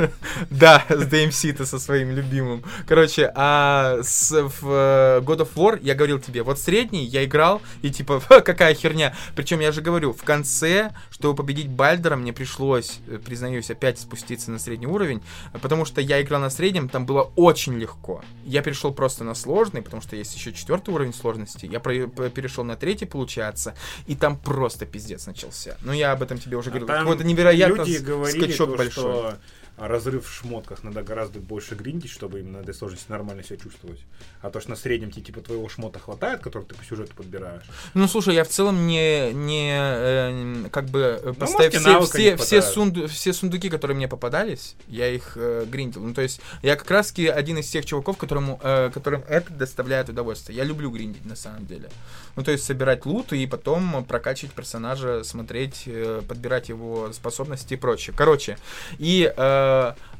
[0.50, 2.62] Да, с DMC-то со своим любимым.
[2.86, 7.60] Короче, а с, в э, God of War я говорил тебе, вот средний я играл,
[7.82, 9.14] и типа, «Ха, какая херня.
[9.36, 14.50] Причем я же говорю, в конце, чтобы победить Бальдера, мне пришлось, э, признаюсь, опять спуститься
[14.50, 15.22] на средний уровень,
[15.60, 18.22] потому что я играл на среднем, там было очень легко.
[18.44, 21.66] Я перешел просто на сложный, потому что есть еще четвертый уровень сложности.
[21.66, 23.74] Я перешел на третий, получается,
[24.06, 25.57] и там просто пиздец начался.
[25.82, 26.86] Ну, я об этом тебе уже А говорил.
[26.86, 29.02] там Какой-то невероятно люди говорили, скачок то, большой.
[29.02, 29.36] что
[29.78, 34.00] разрыв в шмотках надо гораздо больше гриндить, чтобы именно на этой сложности нормально себя чувствовать.
[34.42, 37.62] А то, что на среднем тебе типа твоего шмота хватает, который ты по сюжету подбираешь.
[37.94, 42.36] Ну, слушай, я в целом не, не э, как бы э, поставив Ну, может, все,
[42.36, 46.02] все, все, сунду- все сундуки, которые мне попадались, я их э, гриндил.
[46.02, 50.08] Ну, то есть, я как раз один из тех чуваков, которому, э, которым это доставляет
[50.08, 50.56] удовольствие.
[50.56, 51.88] Я люблю гриндить, на самом деле.
[52.36, 57.76] Ну, то есть, собирать лут и потом прокачивать персонажа, смотреть, э, подбирать его способности и
[57.76, 58.14] прочее.
[58.16, 58.58] Короче,
[58.98, 59.67] и э,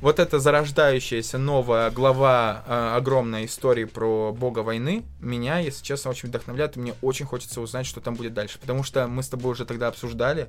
[0.01, 6.29] вот эта зарождающаяся новая глава э, огромной истории про бога войны меня, если честно, очень
[6.29, 8.59] вдохновляет, и мне очень хочется узнать, что там будет дальше.
[8.61, 10.47] Потому что мы с тобой уже тогда обсуждали э,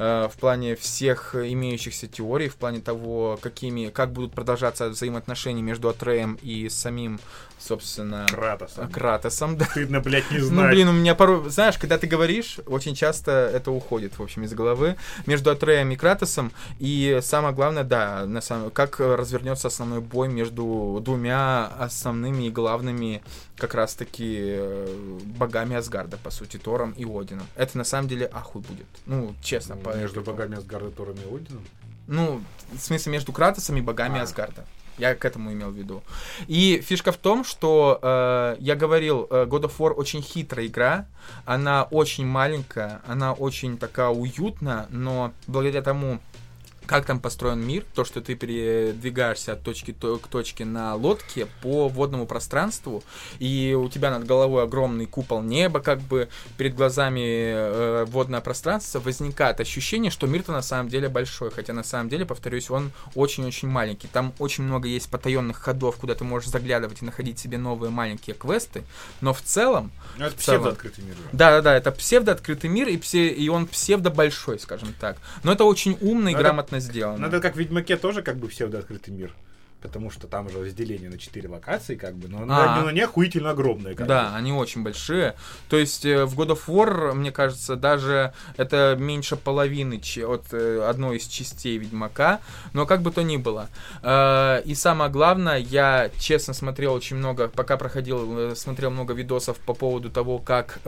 [0.00, 6.38] в плане всех имеющихся теорий, в плане того, какими, как будут продолжаться взаимоотношения между Атреем
[6.42, 7.20] и самим,
[7.58, 8.78] собственно, Кратос.
[8.92, 9.56] Кратосом.
[9.58, 9.66] Да.
[9.66, 10.70] Стыдно, блядь, не Ну, знать.
[10.70, 11.50] блин, у меня порой...
[11.50, 14.96] Знаешь, когда ты говоришь, очень часто это уходит, в общем, из головы.
[15.26, 16.50] Между Атреем и Кратосом.
[16.78, 18.70] И самое главное, да, на самом...
[18.70, 23.22] как э, развернется основной бой между двумя основными и главными
[23.60, 27.46] как раз-таки э, богами Асгарда, по сути, Тором и Одином.
[27.56, 28.86] Это на самом деле ахуй будет.
[29.06, 29.76] Ну, честно.
[29.76, 31.64] по- Между богами Асгарда, Тором и Одином.
[32.08, 32.42] ну,
[32.72, 34.22] в смысле, между Кратосом и богами А.
[34.22, 34.64] Асгарда.
[34.98, 36.02] Я к этому имел в виду.
[36.46, 41.06] И фишка в том, что э, я говорил, э, God of War очень хитрая игра,
[41.46, 46.18] она очень маленькая, она очень такая уютная, но благодаря тому,
[46.90, 51.46] как там построен мир, то, что ты передвигаешься от точки то- к точке на лодке
[51.62, 53.04] по водному пространству,
[53.38, 56.28] и у тебя над головой огромный купол неба, как бы
[56.58, 61.84] перед глазами э, водное пространство, возникает ощущение, что мир-то на самом деле большой, хотя на
[61.84, 64.08] самом деле, повторюсь, он очень-очень маленький.
[64.08, 68.34] Там очень много есть потаенных ходов, куда ты можешь заглядывать и находить себе новые маленькие
[68.34, 68.82] квесты,
[69.20, 71.14] но в целом, Ну, это псевдооткрытый мир.
[71.30, 75.16] да-да-да, это псевдо-открытый мир, и, псе- и он псевдо-большой, скажем так.
[75.44, 77.18] Но это очень умно и Надо- грамотно сделано.
[77.18, 79.32] Надо как в Ведьмаке тоже как бы псевдооткрытый мир.
[79.82, 82.80] Потому что там же разделение на 4 локации, как бы, но А.
[82.80, 83.94] они, они охуительно огромные.
[83.94, 84.36] Как Да, бы.
[84.36, 85.34] они очень большие.
[85.68, 90.82] То есть э, в God of War, мне кажется, даже это меньше половины от э,
[90.88, 92.40] одной из частей Ведьмака.
[92.72, 93.68] Но как бы то ни было.
[94.02, 99.74] Э, И самое главное, я честно смотрел очень много, пока проходил, смотрел много видосов по
[99.74, 100.78] поводу того, как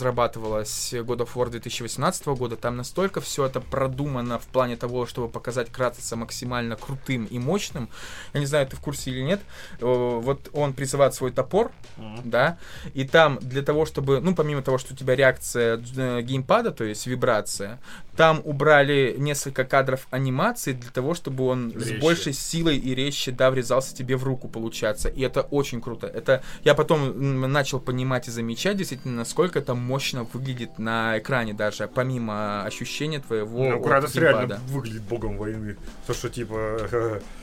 [0.00, 2.56] разрабатывалась God of War 2018 года.
[2.56, 7.88] Там настолько все это продумано в плане того, чтобы показать Кратоса максимально крутым и мощным.
[8.34, 9.40] Я не знаю, ты в курсе или нет.
[9.80, 12.20] Э, Вот он призывает свой топор, Мгм.
[12.30, 12.58] да,
[12.94, 16.84] и там для того, чтобы, ну, помимо того, что у тебя реакция э, геймпада, то
[16.84, 17.78] есть вибрация,
[18.16, 22.00] там убрали несколько кадров анимации для того, чтобы он с Резче.
[22.00, 26.06] большей силой и резче, да, врезался тебе в руку, получаться, и это очень круто.
[26.06, 31.88] Это я потом начал понимать и замечать, действительно, насколько это мощно выглядит на экране даже,
[31.88, 35.76] помимо ощущения твоего Ну, Кратос реально выглядит богом войны.
[36.06, 36.78] То, что типа...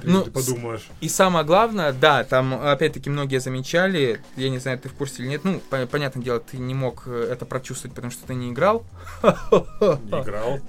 [0.00, 0.88] Ты, Ну, ты подумаешь.
[1.00, 5.28] И самое главное, да, там опять-таки многие замечали, я не знаю, ты в курсе или
[5.28, 8.50] нет, ну, по- понятное дело, ты не мог э, это прочувствовать, потому что ты не
[8.50, 8.84] играл
[9.22, 10.60] Не играл.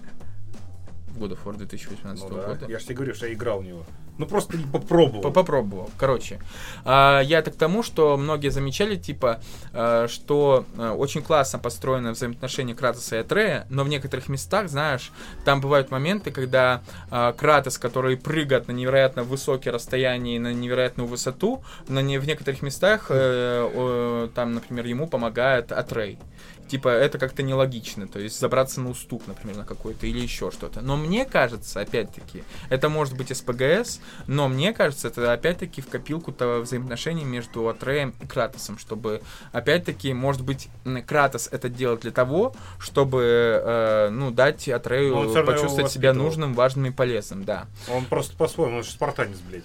[1.16, 2.48] God of War 2018 Ну, да.
[2.48, 2.66] года.
[2.68, 3.84] Я же тебе говорю, что я играл в него.
[4.20, 5.22] Ну просто попробовал.
[5.24, 5.90] По- Попробовал.
[5.98, 6.40] Короче,
[6.86, 9.42] а, я это к тому, что многие замечали, типа,
[9.74, 15.12] а, что а, очень классно построено взаимоотношение Кратоса и Атрея, но в некоторых местах, знаешь,
[15.46, 21.64] там бывают моменты, когда Кратос, который прыгает на невероятно высокие расстояния и на невероятную высоту,
[21.88, 26.20] на не, в некоторых местах, э, там, например, ему помогает Атрей.
[26.68, 30.82] Типа, это как-то нелогично, то есть забраться на уступ, например, на какой-то или еще что-то.
[30.82, 36.32] Но мне кажется, опять-таки, это может быть СПГС, но мне кажется, это опять-таки в копилку
[36.32, 40.70] того взаимоотношений между Атреем и Кратосом, чтобы, опять-таки, может быть,
[41.06, 46.92] Кратос это делает для того, чтобы, э, ну, дать Атрею почувствовать себя нужным, важным и
[46.92, 47.68] полезным, да.
[47.90, 49.64] Он просто по-своему, он же спартанец, блядь.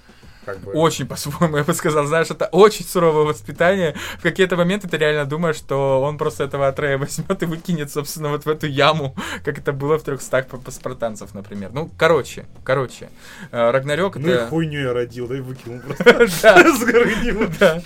[0.48, 0.72] Как бы.
[0.72, 3.94] Очень по-своему, я бы сказал, знаешь, это очень суровое воспитание.
[4.18, 8.30] В какие-то моменты ты реально думаешь, что он просто этого Атрея возьмет и выкинет, собственно,
[8.30, 11.70] вот в эту яму, как это было в 300 по- по- спартанцев, например.
[11.72, 13.10] Ну, короче, короче.
[13.52, 14.46] э, Рагнарёк Ну и это...
[14.48, 17.14] хуйню я родил, да и выкинул просто с горы
[17.60, 17.82] да.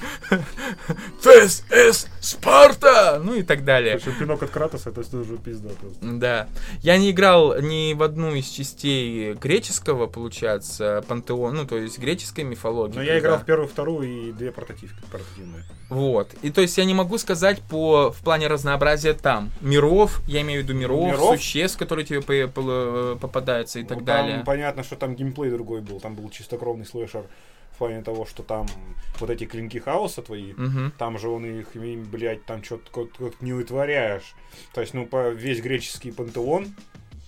[1.24, 3.18] This is Sparta!
[3.22, 3.98] Ну и так далее.
[3.98, 5.98] Слушай, пинок от Кратоса, это тоже пизда просто.
[6.02, 6.48] Да.
[6.80, 12.44] Я не играл ни в одну из частей греческого, получается, пантеона, ну, то есть греческой
[12.52, 12.94] мифологии.
[12.96, 15.64] Но я играл в первую, вторую и две портативки, портативные.
[15.88, 16.32] Вот.
[16.42, 19.50] И то есть я не могу сказать по в плане разнообразия там.
[19.60, 21.36] Миров, я имею в виду миров, Миров?
[21.36, 24.36] существ, которые тебе по- по- попадаются и так Ну, далее.
[24.36, 26.00] Там понятно, что там геймплей другой был.
[26.00, 27.24] Там был чистокровный слэшер
[27.72, 28.66] в плане того, что там
[29.18, 30.92] вот эти клинки хаоса твои, Мгм.
[30.98, 33.08] там же он их, блядь, там что-то
[33.40, 34.34] не вытворяешь.
[34.74, 36.66] То есть, ну, по весь греческий пантеон,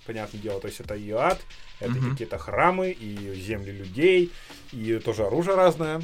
[0.05, 1.41] понятное дело, то есть это и ад,
[1.81, 2.11] это Мгм.
[2.11, 4.33] какие-то храмы, и земли людей,
[4.73, 6.03] и тоже оружие разное,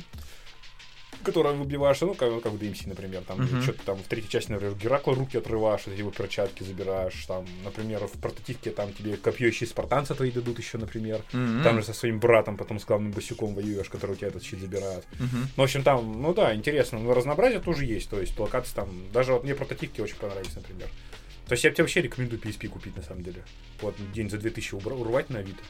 [1.22, 3.61] которое выбиваешь, ну, как, как в DMC, например, там, Мгм.
[3.61, 8.18] что-то там в третьей части, например, Геракла руки отрываешь, его перчатки забираешь, там, например, в
[8.20, 11.22] портативке там тебе копье еще спартанца твои дадут еще, например.
[11.32, 11.62] Мгм.
[11.62, 14.61] Там же со своим братом, потом с главным босиком воюешь, который у тебя этот щит
[14.61, 15.05] забирает.
[15.18, 15.48] Мгм.
[15.57, 18.88] Ну, в общем, там, ну да, интересно, но разнообразие тоже есть, то есть локации там,
[19.12, 20.88] даже вот мне прототипки очень понравились, например.
[21.51, 23.42] То есть я тебе вообще рекомендую PSP купить, на самом деле.
[23.80, 25.61] Вот день за 2000 убра- урвать на Авито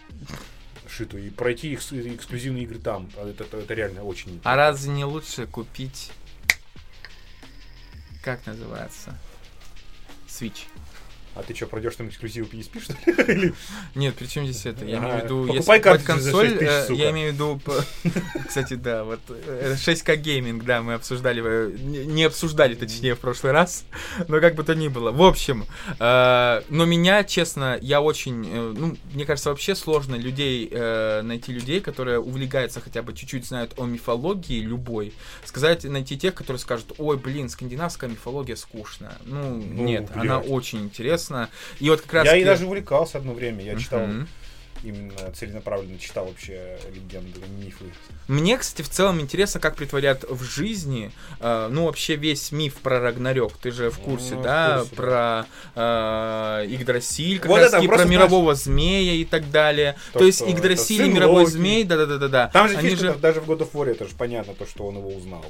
[0.87, 3.11] шитую и пройти экс- эксклюзивные игры там.
[3.17, 4.43] А Это, это, это реально очень...
[4.45, 6.11] А разве не лучше купить...
[8.23, 9.19] Как называется?
[10.29, 10.67] Switch.
[11.35, 13.53] А ты что, пройдешь там эксклюзивы PSP, что ли?
[13.95, 14.85] Нет, причем здесь это?
[14.85, 17.61] Я имею в виду, покупай если за консоль, 6 тысяч, э, я имею в виду,
[18.49, 23.53] кстати, да, вот э, 6К гейминг, да, мы обсуждали, э, не обсуждали, точнее, в прошлый
[23.53, 23.85] раз,
[24.29, 25.13] но как бы то ни было.
[25.13, 25.67] В общем,
[25.99, 31.53] э, но меня, честно, я очень, э, ну, мне кажется, вообще сложно людей, э, найти
[31.53, 35.13] людей, которые увлекаются хотя бы чуть-чуть знают о мифологии любой,
[35.45, 39.17] сказать, найти тех, которые скажут, ой, блин, скандинавская мифология скучная.
[39.25, 41.30] Ну, Ну, нет, она очень интересна.
[41.79, 42.27] И вот как раз...
[42.27, 44.07] Я и даже увлекался одно время, я читал,
[44.83, 47.85] именно целенаправленно читал вообще легенды, мифы.
[48.29, 51.11] Мне, кстати, в целом интересно, как притворят в жизни,
[51.41, 53.57] э, ну, вообще весь миф про Рагнарёк.
[53.59, 54.79] Ты же в курсе, Ну, в да?
[54.79, 59.97] курсе, про э, Игдрасиль, как Вот раз это про мирового змея и так далее.
[60.13, 61.53] То, То, есть Игдрасиль и мировой Локи.
[61.53, 62.49] змей, да-да-да-да.
[62.53, 63.15] Там же Они фишка, же...
[63.15, 65.45] даже в God of War это же понятно, то, что он его узнал.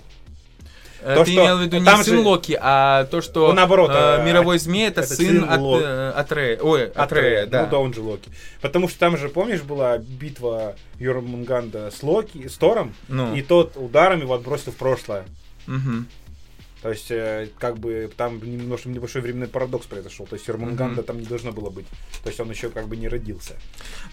[1.03, 3.53] Э, то, Ты что- имел в виду не сын же- Локи, а то, что Ну,
[3.55, 6.59] наоборот, э, э, мировой змей это, это сын сын от, Ло- э, Атрея.
[6.61, 7.63] Ой, Атрея, Атрея, да.
[7.65, 8.31] Ну да, он же Локи.
[8.61, 13.77] Потому что там же, помнишь, была битва Йормунганда с Локи, с Тором, Ну, и тот
[13.77, 15.25] ударом его отбросил в прошлое.
[15.67, 16.07] мгм.
[16.83, 20.27] То есть, э, как бы, там немножко небольшой временной парадокс произошел.
[20.27, 21.05] То есть, Йормунганда Мгм.
[21.05, 21.87] там не должно было быть.
[22.23, 23.55] То есть, он еще как бы не родился.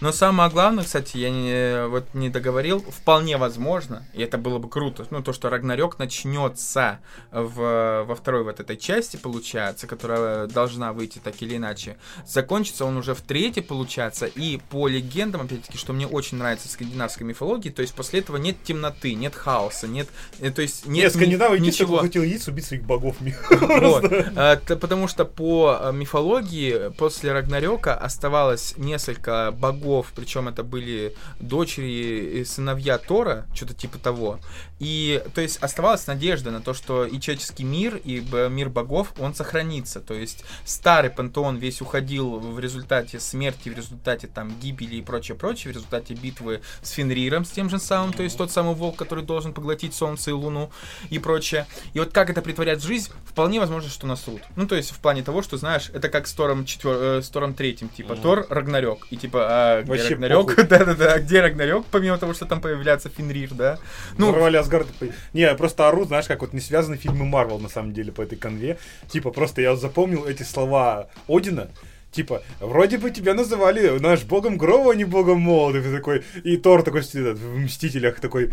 [0.00, 4.68] Но самое главное, кстати, я не, вот не договорил, вполне возможно, и это было бы
[4.68, 7.00] круто, ну, то, что Рагнарёк начнется
[7.32, 11.96] в, во второй вот этой части, получается, которая должна выйти так или иначе.
[12.26, 16.70] Закончится он уже в третьей, получается, и по легендам, опять-таки, что мне очень нравится в
[16.70, 20.08] скандинавской мифологии, то есть после этого нет темноты, нет хаоса, нет,
[20.40, 21.98] э, то есть нет Нет, ни- скандинавы ничего.
[21.98, 22.22] хотел
[22.58, 23.16] убить своих богов.
[23.20, 24.04] Вот.
[24.36, 32.40] А, Потому что по э, мифологии после Рагнарёка оставалось несколько богов, причем это были дочери
[32.40, 34.40] и сыновья Тора, что-то типа того.
[34.78, 39.34] И, то есть, оставалась надежда на то, что и человеческий мир, и мир богов, он
[39.34, 40.00] сохранится.
[40.00, 45.72] То есть, старый пантеон весь уходил в результате смерти, в результате там гибели и прочее-прочее,
[45.72, 49.24] в результате битвы с Фенриром, с тем же самым, то есть тот самый волк, который
[49.24, 50.70] должен поглотить солнце и луну
[51.10, 51.66] и прочее.
[51.94, 54.40] И вот как это притворять в жизнь, вполне возможно, что насрут.
[54.56, 57.18] Ну, то есть, в плане того, что, знаешь, это как с Тором, четвер...
[57.18, 58.22] э, с Тором третьим, типа, Мгм.
[58.22, 59.06] Тор, Рагнарёк.
[59.10, 60.56] И типа, а где Вообще Рагнарёк?
[60.68, 63.78] Да-да-да, а где Рагнарёк, помимо того, что там появляется Фенрир, да?
[64.16, 64.86] Ну, Ну, Асгард.
[65.34, 68.22] Не, я просто ору, знаешь, как вот не связаны фильмы Марвел, на самом деле, по
[68.22, 68.78] этой конве.
[69.10, 71.68] Типа, просто я запомнил эти слова Одина.
[72.12, 75.80] Типа, вроде бы тебя называли наш богом Грова, а не богом молода.
[75.80, 78.52] И ты такой, и Тор такой сидит в Мстителях такой,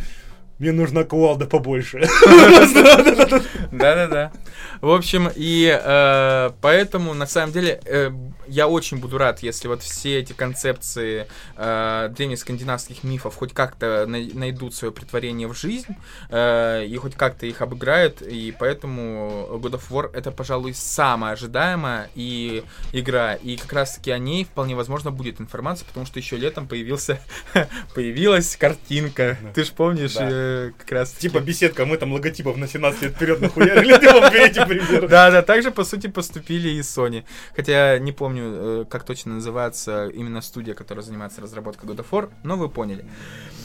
[0.60, 2.00] мне нужна кувалда побольше.
[3.72, 4.32] Да-да-да.
[4.82, 8.12] В общем, и э, поэтому, на самом деле, э,
[8.48, 14.32] я очень буду рад, если вот все эти концепции э, древнескандинавских мифов хоть как-то най-
[14.34, 15.96] найдут свое притворение в жизнь,
[16.30, 22.10] э, и хоть как-то их обыграют, и поэтому God of War это, пожалуй, самая ожидаемая
[22.16, 26.68] и игра, и как раз-таки о ней вполне возможно будет информация, потому что еще летом
[26.68, 27.20] появился,
[27.96, 29.38] появилась картинка.
[29.42, 29.52] Да.
[29.54, 30.28] Ты ж помнишь, Да.
[30.30, 34.32] э, как раз Типа беседка, мы там логотипов на 17 лет вперед нахуярили, ты вам
[34.80, 35.08] пример.
[35.08, 37.24] Да, да, также по сути поступили и Sony.
[37.56, 42.30] Хотя не помню, э, как точно называется именно студия, которая занимается разработкой God of War,
[42.44, 43.06] но вы поняли.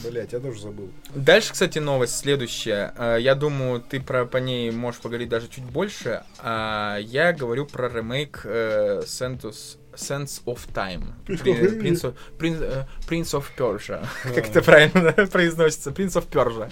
[0.03, 0.89] Блять, я тоже забыл.
[1.13, 2.93] Дальше, кстати, новость следующая.
[2.97, 6.23] Э, Я думаю, ты про, по ней можешь поговорить даже чуть больше.
[6.39, 11.13] А Я говорю про ремейк э, Santos Sense of Time.
[11.25, 14.05] При- Prince of, Prince, э, of Persia.
[14.23, 15.91] Как это правильно произносится?
[15.91, 16.71] Prince of Persia.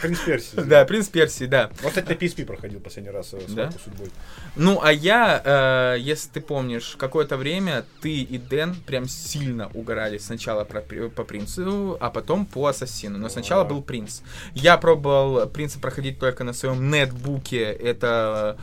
[0.00, 0.60] Принц Персии.
[0.70, 1.70] Да, Принц Персии, да.
[1.82, 3.40] Вот, кстати, на PSP проходил последний раз э?
[3.40, 4.10] «Схватку судьбой.
[4.56, 10.18] Ну, а я, э, если ты помнишь, какое-то время ты и Дэн прям сильно угорали
[10.18, 13.18] сначала по принцу, а потом по ассасину.
[13.18, 14.20] Но сначала был принц.
[14.54, 17.62] Я пробовал принца проходить только на своем нетбуке.
[17.64, 18.56] Это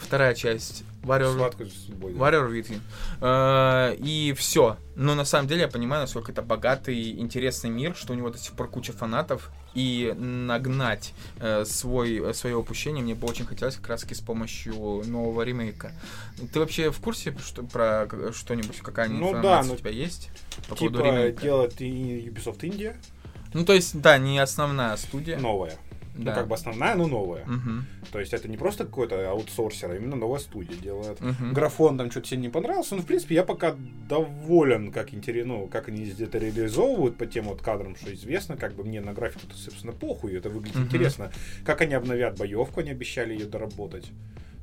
[0.00, 2.12] вторая часть Warrior, «Схватку судьбой.
[2.14, 2.18] да.
[2.18, 2.80] Warrior Within.
[3.20, 4.76] Э, и все.
[4.94, 8.38] Но на самом деле я понимаю, насколько это богатый, интересный мир, что у него до
[8.38, 9.50] сих пор куча фанатов.
[9.74, 15.42] И нагнать э, свой, свое упущение мне бы очень хотелось как раз с помощью нового
[15.42, 15.92] ремейка.
[16.52, 20.30] Ты вообще в курсе что, про что-нибудь, какая-нибудь Ну да, информация но у тебя есть
[20.68, 21.42] по поводу Типа ремейка?
[21.42, 22.96] делает и Ubisoft India
[23.52, 25.38] Ну, то есть, да, не основная студия.
[25.38, 25.76] новая.
[26.18, 26.30] Да.
[26.32, 27.44] Ну, как бы основная, но новая.
[27.46, 31.20] Мгм, То есть это не просто какой-то аутсорсер, а именно новая студия делает.
[31.20, 31.52] мгм.
[31.52, 33.76] Графон там что-то себе не понравился, но в принципе я пока
[34.08, 38.74] доволен, как интересно, ну, как они где-то реализовывают по тем вот кадрам, что известно, как
[38.74, 40.86] бы мне на графику то собственно, похуй, это выглядит Мгм.
[40.86, 41.30] интересно.
[41.64, 44.10] Как они обновят боевку, они обещали ее доработать.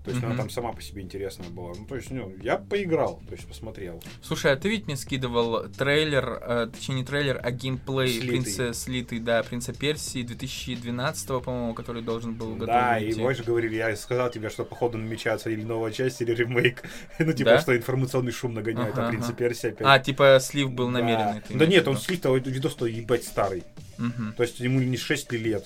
[0.04, 0.38] То есть она Мгм.
[0.38, 1.72] там сама по себе интересная была.
[1.78, 4.04] Ну, то есть, ну, я поиграл, то есть посмотрел.
[4.22, 8.28] Слушай, а ты ведь мне скидывал трейлер, э, точнее не трейлер, а геймплей Слитый.
[8.28, 13.20] принца слитый, да, принца Персии 2012, по-моему, который должен был готов Да, и выйти.
[13.22, 16.84] больше говорили, я сказал тебе, что походу намечается или новая часть, или ремейк.
[17.20, 17.60] Ну, типа, Да?
[17.62, 19.38] что информационный шум нагоняет, Ага, а принцип ага.
[19.38, 19.88] Персия опять.
[19.88, 21.00] А, типа слив был Да.
[21.00, 21.42] намеренный.
[21.50, 23.64] Да нет, он слив-то видос-то ебать старый.
[23.98, 24.34] Мгм.
[24.36, 25.66] То есть ему не 6 лет.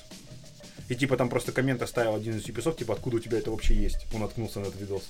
[0.90, 3.76] И типа там просто коммент оставил один из юписов, типа, откуда у тебя это вообще
[3.76, 4.08] есть?
[4.14, 5.04] Он наткнулся на этот видос.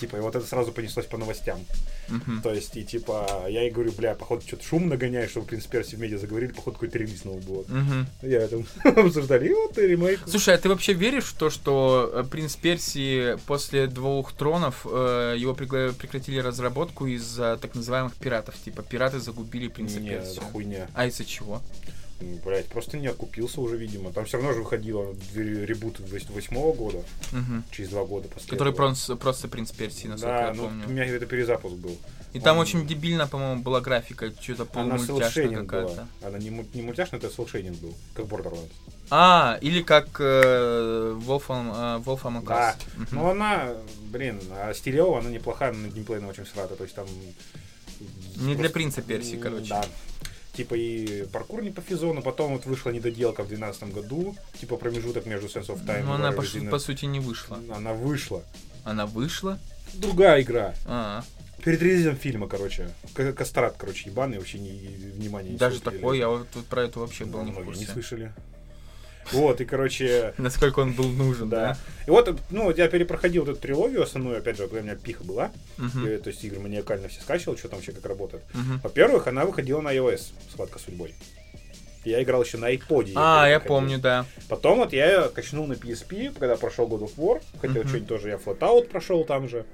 [0.00, 1.60] Типа, и вот это сразу понеслось по новостям.
[2.08, 2.42] Мгм.
[2.42, 5.94] То есть, и типа, я и говорю, бля, походу, что-то шум нагоняешь, чтобы Принц Перси
[5.94, 7.64] в медиа заговорили, походу, какой-то релиз новый был.
[7.68, 8.06] Мгм.
[8.22, 10.20] Я там обсуждали, и вот и ремейк.
[10.26, 15.36] Слушай, а ты вообще веришь в то, что э, принц Персии после двух тронов э,
[15.38, 18.56] его прекратили разработку из-за так называемых пиратов?
[18.64, 20.32] Типа пираты загубили принца Не, Персии.
[20.32, 20.88] это хуйня.
[20.94, 21.62] А из-за чего?
[22.44, 24.12] Блять, просто не окупился уже, видимо.
[24.12, 27.02] Там все равно же выходило ре- ребут восьмого года,
[27.32, 27.64] Мгм.
[27.70, 28.86] через два года после Который этого.
[28.88, 30.86] просто, просто принц Персии, насколько Да, я ну помню.
[30.86, 31.96] у меня это перезапуск был.
[32.34, 35.94] И там он- очень дебильно, по-моему, была графика, что-то полумультяшная какая-то.
[35.94, 36.08] была.
[36.22, 38.70] Она не, не мультяшная, это селшейнинг был, как Borderlands.
[39.12, 42.76] А, или как э, Wolfram, э, Wolfram Да.
[42.96, 43.06] Мгм.
[43.12, 43.72] Ну она,
[44.12, 46.76] блин, а стерео, она неплохая, но геймплейно очень срата.
[46.76, 47.06] То есть там...
[48.36, 49.68] Не для просто- принца Персии, М, короче.
[49.70, 49.84] Да.
[50.52, 55.26] Типа и паркур не по физону, потом вот вышла недоделка в 2012 году, типа промежуток
[55.26, 57.60] между Sense of Time Ну, и она, по, по сути, не вышла.
[57.74, 58.42] Она вышла.
[58.84, 59.58] Она вышла?
[59.94, 60.74] Другая игра.
[60.86, 61.24] А,
[61.64, 62.90] Перед релизом фильма, короче.
[63.14, 64.70] Кастрат, короче, ебаный, вообще не,
[65.14, 67.80] внимания не даже такой, я вот тут про это вообще был Ну, не в курсе.
[67.80, 68.32] не слышали.
[69.32, 71.76] Вот, и, короче, Насколько он был нужен, да.
[72.06, 75.50] И вот, ну, я перепроходил эту трилогию основную, опять же, когда у меня пиха была.
[75.78, 78.42] Я, то есть игры маниакально все скачивал, что там вообще как работает.
[78.82, 81.14] Во-первых, она выходила на iOS, схватка судьбой.
[82.04, 83.12] Я играл еще на iPod.
[83.14, 84.24] А, я помню, да.
[84.48, 87.42] Потом вот я качнул на PSP, когда прошел God of War.
[87.60, 87.88] Хотел Мгм.
[87.88, 89.66] что-нибудь тоже, я Flatout прошел там же.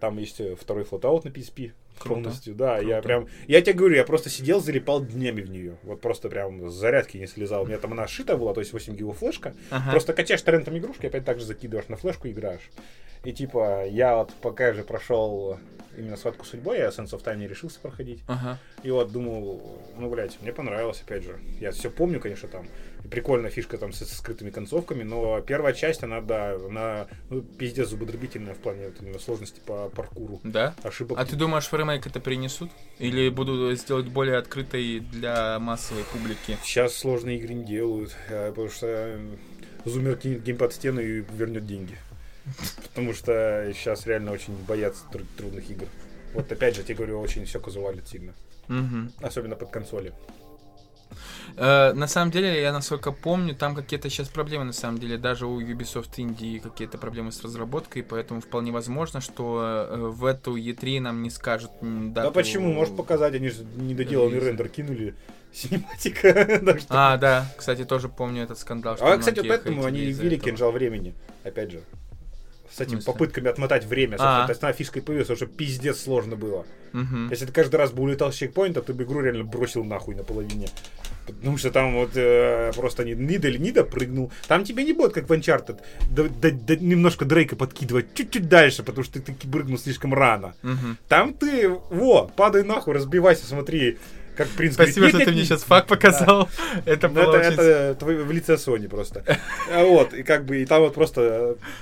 [0.00, 1.72] Там есть э, второй Flatout на PSP.
[2.02, 2.22] Круто.
[2.22, 2.78] Полностью, да.
[2.78, 3.02] Я Круто.
[3.02, 5.76] прям, я тебе говорю, я просто сидел, залипал днями в нее.
[5.82, 7.62] Вот просто прям с зарядки не слезал.
[7.62, 9.54] У меня там она сшита была, то есть 8 гигов флешка.
[9.70, 9.90] Ага.
[9.90, 12.70] Просто качаешь торрентом игрушки, опять так же закидываешь на флешку и играешь.
[13.24, 15.58] И типа, я вот пока же прошел
[15.96, 18.20] именно схватку судьбой, я Sense of Time не решился проходить.
[18.26, 18.58] Ага.
[18.82, 21.38] И вот думал, ну, блядь, мне понравилось, опять же.
[21.60, 22.66] Я все помню, конечно, там.
[23.10, 27.88] Прикольная фишка там со, со скрытыми концовками, но первая часть, она, да, она ну, пиздец
[27.88, 30.40] зубодробительная в плане вот, именно сложности по паркуру.
[30.44, 30.74] Да?
[30.82, 31.18] Ошибок.
[31.18, 32.70] А ты думаешь, в ремейк это принесут?
[32.98, 36.56] Или будут сделать более открытой для массовой публики?
[36.62, 39.20] Сейчас сложные игры не делают, э, потому что э,
[39.84, 41.96] зумер кинет геймпад в стену и вернет деньги.
[42.88, 45.86] Потому что сейчас реально очень боятся тру- трудных игр.
[46.34, 48.34] Вот опять же, я тебе говорю, очень все казуалит сильно.
[48.68, 49.12] Мгм.
[49.20, 50.12] Особенно под консоли.
[51.56, 55.46] Э, на самом деле, я насколько помню, там какие-то сейчас проблемы, на самом деле, даже
[55.46, 61.00] у Ubisoft Indie какие-то проблемы с разработкой, поэтому вполне возможно, что э, в эту E3
[61.00, 62.72] нам не скажут м, Да дату- почему?
[62.72, 65.14] Можешь показать, они же недоделанный рендер кинули.
[65.52, 66.60] Синематика.
[66.64, 68.96] Так что- А, да, кстати, тоже помню этот скандал.
[69.00, 71.14] А, кстати, вот поэтому они ввели кинжал времени.
[71.44, 71.82] Опять же.
[72.74, 74.14] С этими попытками отмотать время.
[74.14, 74.18] А.
[74.18, 76.64] Собственно, то есть она фишка и появилась, что пиздец сложно было.
[76.92, 77.28] Мгм.
[77.30, 80.22] Если ты каждый раз бы улетал с чекпоинта, ты бы игру реально бросил нахуй на
[80.24, 80.68] половине.
[81.26, 84.32] Потому что там вот э, просто не, не, до- не допрыгнул.
[84.48, 85.78] Там тебе не будет, как в Uncharted,
[86.10, 90.54] да- да- да немножко Дрейка подкидывать чуть-чуть дальше, потому что ты таки прыгнул слишком рано.
[90.62, 90.98] Мгм.
[91.08, 93.98] Там ты, во, падай нахуй, разбивайся, смотри.
[94.36, 96.48] Как принц Спасибо, говорит, что «Нет, ты мне нет, сейчас факт показал.
[96.86, 97.60] Это Ну, было это, очень...
[97.60, 99.22] это твой- в лице Sony просто.
[99.70, 101.20] А Вот, и как бы, и там вот просто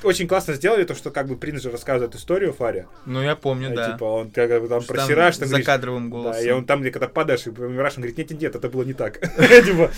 [0.02, 2.86] э, очень классно сделали то, что как бы принц же рассказывает историю Фаре.
[3.06, 3.92] Ну, я помню, Э, да.
[3.92, 6.44] Типа, он как бы там про Сираж, там за кадровым Да, голосом.
[6.44, 8.82] и он там, где когда падаешь, и умираешь, он говорит, нет, нет, нет, это было
[8.82, 9.20] не так.
[9.20, 9.90] Типа,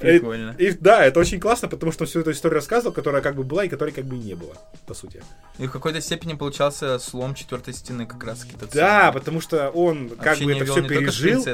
[0.00, 0.54] Прикольно.
[0.58, 3.44] И да, это очень классно, потому что он всю эту историю рассказывал, которая как бы
[3.44, 4.54] была и которой как бы не было,
[4.86, 5.22] по сути.
[5.58, 10.38] И в какой-то степени получался слом четвертой стены как раз Да, потому что он как
[10.38, 11.44] бы это все пережил,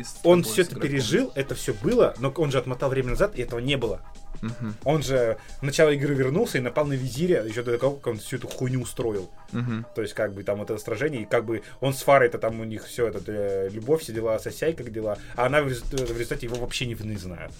[0.00, 3.36] и с он все это пережил, это все было, но он же отмотал время назад,
[3.36, 4.00] и этого не было.
[4.42, 8.08] Мгм, Он же в начало игры вернулся и напал на визиря еще до того, как
[8.08, 9.30] он всю эту хуйню устроил.
[9.52, 9.86] мгм.
[9.94, 12.60] То есть, как бы, там вот это сражение, и как бы он с Фарой-то там
[12.60, 16.46] у них все это, э, любовь, все дела, сосяй, как дела, а она в результате,
[16.46, 17.52] его вообще не, не знает.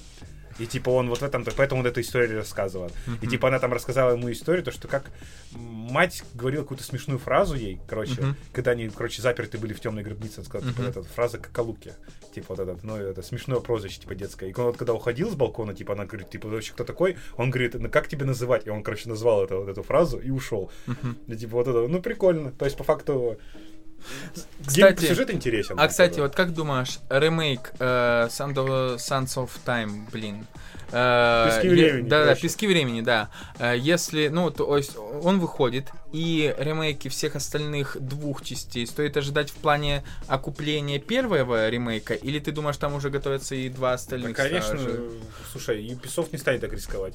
[0.59, 2.91] И типа он вот в этом, поэтому он эту историю рассказывал.
[3.21, 5.11] И типа она там рассказала ему историю, то что как
[5.53, 10.39] мать говорила какую-то смешную фразу ей, короче, когда они, короче, заперты были в темной гробнице,
[10.39, 11.93] она сказала, типа, эта фраза коколуки.
[12.35, 14.51] Типа вот этот, ну, это смешное прозвище, типа, детское.
[14.51, 17.17] И он вот когда уходил с балкона, типа, она говорит, типа, вообще кто такой?
[17.37, 18.67] Он говорит, ну, как тебя называть?
[18.67, 20.71] И он, короче, назвал это, вот эту фразу и ушел.
[21.29, 22.51] И, типа, вот это, ну, прикольно.
[22.51, 23.39] То есть, по факту,
[24.67, 25.77] Кстати, гейм- сюжет интересен.
[25.79, 30.47] А, кстати, вот как думаешь, ремейк э, Sons of- Sons of Time, блин.
[30.93, 33.29] Э, Пески времени, Да, да, пески времени, да.
[33.75, 39.55] Если, ну, то есть он выходит, и ремейки всех остальных двух частей стоит ожидать в
[39.55, 44.69] плане окупления первого ремейка, или ты думаешь, там уже готовятся и два Да, остальных конечно,
[44.79, 45.11] сразу же?
[45.51, 47.15] слушай, Ubisoft не станет так рисковать,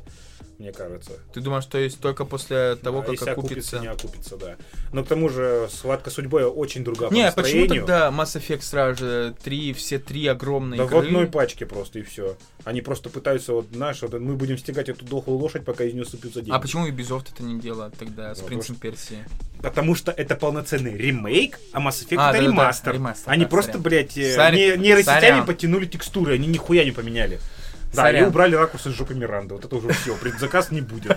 [0.57, 1.13] мне кажется.
[1.33, 3.77] Ты думаешь, что есть только после того, Да, как если окупится?
[3.77, 4.57] окупится, не окупится, да.
[4.91, 8.99] Но к тому же схватка судьбой очень другая Не, по почему тогда Mass Effect сразу
[8.99, 11.05] же три, все три огромные Да в игры?
[11.07, 12.35] одной пачке просто и все.
[12.65, 16.03] Они просто пытаются, вот, знаешь, вот, мы будем стегать эту дохлую лошадь, пока из нее
[16.03, 16.51] сыпятся деньги.
[16.51, 18.47] А почему Ubisoft это не делает тогда с Ну,
[18.91, 19.25] Персии?
[19.61, 22.93] Потому что это полноценный ремейк, а Mass Effect А, это да-да-да, ремастер.
[22.93, 23.83] ремастер, Они да, просто, сорян.
[23.83, 24.55] блядь, э, Сорян.
[24.55, 25.45] не, нейросетями Сорян.
[25.45, 27.39] подтянули текстуры, они нихуя не поменяли.
[27.93, 28.25] Да, Сорян.
[28.25, 29.55] и убрали ракурс из жопы Миранды.
[29.55, 30.15] Вот это уже все.
[30.15, 31.07] Предзаказ не будет.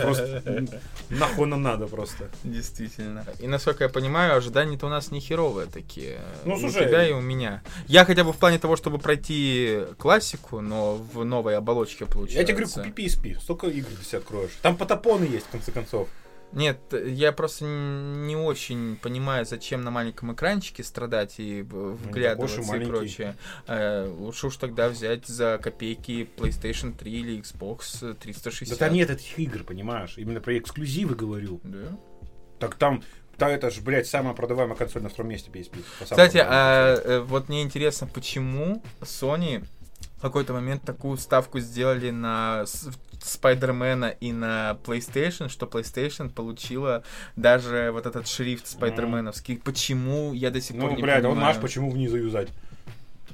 [0.00, 0.64] Просто
[1.10, 2.30] нахуй нам надо просто.
[2.44, 3.24] Действительно.
[3.40, 6.20] И насколько я понимаю, ожидания-то у нас не херовые такие.
[6.44, 6.84] Ну, слушай.
[6.86, 7.62] у тебя, и у меня.
[7.88, 12.38] Я хотя бы в плане того, чтобы пройти классику, но в новой оболочке получается.
[12.38, 14.52] Я тебе говорю, купи PSP, столько игр ты себе откроешь.
[14.62, 16.08] Там потопоны есть, в конце концов.
[16.52, 22.68] Нет, я просто не очень понимаю, зачем на маленьком экранчике страдать и вглядываться уж и
[22.68, 22.90] маленький.
[22.90, 23.36] прочее.
[23.66, 28.78] Э, лучше уж тогда взять за копейки PlayStation 3 или Xbox 360.
[28.78, 30.14] Да там нет этих игр, понимаешь?
[30.16, 31.60] Именно про эксклюзивы говорю.
[31.64, 31.98] Да?
[32.58, 33.02] Так там,
[33.38, 35.82] да это же, блядь, самая продаваемая консоль на втором месте PSP.
[36.02, 39.64] Кстати, а, э, вот мне интересно, почему Sony
[40.18, 42.64] в какой-то момент такую ставку сделали на
[43.24, 47.02] Спайдермена и на PlayStation, что PlayStation получила
[47.36, 49.58] даже вот этот шрифт спайдерменовский.
[49.58, 51.54] Почему, я до сих пор Ну, не блядь, а он понимаю.
[51.54, 52.48] наш, почему внизу юзать?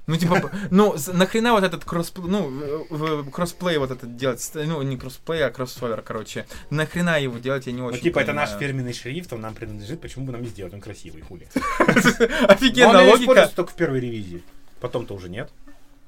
[0.06, 5.44] Ну, типа, ну, нахрена вот этот кроссплей, ну, кроссплей вот этот делать, ну, не кроссплей,
[5.44, 6.46] а кроссовер, короче.
[6.70, 8.68] Нахрена его делать, я не Ну, очень типа, это наш понимаю.
[8.68, 10.72] фирменный шрифт, он нам принадлежит, почему бы нам не сделать?
[10.72, 11.46] Он красивый, хули.
[12.48, 13.50] Офигенная он логика.
[13.54, 14.42] только в первой ревизии.
[14.80, 15.50] Потом-то уже нет.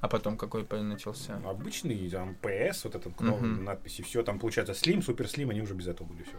[0.01, 1.37] А потом какой начался?
[1.45, 3.63] Обычный, там, PS, вот этот Мгм.
[3.65, 6.37] надписи, все, там, получается, Slim, Super Slim, они уже без этого были все.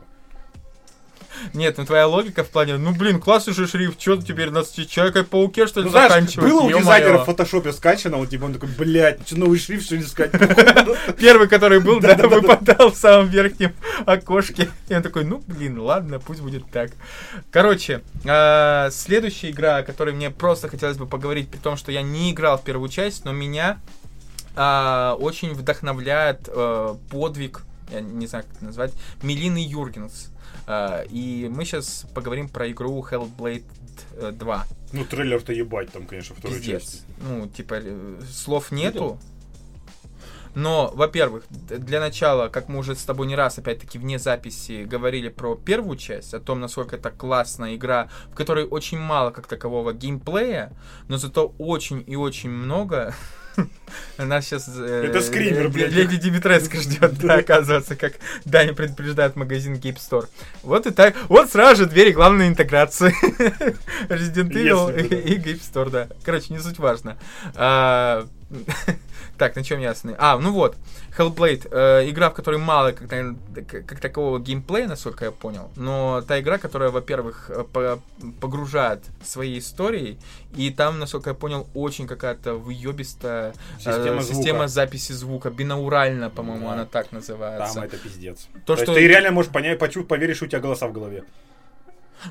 [1.55, 5.67] Нет, ну твоя логика в плане, ну блин, классный же шрифт, что теперь нас Человека-пауке
[5.67, 6.51] что ли Ну, знаешь, заканчивать?
[6.51, 9.97] было у дизайнера в фотошопе скачано, он типа, он такой, блядь, что новый шрифт, что
[9.97, 10.31] ли, искать?
[11.19, 13.73] Первый, который был, да, выпадал в самом верхнем
[14.07, 14.69] окошке.
[14.89, 16.91] И он такой, ну, блин, ладно, пусть будет так.
[17.51, 22.03] Короче, а, следующая игра, о которой мне просто хотелось бы поговорить, при том, что я
[22.03, 23.79] не играл в первую часть, но меня
[24.55, 28.93] а, очень вдохновляет э, подвиг, я не знаю, как это назвать,
[29.23, 30.32] Мелины Юргенс.
[30.67, 33.65] А, и мы сейчас поговорим про игру Hellblade
[34.17, 34.67] э, 2.
[34.93, 36.83] Ну, трейлер-то ебать там, конечно, второй Пиздец.
[36.83, 37.03] части.
[37.21, 39.19] Ну, типа, э, слов нету.
[40.55, 45.31] Но, во-первых, для начала, как мы уже с тобой не раз, опять-таки, вне записи говорили
[45.31, 49.95] про первую часть, о том, насколько это классная игра, в которой очень мало как такового
[49.95, 50.73] геймплея,
[51.09, 53.15] но зато очень и очень много.
[54.19, 54.69] Нас сейчас...
[54.69, 55.93] Это скример, блядь.
[55.93, 60.27] Леди Димитреско ждет, да, оказывается, как Даня предупреждает магазин Game Store.
[60.63, 61.15] Вот и так.
[61.29, 63.15] Вот сразу же двери главной интеграции.
[64.09, 66.09] Resident Evil и Game Store, да.
[66.25, 67.17] Короче, не суть важно.
[69.39, 70.15] Так, на чем ясны?
[70.19, 70.77] А, ну вот,
[71.19, 76.23] Hellblade, э, игра, в которой мало как, так- как такового геймплея, насколько я понял, но
[76.29, 77.99] та игра, которая, во-первых, э, по-
[78.41, 80.19] погружает своей историей,
[80.55, 84.35] и там, насколько я понял, очень какая-то выебистая э, Система звука.
[84.35, 86.73] система записи звука, бинаурально, по-моему, Да.
[86.75, 87.75] она так называется.
[87.75, 88.49] Там это пиздец.
[88.67, 91.25] То, То, что- ты реально можешь понять, почу, поверишь, у тебя голоса в голове.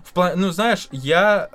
[0.05, 1.49] В пла- Ну, знаешь, я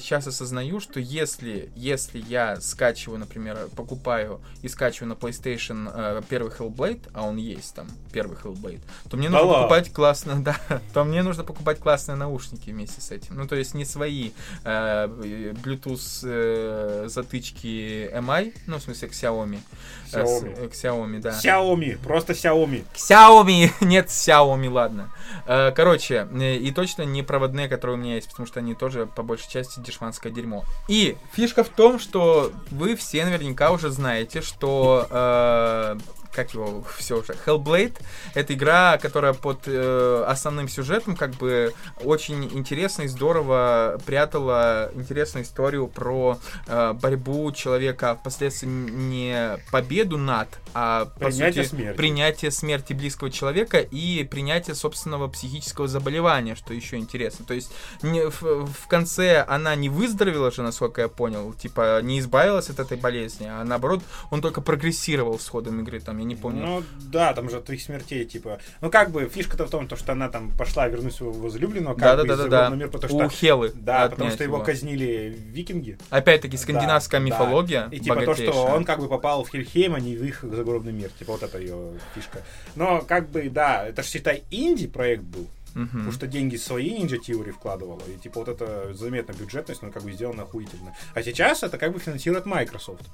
[0.00, 6.52] сейчас осознаю, что если, если я скачиваю, например, покупаю и скачиваю на PlayStation э, первый
[6.52, 9.62] Hellblade, а он есть там, первый Hellblade, то мне нужно ладно?
[9.68, 10.56] покупать классно, да,
[10.94, 13.36] то мне нужно покупать классные наушники вместе с этим.
[13.36, 14.30] Ну, то есть не свои
[14.64, 15.06] э,
[15.64, 19.58] Bluetooth э, затычки MI, ну, в смысле, к Xiaomi.
[20.12, 20.64] Э, Xiaomi.
[20.64, 21.30] э, к Xiaomi, да.
[21.30, 22.84] Xiaomi, просто Xiaomi.
[22.94, 25.10] Xiaomi, нет Xiaomi, ладно.
[25.46, 29.06] Э, Короче, э, и точно не проводные, которые у меня есть, потому что они тоже
[29.06, 30.64] по большей части дешманское дерьмо.
[30.86, 35.98] И фишка в том, что вы все наверняка уже знаете, что э,
[36.32, 37.96] как его все уже, Hellblade,
[38.34, 41.72] это игра, которая под э, основным сюжетом как бы
[42.02, 50.48] очень интересно и здорово прятала интересную историю про э, борьбу человека, впоследствии не победу над,
[50.74, 51.96] а по Принятие сути, смерти.
[51.96, 57.44] принятие смерти близкого человека и принятие собственного психического заболевания, что еще интересно.
[57.44, 57.72] То есть
[58.02, 62.78] не, в, в конце она не выздоровела же, насколько я понял, типа не избавилась от
[62.78, 66.64] этой болезни, а наоборот он только прогрессировал с ходом игры, там я не помню.
[66.64, 68.58] Ну да, там же от их смертей, типа.
[68.80, 72.02] Ну как бы фишка-то в том, то, что она там пошла вернуть своего возлюбленного, как
[72.02, 72.76] Да, да, бы да, да, загробного да.
[72.76, 73.28] мира, потому У что.
[73.30, 73.72] Хелы.
[73.74, 75.98] Да, потому что его казнили викинги.
[76.10, 77.32] Опять-таки скандинавская Да, да.
[77.32, 77.88] мифология.
[77.90, 78.76] И типа то, что богатейшая.
[78.76, 81.10] он как бы попал в Хельхейм, а не в их загробный мир.
[81.18, 82.42] Типа вот это ее фишка.
[82.76, 85.46] Но как бы, да, это же считай инди-проект был.
[85.74, 85.88] Мгм.
[85.88, 88.02] Потому что деньги свои Ninja Theory вкладывала.
[88.08, 90.94] И типа вот это заметная бюджетность, но как бы сделано охуительно.
[91.14, 93.04] А сейчас это как бы финансирует Microsoft.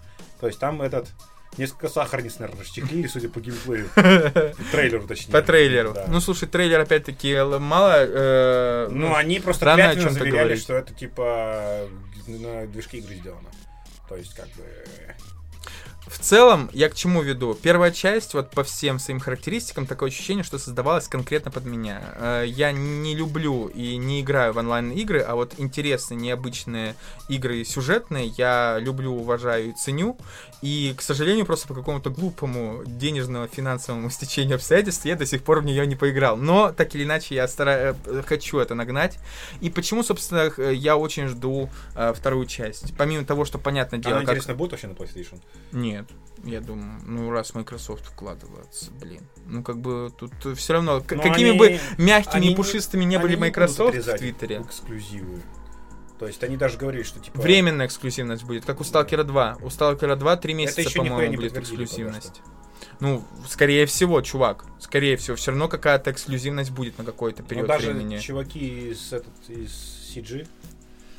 [0.40, 1.08] То есть там этот
[1.56, 3.88] несколько сахарниц, наверное, расчехлили, судя по геймплею.
[4.72, 5.32] Трейлеру, точнее.
[5.32, 5.92] По трейлеру.
[5.94, 6.04] Да.
[6.08, 7.94] Ну, слушай, трейлер опять-таки мало.
[7.98, 11.88] э, Ну, они просто клятвенно заверяли, что это типа
[12.26, 13.48] на движке игры сделано.
[14.08, 14.62] То есть, как бы...
[16.06, 17.54] В целом, я к чему веду?
[17.54, 22.00] Первая часть, вот по всем своим характеристикам, такое ощущение, что создавалась конкретно под меня.
[22.14, 26.94] Э, Я не люблю и не играю в онлайн-игры, а вот интересные, необычные
[27.28, 30.16] игры сюжетные я люблю, уважаю и ценю.
[30.62, 35.60] И, к сожалению, просто по какому-то глупому денежного финансовому стечению обстоятельств я до сих пор
[35.60, 36.36] в нее не поиграл.
[36.36, 37.96] Но, так или иначе, я стараюсь,
[38.26, 39.18] хочу это нагнать.
[39.60, 42.96] И почему, собственно, э, я очень жду э, вторую часть?
[42.96, 44.34] Помимо того, что, понятное дело, Она, как...
[44.34, 45.40] интересно, будет вообще на PlayStation?
[45.72, 45.95] Нет,
[46.44, 49.22] я думаю, ну раз Microsoft вкладывается, блин.
[49.46, 53.18] Ну как бы тут все равно, Но какими они- бы мягкими и не- пушистыми не
[53.18, 55.42] были не будут Microsoft в отрезать Твиттере, Эксклюзивы.
[56.18, 57.40] То есть они даже говорили, что типа...
[57.40, 59.58] временная эксклюзивность будет, как у Stalker 2.
[59.60, 62.40] У Stalker 2 три месяца, по-моему, не будет эксклюзивность.
[63.00, 67.92] Ну, скорее всего, чувак, скорее всего, все равно какая-то эксклюзивность будет на какой-то период даже
[67.92, 68.18] времени.
[68.18, 69.70] чуваки из, этот, из
[70.14, 70.46] CG,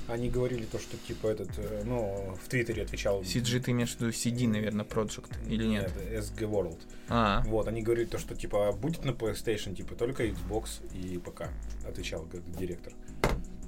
[0.07, 3.21] они говорили то, что типа этот, э, ну, в Твиттере отвечал...
[3.21, 5.91] CG ты имеешь в виду CD, наверное, Project, или нет?
[6.11, 6.79] SG World.
[7.09, 11.49] А, Вот, они говорили то, что типа будет на PlayStation, типа только Xbox и ПК,
[11.87, 12.27] отвечал
[12.57, 12.93] директор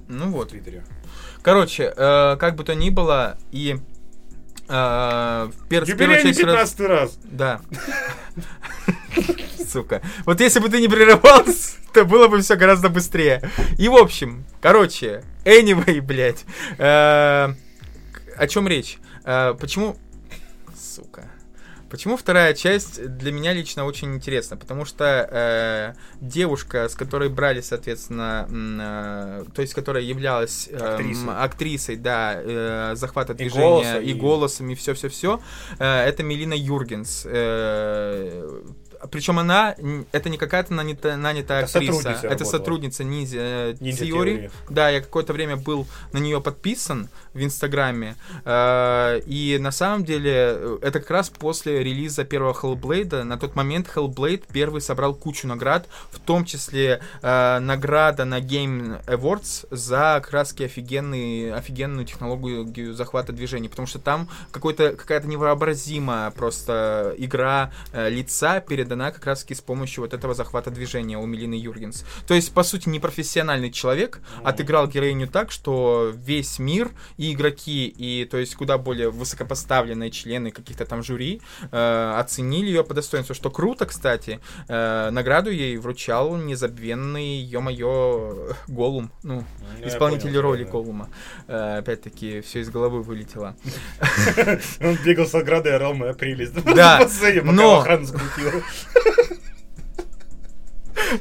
[0.09, 0.49] ну в вот.
[0.49, 0.83] Твиттере.
[1.41, 3.77] Короче, э, как бы то ни было, и
[4.67, 7.19] э, в пер- с первой части раз- раз.
[7.23, 7.61] Да.
[9.69, 10.01] Сука.
[10.25, 13.41] Вот если бы ты не прерывался, то было бы все гораздо быстрее.
[13.77, 16.45] И в общем, короче, anyway, блядь.
[16.77, 17.53] Э,
[18.37, 18.97] О чем речь?
[19.25, 19.97] Э, Почему...
[20.75, 21.29] Сука.
[21.89, 24.55] Почему вторая часть для меня лично очень интересна?
[24.57, 31.29] Потому что э, девушка, с которой брали, соответственно, э, то есть которая являлась э, Актрисой.
[31.35, 35.41] актрисой, да, э, захвата И движения голоса, и и- голосом и все-все-все,
[35.79, 37.23] э, это Мелина Юргенс.
[37.25, 38.61] Э,
[39.11, 39.75] причем она,
[40.11, 42.51] это не какая-то нанята, нанятая Это актриса, сотрудница это работала.
[42.51, 43.37] сотрудница Ниндзя
[43.71, 43.79] Theory.
[43.79, 44.51] Theory.
[44.69, 48.15] Да, я какое-то время был на нее подписан в Инстаграме.
[48.45, 53.23] Э, И на самом деле э, это как раз после релиза первого Hellblade.
[53.23, 59.03] На тот момент Hellblade первый собрал кучу наград, в том числе э, награда на Game
[59.05, 63.69] Awards за раз офигенный, офигенную технологию захвата движений.
[63.69, 70.13] Потому что там какой-то, какая-то невообразимая просто игра лица передана как раз с помощью вот
[70.13, 72.03] этого захвата движения у Мелины Юргенс.
[72.27, 78.25] То есть, по сути, непрофессиональный человек отыграл героиню так, что весь мир и игроки, и
[78.25, 83.35] то есть куда более высокопоставленные члены каких-то там жюри э, оценили ее по достоинству.
[83.35, 89.11] Что круто, кстати, э, награду ей вручал незабвенный, ё-моё, Голум.
[89.23, 89.43] Ну,
[89.79, 90.71] Ну, исполнитель понял, роли да.
[90.71, 91.09] Голума.
[91.47, 93.55] Э, опять-таки, все из головы вылетело.
[94.81, 96.53] Он бегал с оградой и орал моя прелесть.
[96.63, 97.07] Да,
[97.43, 97.85] но-.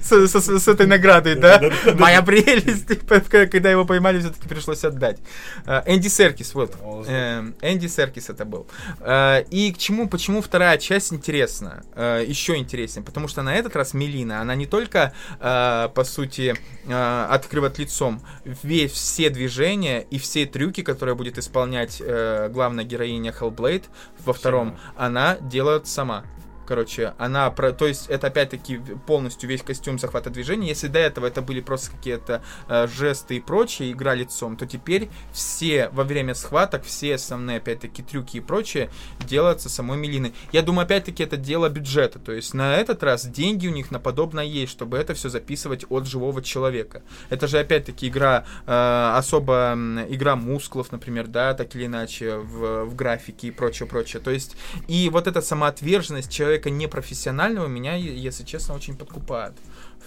[0.03, 1.61] С, с- с этой наградой, да?
[1.99, 2.87] Моя прелесть,
[3.51, 5.19] когда его поймали, все-таки пришлось отдать.
[5.67, 6.77] Э, Энди Серкис, вот.
[6.83, 8.67] О, Э, Энди Серкис это был.
[9.01, 11.83] Э, И к чему, почему вторая часть интересна?
[11.95, 16.55] Э, Еще интереснее, потому что на этот раз Мелина, она не только, по сути,
[16.89, 18.23] открывает лицом
[18.63, 23.85] весь, все движения и все трюки, которые будет исполнять э, главная героиня Hellblade
[24.25, 26.25] во втором, она делает сама.
[26.69, 30.69] Короче, она про, то есть это опять-таки полностью весь костюм захвата движения.
[30.69, 35.09] Если до этого это были просто какие-то э, жесты и прочее, игра лицом, то теперь
[35.33, 38.91] все во время схваток, все основные опять-таки трюки и прочее
[39.21, 40.35] делаются самой Мелиной.
[40.53, 42.19] Я думаю, опять-таки это дело бюджета.
[42.19, 45.87] То есть на этот раз деньги у них на подобное есть, чтобы это все записывать
[45.89, 47.03] от живого человека.
[47.31, 49.73] Это же опять-таки игра э, особо
[50.11, 54.21] игра мускулов, например, да, так или иначе в, в графике и прочее, прочее.
[54.21, 54.55] То есть
[54.87, 59.55] и вот эта самоотверженность человека непрофессионального меня, если честно, очень подкупает.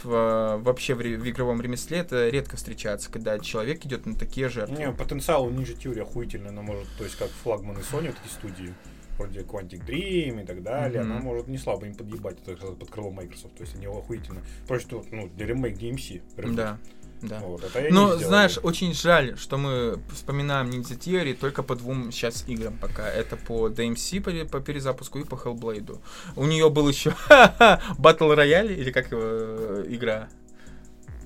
[0.03, 4.49] В, э, вообще в, в игровом ремесле это редко встречается, когда человек идет на такие
[4.49, 4.78] жертвы.
[4.78, 8.73] Не, потенциал у Ninja Theory охуительный, она может, то есть как флагманы Sony, эти студии,
[9.18, 11.11] вроде Quantic Dream и так далее, Мгм.
[11.11, 14.41] она может не слабо им подъебать сказать, под крыло Microsoft, то есть они охуительно.
[14.68, 16.22] Просто, что, ну, для ремейк DMC.
[16.38, 16.56] ребят.
[16.56, 16.78] Да,
[17.22, 17.39] да.
[17.39, 18.23] Вот, это сделали.
[18.23, 23.07] знаешь, очень жаль, что мы вспоминаем Ninja Theory только по двум сейчас играм пока.
[23.07, 25.99] Это по DMC по, по перезапуску и по Hellblade.
[26.35, 30.30] У нее был еще Battle Royale, или как его э, игра?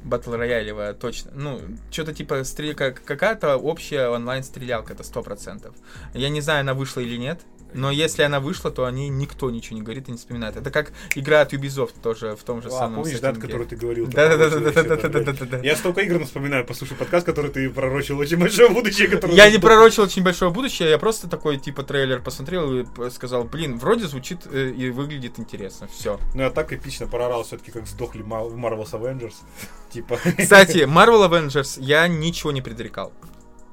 [0.03, 1.31] Battle Royale, точно.
[1.33, 2.75] Ну, что-то типа стрель...
[2.75, 5.73] как- какая-то общая онлайн-стрелялка, это 100%.
[6.13, 7.41] Я не знаю, она вышла или нет.
[7.75, 10.55] Но если она вышла, то о ней никто ничего не говорит и не вспоминает.
[10.55, 13.47] Это как игра от Ubisoft тоже в том же А, самом помнишь, да, сеттинге.
[13.47, 14.07] который ты говорил?
[14.07, 15.59] Да, да, да, да, да, да, да, да, да, да.
[15.59, 19.33] Я столько игр вспоминаю, послушай подкаст, который ты пророчил очень большое будущее, которое...
[19.35, 23.77] Я не пророчил очень большое будущее, я просто такой типа трейлер посмотрел и сказал, блин,
[23.77, 26.19] вроде звучит э, и выглядит интересно, все.
[26.33, 29.33] Ну, я так эпично проорал все-таки, как сдохли Ма- Marvel's Avengers.
[29.91, 30.17] Типа...
[30.37, 33.11] Кстати, Marvel Avengers я ничего не предрекал.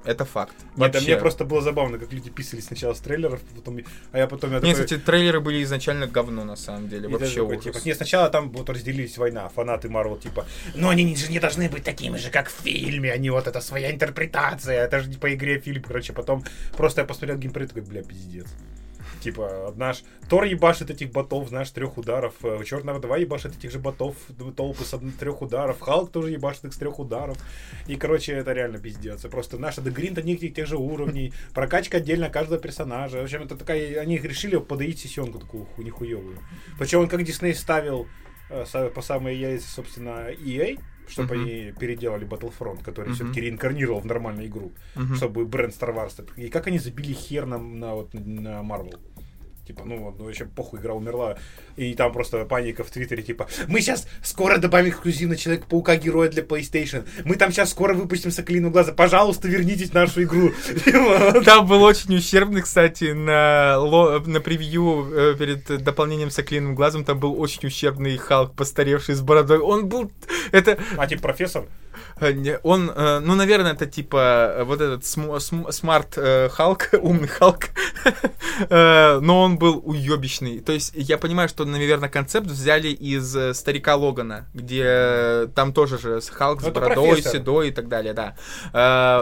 [0.04, 0.54] Это факт.
[0.76, 3.80] Нет, а мне просто было забавно, как люди писали сначала с трейлеров, потом...
[4.10, 4.50] А я потом...
[4.50, 7.08] Я Нет, такой- кстати, трейлеры были изначально говно, на самом деле.
[7.08, 7.64] И Вообще такой, ужас.
[7.64, 11.68] типа, не, сначала там вот разделились война, фанаты Марвел, типа, но они же не должны
[11.68, 15.32] быть такими же, как в фильме, они вот это своя интерпретация, это же не по
[15.32, 16.44] игре фильм, короче, потом
[16.76, 18.46] просто я посмотрел геймплей, такой, бля, пиздец.
[19.22, 22.34] Типа, наш Тор ебашит этих ботов, знаешь, трех ударов.
[22.64, 24.16] Черная вдова ебашит этих же ботов,
[24.56, 25.80] толпы с трех ударов.
[25.80, 27.36] Халк тоже ебашит их с трех ударов.
[27.86, 29.22] И, короче, это реально пиздец.
[29.22, 31.32] Просто наша дегринт одних тех, тех же уровней.
[31.54, 33.18] Прокачка отдельно каждого персонажа.
[33.20, 34.00] В общем, это такая...
[34.00, 36.38] Они решили подоить сессионку такую ху- нихуевую.
[36.78, 38.06] Причем он как Дисней ставил
[38.50, 40.78] э, по самые яйца, собственно, EA,
[41.08, 41.44] чтобы Мгм.
[41.44, 43.14] они переделали Battlefront, который Мгм.
[43.14, 45.16] все-таки реинкарнировал в нормальную игру Мгм.
[45.16, 46.24] чтобы бренд Star Wars.
[46.36, 48.98] И как они забили хер на, на, вот, на Marvel?
[49.66, 51.36] Типа, ну, вот, ну, вообще похуй, игра умерла.
[51.76, 56.43] И там просто паника в Твиттере, типа, мы сейчас скоро добавим эксклюзивно Человека-паука героя для
[56.43, 57.06] PlayStation.
[57.24, 58.93] Мы там сейчас скоро выпустим Соколиного глаза.
[58.93, 60.52] Пожалуйста, вернитесь в нашу игру.
[61.44, 63.78] Там был очень ущербный, кстати, на,
[64.26, 67.05] на превью э, перед дополнением с Соколиным глазом.
[67.05, 69.59] Там был очень ущербный Халк, постаревший с бородой.
[69.59, 70.10] Он был...
[70.51, 70.76] Это...
[70.97, 71.66] А типа профессор?
[72.62, 77.28] Он, э, ну, наверное, это типа э, вот этот sm- sm- smart э, Халк, умный
[77.28, 77.68] Халк.
[78.70, 80.60] Но он был уебищный.
[80.60, 86.20] То есть я понимаю, что, наверное, концепт взяли из Старика Логана, где там тоже же
[86.20, 88.34] с Халк с Ну, это бородой, седой и так далее, да.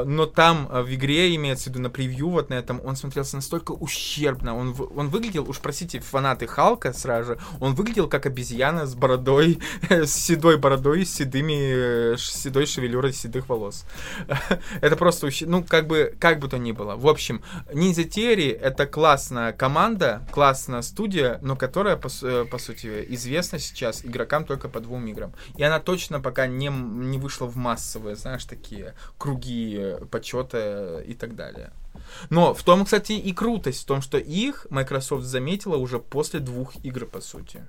[0.04, 3.72] Но там в игре, имеется в виду на превью вот на этом, он смотрелся настолько
[3.72, 4.56] ущербно.
[4.56, 9.58] Он, он выглядел, уж простите, фанаты Халка сразу же, он выглядел как обезьяна с бородой,
[9.90, 13.84] с седой бородой, с седыми, ш- седой шевелюрой седых волос.
[14.80, 16.96] Это просто, ну, как бы, как бы то ни было.
[16.96, 17.42] В общем,
[17.72, 24.04] Ninja Theory— это классная команда, классная студия, но которая, по, э, по сути, известна сейчас
[24.04, 25.32] игрокам только по двум играм.
[25.56, 31.34] И она точно пока не, не вышла в массовые, знаешь, такие круги почета и так
[31.36, 31.72] далее.
[32.30, 36.76] Но в том, кстати, и крутость, в том, что их Microsoft заметила уже после двух
[36.84, 37.66] игр, по сути.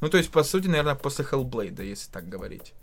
[0.00, 2.74] Ну, то есть, по сути, наверное, после Hellblade, если так говорить.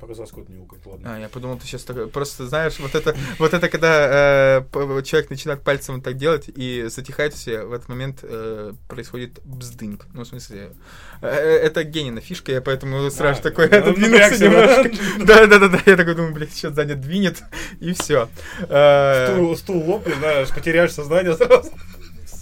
[0.00, 1.14] Показалось, кот не укает, ладно.
[1.14, 5.30] А, я подумал, ты сейчас такой, просто знаешь, вот это, вот это, когда э, человек
[5.30, 10.06] начинает пальцем вот так делать и затихает все, в этот момент э, происходит бздынг.
[10.12, 10.72] Ну, в смысле,
[11.20, 14.82] э, э, это генина фишка, я поэтому сразу А, такой ну, отодвинулся напрягся, да?
[14.82, 15.24] немножко.
[15.48, 17.42] Да-да-да, я такой думаю, блядь, сейчас Даня двинет,
[17.80, 18.28] и все.
[18.62, 21.70] Стул, стул лопнет, знаешь, потеряешь сознание сразу.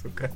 [0.07, 0.33] Сука.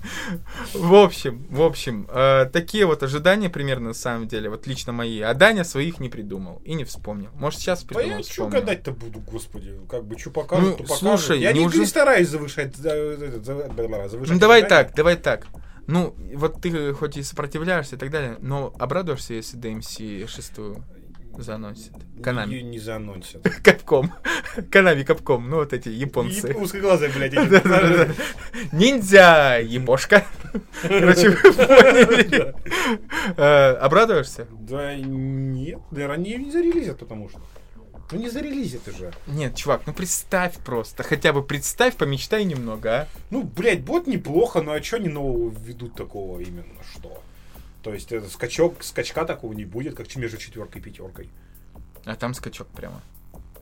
[0.74, 5.20] В общем, в общем, э, такие вот ожидания примерно на самом деле, вот лично мои.
[5.20, 7.30] А Даня своих не придумал и не вспомнил.
[7.34, 9.78] Может, сейчас А придумал, я что гадать-то буду, господи.
[9.88, 10.98] Как бы, что покажут, Ну, то покажут.
[10.98, 14.94] слушай, я не, неужели- не стараюсь завышать, за- за- за- бла-бла, завышать Ну давай так,
[14.94, 15.47] давай так.
[15.86, 20.84] Ну, вот ты хоть и сопротивляешься и так далее, но обрадуешься, если DMC шестую
[21.42, 21.92] заносит.
[22.22, 22.54] Канами.
[22.56, 23.42] Не, не заанонсят.
[23.64, 24.12] Капком.
[24.70, 25.48] Канами Капком.
[25.48, 26.48] Ну, вот эти японцы.
[26.48, 28.10] Яп- Узкоглазые, блядь, эти.
[28.74, 30.24] Ниндзя, ебошка.
[30.82, 32.54] Короче, вы поняли.
[33.36, 34.46] Э, Обрадуешься?
[34.52, 37.40] Да нет, наверное, не, не зарелизят, потому что.
[38.12, 39.12] Ну не зарелизят уже.
[39.28, 41.04] Нет, чувак, ну представь просто.
[41.04, 43.08] Хотя бы представь, помечтай немного, а.
[43.30, 47.22] Ну, блядь, бот неплохо, но а что они нового ведут такого именно, что?
[47.82, 51.31] То есть это скачок, скачка такого не будет, как между четверкой и пятеркой.
[52.05, 53.01] А там скачок прямо.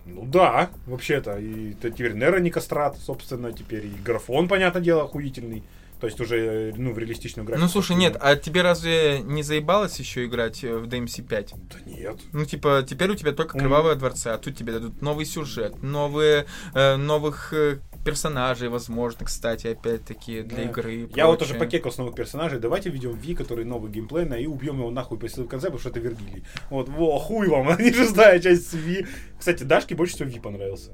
[0.07, 1.39] Ну да, вообще-то.
[1.39, 5.63] И теперь Нера не кастрат, собственно, теперь и графон, понятное дело, охуительный.
[6.01, 7.65] То есть уже, ну, в реалистичную графику.
[7.65, 11.55] Ну слушай, нет, а тебе разве не заебалось еще играть э, в DMC 5?
[11.55, 12.21] Да нет.
[12.33, 16.47] Ну, типа, теперь у тебя только кровавые дворцы, а тут тебе дадут новый сюжет, новые,
[16.75, 17.79] э, новых э,
[18.13, 20.71] персонажей, возможно, кстати, опять-таки, для Да.
[20.71, 21.09] игры.
[21.15, 21.55] Я вот прочее.
[21.57, 22.59] уже покекал с новых персонажей.
[22.59, 25.91] Давайте введем Ви, который новый геймплейный, и убьем его нахуй после в конце, потому что
[25.91, 26.45] это Вергилий.
[26.71, 29.07] Вот, во, хуй вам, а не шестая часть Ви.
[29.39, 30.93] Кстати, Дашке больше всего Ви понравился.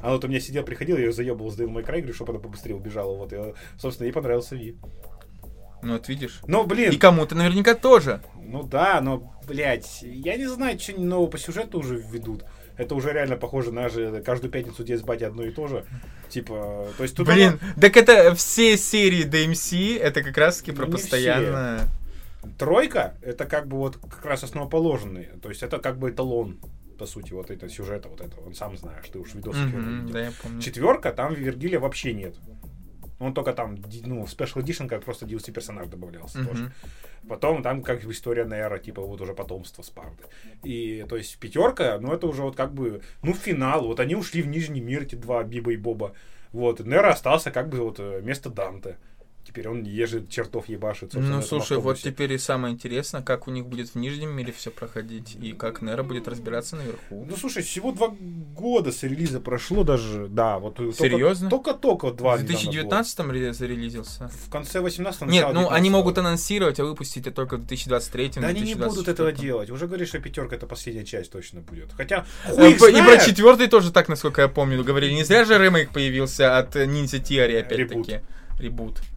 [0.00, 2.32] А вот у меня сидел, приходил, я ее заебал с Devil May Cry, говорю, чтобы
[2.32, 3.16] она побыстрее убежала.
[3.16, 3.36] Вот, и,
[3.78, 4.76] собственно, ей понравился Ви.
[5.82, 6.40] Ну, вот видишь.
[6.46, 8.20] Но, блин, И кому-то наверняка тоже.
[8.40, 12.44] ну да, но, блядь, я не знаю, что они нового по сюжету уже введут.
[12.78, 15.84] Это уже реально похоже на же каждую пятницу с батей одно и то же.
[16.30, 20.92] Типа, то есть тут Блин, так это все серии DMC, это как раз-таки про Ну,
[20.92, 21.80] постоянно...
[21.80, 25.28] оно- тройка это как бы вот как раз основоположный.
[25.42, 26.58] То есть это как бы эталон,
[26.98, 28.46] по сути, вот это сюжета, вот этого.
[28.46, 30.12] Он сам знаешь, ты уж видосы видел.
[30.12, 30.60] да.
[30.60, 32.36] Четверка, там Вергилия вообще нет.
[33.18, 36.64] Он только там, ну, в Special Edition как просто DLC персонаж добавлялся тоже.
[36.64, 36.72] Мгм.
[37.28, 40.24] Потом там как бы история Нера, типа вот уже потомство Спарты.
[40.62, 43.86] И то есть пятерка, ну это уже вот как бы, ну финал.
[43.86, 46.14] Вот они ушли в Нижний мир, эти два Биба и Боба.
[46.52, 48.96] Вот, Нера остался как бы вот э, место Данте.
[49.48, 51.14] Теперь он ежит чертов ебашит.
[51.14, 54.70] Ну, слушай, вот теперь и самое интересное, как у них будет в Нижнем мире все
[54.70, 57.24] проходить, и как Нера будет разбираться наверху.
[57.26, 58.08] Ну, слушай, всего два
[58.54, 61.48] года с релиза прошло даже, да, вот только- Серьезно?
[61.48, 62.72] Только-только два В недавно было.
[62.72, 64.28] 2019 ре- зарелизился?
[64.46, 68.48] В конце 18 Нет, ну они могут анонсировать, а выпустить это только в 2023 Да
[68.48, 69.36] они не будут этого 2024.
[69.48, 69.70] делать.
[69.70, 71.92] Уже говоришь, что пятерка это последняя часть точно будет.
[71.96, 75.14] Хотя, Э, хуй по- И про четвертый тоже так, насколько я помню, говорили.
[75.14, 77.78] Не зря же ремейк появился от Ninja Theory, опять-таки.
[78.12, 78.22] Ребут.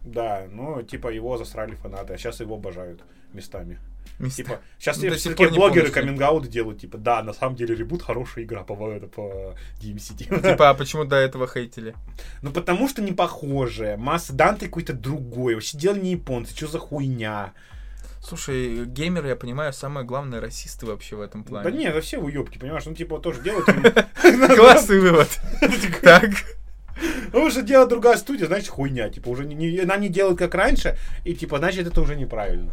[0.04, 3.02] Да, ну, типа, его засрали фанаты, а сейчас его обожают
[3.32, 3.78] местами.
[4.18, 4.42] Места.
[4.42, 8.44] Типа, сейчас Ну, все не блогеры каминг делают, типа, да, на самом деле ребут хорошая
[8.44, 10.16] игра по, это, по DMC.
[10.16, 10.38] типа.
[10.38, 11.94] Типа, а почему до этого хейтили?
[12.42, 13.96] Ну, потому что не похожее.
[13.96, 15.54] Масса Данте какой-то другой.
[15.54, 17.52] Вообще делали не японцы, что за хуйня?
[18.22, 21.68] Слушай, геймеры, я понимаю, самые главные расисты вообще в этом плане.
[21.68, 22.84] Да не, это все уебки, понимаешь?
[22.86, 23.66] Ну, типа, тоже делают.
[24.56, 25.28] Классный вывод.
[26.02, 26.30] Так.
[27.32, 29.08] Ну, уже делает другая студия, значит, хуйня.
[29.08, 32.72] Типа, уже не, не- она не делает как раньше, и, типа, значит, это уже неправильно.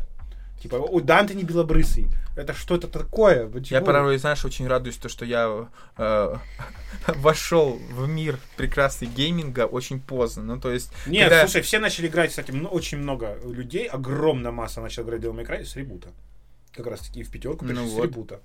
[0.62, 2.08] Типа, ой, Данте не белобрысый.
[2.36, 3.48] Это что это такое?
[3.48, 3.80] Почему?
[3.80, 5.68] Я порой, знаешь, очень радуюсь, то, что я
[5.98, 6.36] э,
[7.08, 10.44] вошел в мир прекрасный гейминга очень поздно.
[10.44, 14.82] Ну, то есть, Нет, когда- слушай, все начали играть, кстати, очень много людей, огромная масса
[14.82, 16.10] начала играть в Devil May Cry с ребута.
[16.74, 18.04] Как раз таки в пятерку Ну перешли с вот.
[18.06, 18.40] ребута.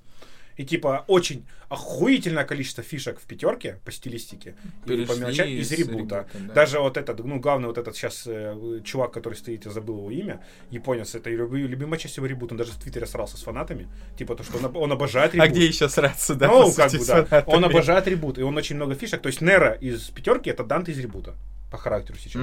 [0.57, 4.55] И типа очень охуительное количество фишек в пятерке по стилистике
[4.85, 5.95] и Перешли по мелочам из с ребута.
[5.95, 6.55] ребута, да.
[6.55, 8.29] Даже вот этот, ну, главный вот этот сейчас
[8.85, 10.41] чувак, который стоит, я забыл его имя,
[10.71, 14.45] японец, это любимая часть его ребута, он даже в Твиттере срался с фанатами, типа то,
[14.45, 15.49] что он, он обожает ребут.
[15.49, 16.49] А где еще сраться, да?
[16.49, 17.45] ну, как бы, да.
[17.47, 19.21] Он обожает ребут, и он очень много фишек.
[19.21, 21.35] То есть Нера из пятерки это Данте из ребута
[21.71, 22.43] по характеру сейчас.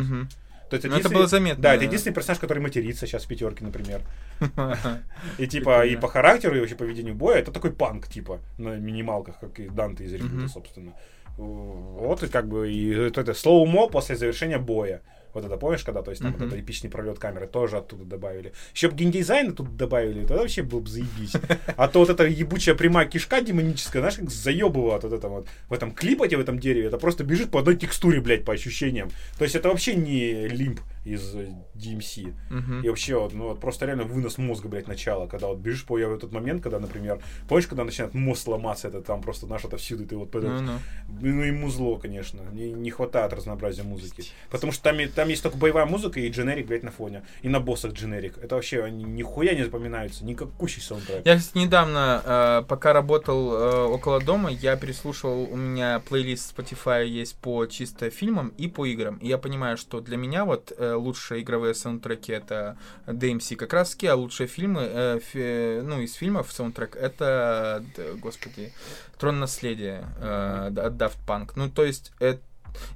[0.71, 1.61] То есть Ну, это единственный- было заметно.
[1.63, 4.01] Да, это единственный персонаж, который матерится сейчас в пятерке, например.
[5.37, 8.77] И типа и по характеру, и вообще по ведению боя, это такой панк, типа, на
[8.77, 10.47] минималках, как и Данте из Мгм.
[10.47, 10.93] собственно.
[11.37, 15.01] Вот и как бы и это slow-mo после завершения боя.
[15.33, 16.39] Вот это помнишь, когда, то есть там Мгм.
[16.39, 18.53] вот этот эпичный пролет камеры тоже оттуда добавили.
[18.73, 21.33] Еще бы геймдизайн тут добавили, тогда вообще был бы заебись.
[21.77, 25.73] А то вот эта ебучая прямая кишка демоническая, знаешь, как заебывает вот это вот в
[25.73, 29.09] этом Клипоте, в этом дереве, это просто бежит по одной текстуре, блядь, по ощущениям.
[29.37, 32.33] То есть это вообще не лимб из э, DMC.
[32.49, 32.81] Мгм.
[32.81, 35.95] И вообще, вот, ну, вот просто реально вынос мозга, блядь, начала, когда вот бежишь по
[35.95, 40.03] в этот момент, когда, например, помнишь, когда начинает мозг ломаться, это там просто наш отовсюду,
[40.03, 40.79] и ты вот, Ну, ну.
[41.21, 44.23] ну, и музло, конечно, не, не хватает разнообразия музыки.
[44.49, 47.23] Потому что там, там есть только боевая музыка и дженерик, блядь, на фоне.
[47.41, 48.37] И на боссах дженерик.
[48.37, 51.25] Это вообще они нихуя не запоминаются, никакущий саундтрек.
[51.25, 57.05] Я, кстати, недавно, э, пока работал э, около дома, я переслушивал, у меня плейлист Spotify
[57.05, 59.17] есть по чисто фильмам и по играм.
[59.17, 62.77] И я понимаю, что для меня вот э, лучшие игровые саундтреки это
[63.07, 67.83] DMC как раз таки, а лучшие фильмы, э, фи- ну, из фильмов саундтрек это,
[68.21, 68.71] господи,
[69.17, 71.51] Трон наследия э, от Daft Punk.
[71.55, 72.37] Ну, то есть, э,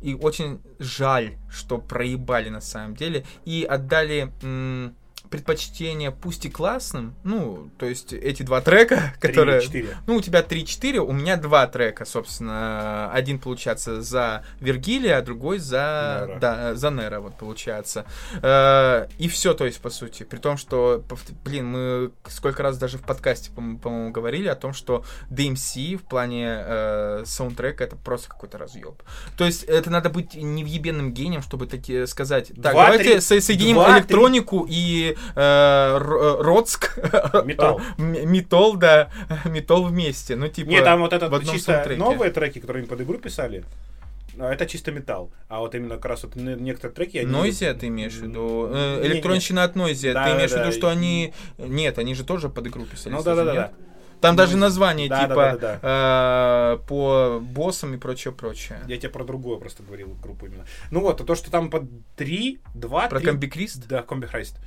[0.01, 3.25] И очень жаль, что проебали на самом деле.
[3.45, 4.95] И отдали м,
[5.29, 9.61] предпочтение пусть и классным, ну, то есть эти два трека, которые...
[9.61, 9.97] 4.
[10.07, 13.11] Ну, у тебя 3-4, у меня два трека, собственно.
[13.11, 16.25] Один, получается, за Вергилия, а другой за...
[16.27, 16.39] Нера.
[16.39, 18.05] Да, за Нера, вот, получается.
[18.41, 20.23] Э, И все, то есть, по сути.
[20.23, 21.03] При том, что,
[21.43, 26.03] блин, мы сколько раз даже в подкасте, по- по-моему, говорили о том, что DMC в
[26.03, 29.01] плане э, саундтрека это просто какой-то разъеб.
[29.37, 33.41] То есть, это надо быть невъебенным гением, чтобы таки сказать, так, Два, давайте три- со-
[33.41, 34.65] соединим два, три- электронику
[35.15, 36.97] и э, э, Роцк.
[37.45, 37.81] Металл.
[37.97, 39.09] М- Металл, да.
[39.45, 40.35] Металл вместе.
[40.35, 40.69] Ну, типа...
[40.69, 41.99] Не, там вот этот в чисто саундтреке.
[41.99, 43.63] новые треки, которые они под игру писали,
[44.37, 45.31] а, это чисто металл.
[45.47, 47.17] А вот именно как раз вот не- некоторые треки...
[47.17, 48.67] они- Noisia ты имеешь в виду?
[48.69, 49.01] Э.
[49.05, 50.13] Электронщина от Noisia.
[50.13, 50.63] Да, Ты да, имеешь в да.
[50.63, 51.33] виду, что они...
[51.57, 53.13] Нет, они же тоже под игру писали.
[53.13, 53.53] Ну да-да-да.
[53.53, 53.71] нет?
[54.21, 58.79] Там даже Ну, название да, типа да, да, э, по боссам и прочее-прочее.
[58.87, 60.65] Я тебе про другую просто говорил группу именно.
[60.89, 61.83] Ну вот, а то, что там под
[62.15, 63.27] 3, 2, Про 3...
[63.27, 63.87] Combichrist?
[63.87, 64.57] Да, Combichrist.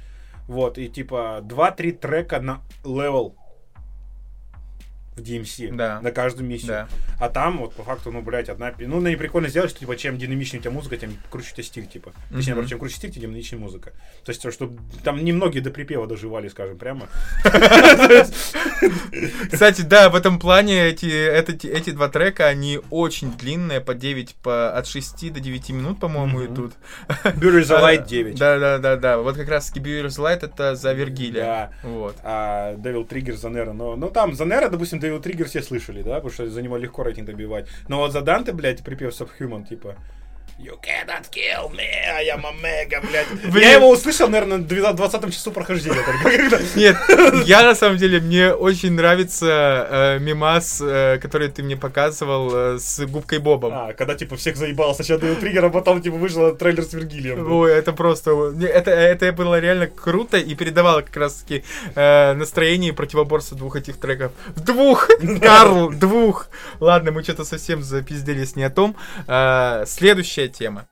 [0.48, 3.36] Вот, и типа 2-3 трека на левел
[5.18, 5.74] в DMC.
[5.74, 6.00] Да.
[6.00, 6.68] На каждую миссию.
[6.68, 6.88] Да.
[7.18, 8.72] А там вот по факту, ну, блядь, одна...
[8.78, 11.64] Ну, на прикольно сделать, что типа чем динамичнее у тебя музыка, тем круче у тебя
[11.64, 12.12] стиль, типа.
[12.30, 12.44] Точнее, Мгм.
[12.46, 13.92] наоборот, чем круче стиль, тем динамичнее музыка.
[14.24, 14.72] То есть, что
[15.04, 17.08] там немногие до припева доживали, скажем, прямо.
[19.52, 24.34] Кстати, да, в этом плане эти, это- эти два трека, они очень длинные, по 9,
[24.36, 26.54] по, от 6 до 9 минут, по-моему, Мгм.
[26.54, 26.72] идут.
[27.24, 28.38] The Light 9.
[28.38, 29.18] Да, да, да, да.
[29.18, 31.42] Вот как раз таки Beer's Light это за Вергилия.
[31.44, 31.70] Да.
[31.82, 32.16] Вот.
[32.22, 33.72] а Devil Trigger за Нера.
[33.72, 36.76] Но, ну там за Нера, допустим, Devil Trigger все слышали, да, потому что за него
[36.76, 37.66] легко рейтинг добивать.
[37.88, 39.96] Но вот за Данте, блядь, припев Subhuman, типа
[40.58, 43.28] You cannot kill me, I am Omega, блядь.
[43.52, 43.62] Блин.
[43.62, 46.02] Я его услышал, наверное, на 20 часу прохождения.
[46.02, 46.96] только Нет,
[47.46, 52.78] я на самом деле, мне очень нравится э, мимас, э, который ты мне показывал э,
[52.80, 53.72] с губкой Бобом.
[53.72, 57.52] А, когда, типа, всех заебал сначала Devil Trigger, а потом, типа, вышел трейлер с Вергилием.
[57.52, 58.32] Ой, это просто...
[58.60, 61.62] Это, это было реально круто и передавало как раз-таки
[61.94, 64.32] э, настроение и противоборство двух этих треков.
[64.56, 65.08] Двух!
[65.40, 66.48] Карл, двух!
[66.80, 68.96] Ладно, мы что-то совсем запизделись не о том.
[69.28, 70.86] Э, следующая тема.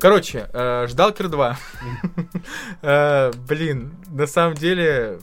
[0.00, 1.56] Короче, э, Ждалкер 2.
[2.82, 5.18] Э, Блин, на самом деле...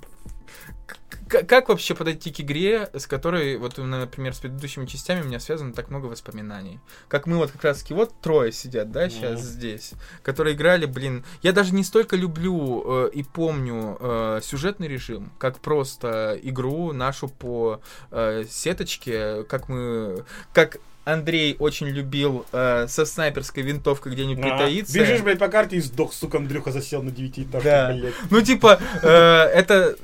[1.27, 5.73] Как вообще подойти к игре, с которой, вот, например, с предыдущими частями у меня связано
[5.73, 6.79] так много воспоминаний?
[7.07, 9.47] Как мы вот как раз таки, вот трое сидят, да, сейчас Мгм.
[9.49, 9.91] здесь,
[10.23, 15.59] которые играли, блин, я даже не столько люблю э, и помню э, сюжетный режим, как
[15.59, 17.81] просто игру нашу по
[18.11, 20.23] э, сеточке, как мы,
[20.53, 24.93] как Андрей очень любил э, со снайперской винтовкой где-нибудь А, притаиться.
[24.99, 27.93] Бежишь, блядь, по карте и сдох, сука, Андрюха засел на девятиэтажке, Да.
[27.93, 28.13] блядь.
[28.29, 29.95] Ну, типа, э, это...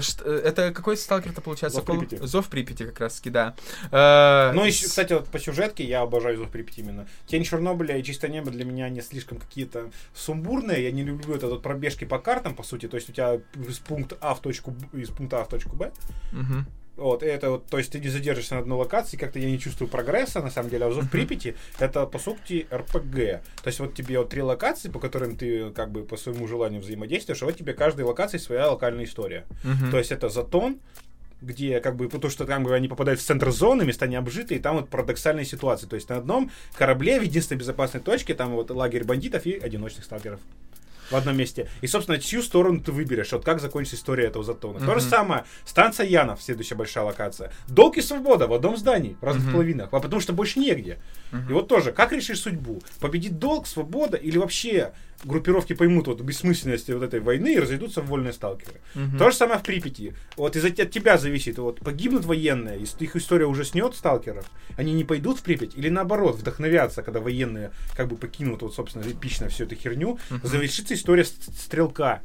[0.00, 1.80] ш- Это какой сталкер-то получается?
[1.80, 2.18] Зов Припяти.
[2.24, 3.54] Зов Припяти как раз таки, да.
[3.90, 7.06] Э, Ну, еще, кстати, вот по сюжетке я обожаю Зов Припяти именно.
[7.26, 10.82] Тень Чернобыля и Чистое небо для меня они слишком какие-то сумбурные.
[10.84, 12.88] Я не люблю это вот пробежки по картам, по сути.
[12.88, 15.76] То есть у тебя из пункта А в точку Б, из пункта А в точку
[15.76, 15.92] Б.
[16.32, 16.66] мгм.
[16.96, 19.58] Вот, и это вот, то есть ты не задержишься на одной локации, как-то я не
[19.58, 21.08] чувствую прогресса, на самом деле, а в.
[21.08, 23.42] Припяти это, по сути, РПГ.
[23.62, 26.80] То есть вот тебе вот три локации, по которым ты как бы по своему желанию
[26.80, 29.46] взаимодействуешь, а вот тебе каждой локации своя локальная история.
[29.64, 29.90] Мгм.
[29.90, 30.80] То есть это Затон,
[31.40, 34.62] где как бы, потому что там они попадают в центр зоны, места не обжитые, и
[34.62, 35.86] там вот парадоксальные ситуации.
[35.86, 40.04] То есть на одном корабле в единственной безопасной точке там вот лагерь бандитов и одиночных
[40.04, 40.40] сталкеров
[41.12, 41.68] в одном месте.
[41.82, 44.80] И, собственно, чью сторону ты выберешь, вот как закончится история этого затона.
[44.80, 47.52] То же самое, станция Янов, следующая большая локация.
[47.68, 49.52] Долг и свобода в одном здании, в разных Мгм.
[49.52, 50.98] половинах, а потому что больше негде.
[51.30, 51.50] Мгм.
[51.50, 52.82] И вот тоже, как решишь судьбу?
[53.00, 54.92] Победит долг, свобода или вообще
[55.24, 58.80] группировки поймут вот бессмысленность вот этой войны и разойдутся в вольные сталкеры?
[58.94, 59.18] Мгм.
[59.18, 60.14] То же самое в Припяти.
[60.36, 64.44] Вот из от тебя зависит, вот погибнут военные, если их история уже снет сталкеров,
[64.76, 69.04] они не пойдут в Припять или наоборот вдохновятся, когда военные как бы покинут вот, собственно,
[69.04, 70.40] эпично всю эту херню, Мгм.
[70.46, 72.22] завершится история стрелка,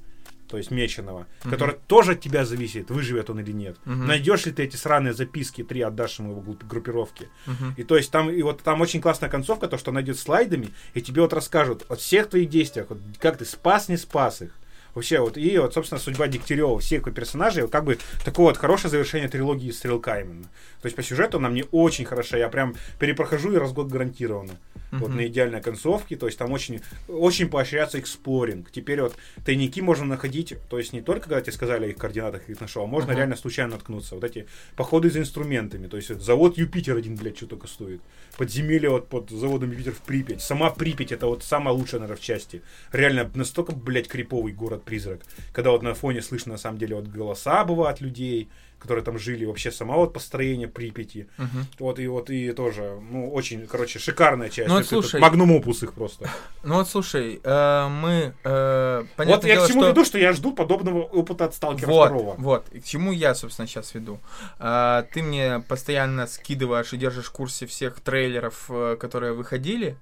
[0.48, 1.52] то есть меченого, Мгм.
[1.52, 3.76] который тоже от тебя зависит, выживет он или нет.
[3.86, 4.08] Мгм.
[4.08, 7.28] Найдешь ли ты эти сраные записки, три отдашь ему его группировке.
[7.48, 7.74] Мгм.
[7.76, 10.70] И то есть там, и вот там очень классная концовка, то, что она идет слайдами,
[10.94, 14.52] и тебе вот расскажут о всех твоих действиях, вот, как ты спас, не спас их.
[14.96, 18.58] Вообще, вот, и вот, собственно, судьба Дегтярева, всех его персонажей, вот, как бы, такое вот
[18.58, 20.46] хорошее завершение трилогии Стрелка именно.
[20.88, 23.88] То есть по сюжету она мне очень хороша, я прям перепрохожу и раз в год
[23.88, 24.54] гарантированно.
[24.94, 25.18] Вот Мгм.
[25.18, 28.72] на идеальной концовке, то есть там очень, очень поощряется эксплоринг.
[28.72, 32.50] Теперь вот тайники можно находить, то есть не только когда тебе сказали о их координатах,
[32.50, 33.18] их нашел, а можно Ага.
[33.20, 34.16] реально случайно наткнуться.
[34.16, 34.48] Вот эти
[34.78, 38.00] походы за инструментами, то есть вот завод Юпитер один, блядь, что только стоит.
[38.38, 40.42] Подземелье вот под заводом Юпитер в Припять.
[40.42, 42.62] Сама Припять это вот самая лучшая, наверное, в части.
[42.94, 45.20] Реально настолько, блядь, криповый город призрак.
[45.52, 48.48] Когда вот на фоне слышно на самом деле вот голоса бывают людей,
[48.88, 51.28] которые там жили, вообще сама вот построение Припяти.
[51.38, 51.68] Мгм.
[51.80, 54.70] Вот и вот и тоже, ну, очень, короче, шикарная часть.
[54.70, 55.20] Ну, вот слушай.
[55.20, 56.30] Магнум опус их просто.
[56.64, 59.90] Ну вот слушай, э, мы э, вот я дело, к чему что...
[59.92, 62.36] веду, что я жду подобного опыта от Сталкера Вот, второго.
[62.38, 62.66] вот.
[62.72, 64.20] И к чему я, собственно, сейчас веду.
[64.60, 69.98] А, ты мне постоянно скидываешь и держишь в курсе всех трейлеров, э, которые выходили.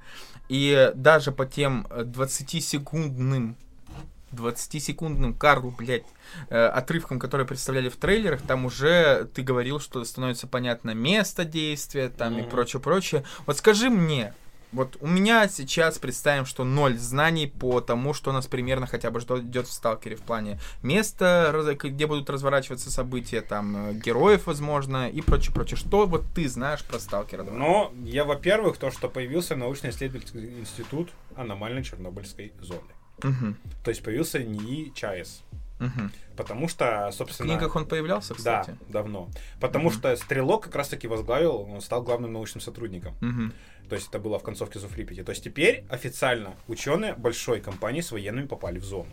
[0.50, 3.56] И даже по тем э, 20-секундным
[4.36, 6.06] 20-секундным Карл, блядь,
[6.50, 12.10] э, отрывкам, которые представляли в трейлерах, там уже ты говорил, что становится понятно место действия,
[12.10, 12.50] там и Мгм.
[12.50, 13.24] прочее-прочее.
[13.46, 14.34] Вот скажи мне,
[14.72, 19.22] вот у меня сейчас представим, что ноль знаний по тому, что нас примерно хотя бы
[19.22, 25.22] ждет в Сталкере в плане места, где будут разворачиваться события, там, э, героев, возможно, и
[25.22, 25.78] прочее-прочее.
[25.78, 27.44] Что вот ты знаешь про Сталкера?
[27.44, 32.82] Но я, во-первых, то, что появился научно-исследовательский институт аномальной Чернобыльской зоны.
[33.24, 35.44] Мгм, То есть появился НИИ ЧАЭС.
[35.80, 36.12] мгм.
[36.38, 37.50] Потому что, В собственно...
[37.50, 38.78] книгах он появлялся, Да, кстати?
[38.90, 39.30] давно.
[39.60, 39.98] Потому Мгм.
[39.98, 43.16] что Стрелок как раз-таки возглавил, он стал главным научным сотрудником.
[43.22, 43.54] Мгм.
[43.90, 45.24] То есть это было в концовке Зуфрипети.
[45.24, 49.10] То есть теперь официально ученые большой компании с военными попали в зону.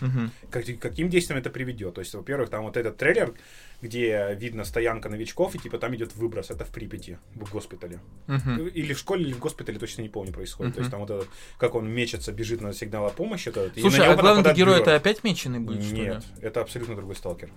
[0.00, 0.30] Мгм.
[0.50, 1.94] Как, каким действием это приведет?
[1.94, 3.34] То есть, во-первых, там вот этот трейлер,
[3.82, 6.50] где видно стоянка новичков, и типа там идет выброс.
[6.50, 8.00] Это в Припяти, в госпитале.
[8.28, 8.68] Мгм.
[8.68, 10.74] Или в школе, или в госпитале, точно не помню, происходит.
[10.74, 11.28] То есть там вот этот,
[11.58, 13.48] как он мечется, бежит на сигнал о помощи.
[13.48, 14.82] этот, и Слушай, а главный герой Бюро.
[14.84, 16.02] это опять меченый будет, что ли?
[16.02, 17.50] Нет, это абсолютно другой сталкер.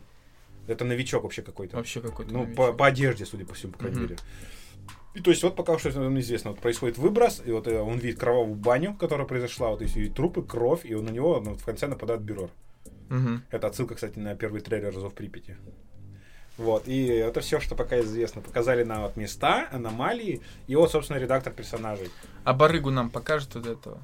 [0.68, 1.78] Это новичок вообще какой-то.
[1.78, 2.56] Вообще какой-то Ну, новичок.
[2.56, 4.04] по, по одежде, судя по всему, по крайней Мгм.
[4.10, 4.18] мере.
[5.14, 8.00] И то есть вот пока что нам известно, вот происходит выброс, и вот э, он
[8.00, 11.54] видит кровавую баню, которая произошла, вот есть и трупы, кровь, и он на него ну,
[11.56, 12.50] в конце нападает бюро.
[13.10, 13.44] Мгм.
[13.52, 15.56] Это отсылка, кстати, на первый трейлер «Зов Припяти».
[16.58, 18.42] Вот, и это все, что пока известно.
[18.42, 22.10] Показали нам вот места, аномалии, и вот, собственно, редактор персонажей.
[22.44, 24.00] А барыгу нам покажет вот этого?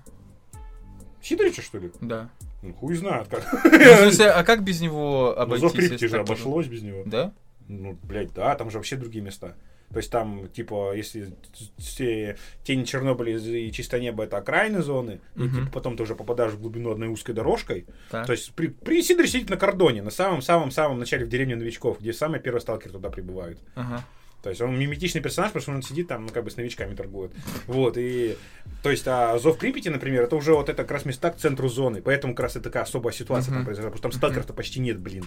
[1.22, 1.91] Сидорича, что ли?
[2.02, 2.30] Да.
[2.61, 3.45] Ну, хуй знает как.
[3.64, 5.61] Ну, смысле, а как без него Ну, обойтись?
[5.61, 7.03] «Зов Припяти» если же обошлось без него.
[7.06, 7.34] Да?
[7.68, 9.56] Ну, блядь, да, там же вообще другие места.
[9.91, 11.34] То есть там, типа, если
[11.77, 15.55] все тени Чернобыля и чисто небо это окраины зоны, и Мгм.
[15.65, 17.85] типа, потом ты уже попадаешь в глубину одной узкой дорожкой.
[18.09, 18.26] Так.
[18.26, 22.13] То есть при, при Сидоре сидит на кордоне, на самом-самом-самом начале в деревне новичков, где
[22.13, 23.59] самые первые сталкеры туда прибывают.
[23.76, 24.05] Ага.
[24.43, 26.95] То есть он миметичный персонаж, потому что он сидит там, ну, как бы с новичками
[26.95, 27.31] торгует.
[27.68, 28.38] Вот, и...
[28.81, 31.69] То есть, а Зов Припяти, например, это уже вот это как раз места к центру
[31.69, 32.01] зоны.
[32.01, 33.59] Поэтому как раз это такая особая ситуация Мгм.
[33.59, 35.26] там произошла, потому что там сталкеров-то почти нет, блин.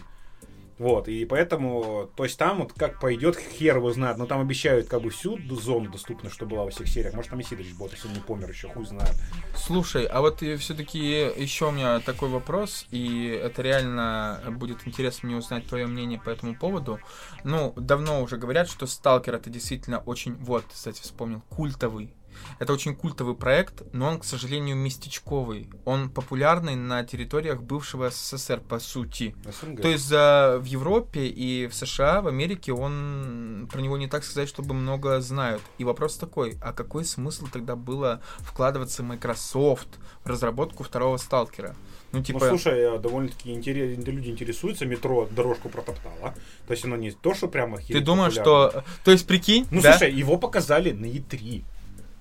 [0.78, 4.88] Вот, и поэтому, то есть там вот как пойдет, хер его знает, но там обещают
[4.88, 7.14] как бы всю зону доступно, что была во всех сериях.
[7.14, 9.14] Может там и Сидорич будет, если он не помер еще, хуй знает.
[9.56, 15.38] Слушай, а вот все-таки еще у меня такой вопрос, и это реально будет интересно мне
[15.38, 16.98] узнать твое мнение по этому поводу.
[17.44, 22.12] Ну, давно уже говорят, что Сталкер это действительно очень, вот, кстати, вспомнил, культовый.
[22.58, 25.68] Это очень культовый проект, но он, к сожалению, местечковый.
[25.84, 29.34] Он популярный на территориях бывшего СССР, по сути.
[29.60, 29.82] СНГ.
[29.82, 34.24] То есть за, в Европе и в США, в Америке он про него не так
[34.24, 35.62] сказать, чтобы много знают.
[35.78, 39.88] И вопрос такой, а какой смысл тогда было вкладываться Microsoft
[40.24, 41.74] в разработку второго сталкера?
[42.12, 46.34] Ну, Ну, типа, слушай, э, довольно-таки интерес- люди интересуются, метро дорожку протоптало.
[46.66, 48.70] То есть оно не то, что прямо ты думаешь, популярно.
[48.82, 48.84] что...
[49.04, 49.98] То есть, прикинь, Ну, да?
[49.98, 51.64] слушай, его показали на E3.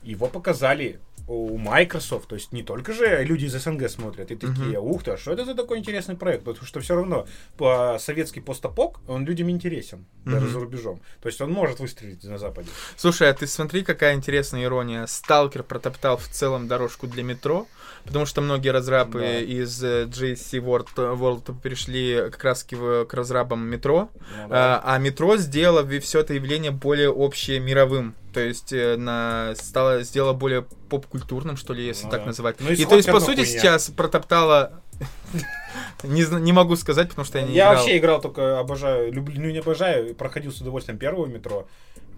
[0.03, 4.77] Его показали у Microsoft, то есть не только же люди из СНГ смотрят и такие,
[4.77, 6.43] ух ты, а что это за такой интересный проект?
[6.43, 7.25] Потому что все равно
[7.57, 10.53] по советский постапок, он людям интересен, даже Мгм.
[10.53, 10.99] за рубежом.
[11.21, 12.67] То есть он может выстрелить на Западе.
[12.97, 15.05] Слушай, а ты смотри, какая интересная ирония.
[15.05, 17.67] Сталкер протоптал в целом дорожку для метро,
[18.03, 19.39] потому что многие разрабы Да.
[19.39, 24.81] из э, JC World, World перешли как раз к, к разрабам метро, Ну, да.
[24.83, 28.13] а, а метро сделало все это явление более общее мировым.
[28.33, 32.27] То есть э, на, стало, сделало более поп-культурным, что ли, если Ну так да.
[32.27, 32.55] называть.
[32.59, 33.45] Ну и то есть, по сути, хуйня.
[33.45, 34.81] сейчас протоптала...
[36.03, 37.75] Не, не могу сказать, потому что я не Я играл.
[37.75, 41.67] вообще играл только обожаю, люблю, ну не обожаю, проходил с удовольствием первого метро.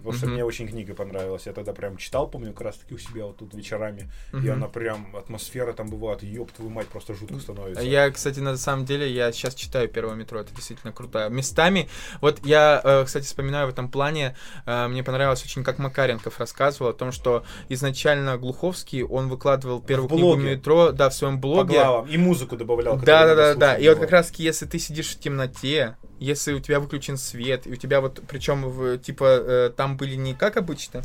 [0.05, 0.33] Потому что Мгм.
[0.35, 1.47] мне очень книга понравилась.
[1.47, 4.11] Я тогда прям читал, помню, как раз таки у себя вот тут вечерами.
[4.33, 4.51] И Мгм.
[4.51, 7.81] она прям, атмосфера там бывает, ёб твою мать, просто жутко становится.
[7.83, 11.27] Я, кстати, на самом деле, я сейчас читаю первое метро, это действительно круто.
[11.29, 11.89] Местами,
[12.21, 14.35] вот я, э, кстати, вспоминаю в этом плане,
[14.67, 20.09] э, мне понравилось очень, как Макаренков рассказывал о том, что изначально Глуховский, он выкладывал первую
[20.09, 21.79] книгу метро, да, в своем По блоге.
[21.79, 22.07] главам.
[22.07, 22.97] И музыку добавлял.
[22.97, 23.75] Да, да, да, да.
[23.75, 27.71] И вот как раз если ты сидишь в темноте, если у тебя выключен свет, и
[27.71, 31.03] у тебя вот, причем, типа, э, там были не как обычно,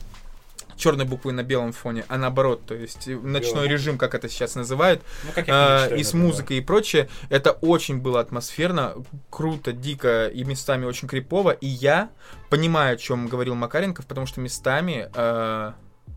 [0.81, 3.69] черной буквы на белом фоне, а наоборот, то есть э, ночной Белый.
[3.69, 7.09] режим, как это сейчас называют, Ну, как а, и с музыкой и прочее.
[7.29, 8.95] Это очень было атмосферно,
[9.29, 11.51] круто, дико и местами очень крипово.
[11.51, 12.11] И я
[12.49, 15.73] понимаю, о чем говорил Макаренков, потому что местами э,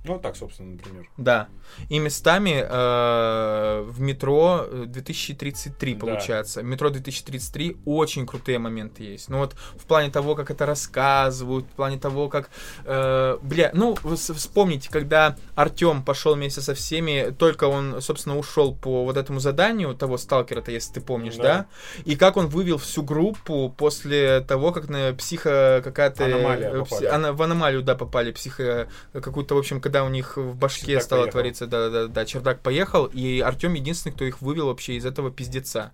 [0.06, 1.10] Ну, так, собственно, например.
[1.18, 1.48] Да.
[1.90, 6.00] И местами э, в метро э, 2033 Да.
[6.00, 6.62] получается.
[6.62, 9.30] Метро 2033 очень крутые моменты есть.
[9.30, 12.50] Ну вот в плане того, как это рассказывают, в плане того, как...
[12.86, 19.06] э, бля, ну вспомните, когда Артем пошел вместе со всеми, только он, собственно, ушел по
[19.06, 21.44] вот этому заданию того сталкера-то, если ты помнишь, да?
[21.44, 21.66] Да.
[22.06, 26.26] И как он вывел всю группу после того, как на психо какая-то...
[26.26, 27.06] Аномалия э, попали.
[27.08, 28.88] ана- в аномалию, да, попали психо...
[29.14, 31.32] Какую-то, в общем, когда у них в башке Чердак стало поехал.
[31.34, 35.30] твориться, да, да, да, чердак поехал, и Артем единственный, кто их вывел вообще из этого
[35.30, 35.92] пиздеца.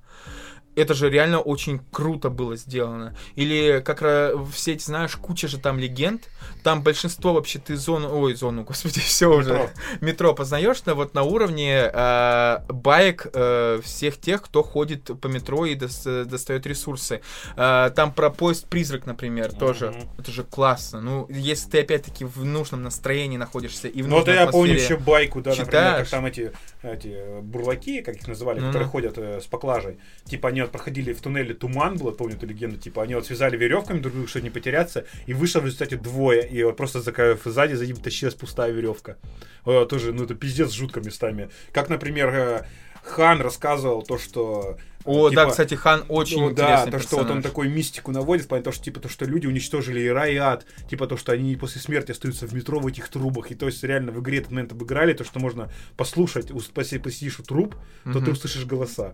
[0.80, 3.16] Это же реально очень круто было сделано.
[3.36, 6.30] Или как в сеть, знаешь, куча же там легенд.
[6.64, 8.10] Там большинство вообще ты зону...
[8.22, 9.70] Ой, зону, господи, все уже.
[10.02, 10.34] Метро.
[10.34, 15.76] Познаешь, да, вот на уровне э, баек э, всех тех, кто ходит по метро и
[15.76, 17.22] дос- достает ресурсы.
[17.58, 19.92] Э, там про поезд-призрак, например, тоже.
[19.92, 20.10] Мгм.
[20.20, 21.02] Это же классно.
[21.02, 24.98] Ну, если ты опять-таки в нужном настроении находишься и в Ну, нужной я помню еще
[24.98, 26.10] байку, да, например, как читаешь.
[26.10, 26.52] там эти,
[26.84, 28.72] эти бурлаки, как их называли, Ну-ну.
[28.72, 29.98] которые ходят э, с поклажей.
[30.26, 34.00] Типа они проходили в туннеле Туман, было, помню эту легенду, типа они вот связали веревками
[34.00, 37.74] друг друга, чтобы не потеряться, и вышло в результате двое, и вот просто за, сзади
[37.74, 39.18] за ним тащилась пустая веревка.
[39.66, 41.50] Э, тоже, ну это пиздец жутко местами.
[41.72, 42.66] Как, например, э,
[43.04, 44.78] Хан рассказывал то, что...
[45.06, 47.44] О, да, типа, кстати, Хан очень ну, да, интересный то, что вот он персонаж.
[47.46, 50.38] такой мистику наводит, в плане того, что, типа, то, что люди уничтожили и рай, и
[50.38, 53.66] ад, типа, то, что они после смерти остаются в метро в этих трубах, и то
[53.66, 57.76] есть реально в игре этот момент обыграли, то, что можно послушать, поси- посидишь у труб,
[58.04, 58.32] то ты Мгм.
[58.34, 59.14] услышишь голоса.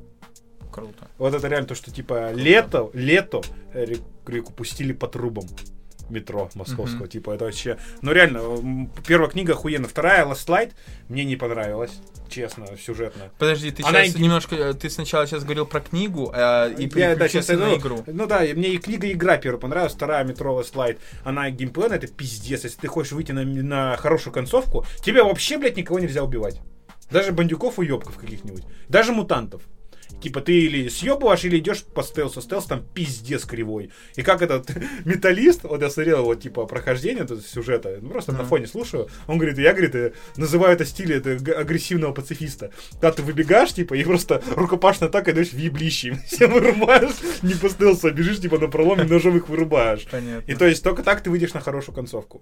[0.72, 1.08] Круто.
[1.18, 3.42] Вот это реально то, что, типа, лето, лето
[3.74, 5.46] э, рек- реку пустили по трубам
[6.10, 7.10] метро московского, Мгм.
[7.10, 7.80] типа, это вообще...
[8.04, 10.74] Ну, реально, первая книга охуенная, вторая, Last Light,
[11.10, 11.94] мне не понравилась,
[12.30, 13.32] честно, сюжетно.
[13.40, 16.88] Подожди, ты Она сейчас и- немножко, э, ты сначала сейчас говорил про книгу, а, и
[16.96, 18.04] Я, да, сейчас на ну, игру.
[18.06, 21.00] Ну да, мне и книга и игра первая понравилась, вторая метро Last Light.
[21.24, 22.66] Она геймплей, это пиздец.
[22.66, 26.62] Если ты хочешь выйти на, на хорошую концовку, тебе вообще, блядь, никого нельзя убивать.
[27.10, 28.64] Даже бандюков и ёбков каких-нибудь.
[28.90, 29.64] Даже мутантов.
[30.22, 32.42] Типа ты или съебываешь, или идешь по стелсу.
[32.42, 33.92] Стелс там пиздец кривой.
[34.16, 34.70] И как этот
[35.06, 38.48] металлист, вот я смотрел его типа прохождение тут сюжета, ну, просто на Мгм.
[38.48, 42.72] фоне слушаю, он говорит, я, говорит, э, называю это стиле это агрессивного пацифиста.
[42.94, 46.14] Когда ты выбегаешь, типа, и просто рукопашная атака даешь в еблище.
[46.28, 50.08] Всем вырубаешь, не по стелсу, а бежишь, типа, на проломе ножом их вырубаешь.
[50.10, 50.50] Понятно.
[50.52, 52.42] И то есть только так ты выйдешь на хорошую концовку.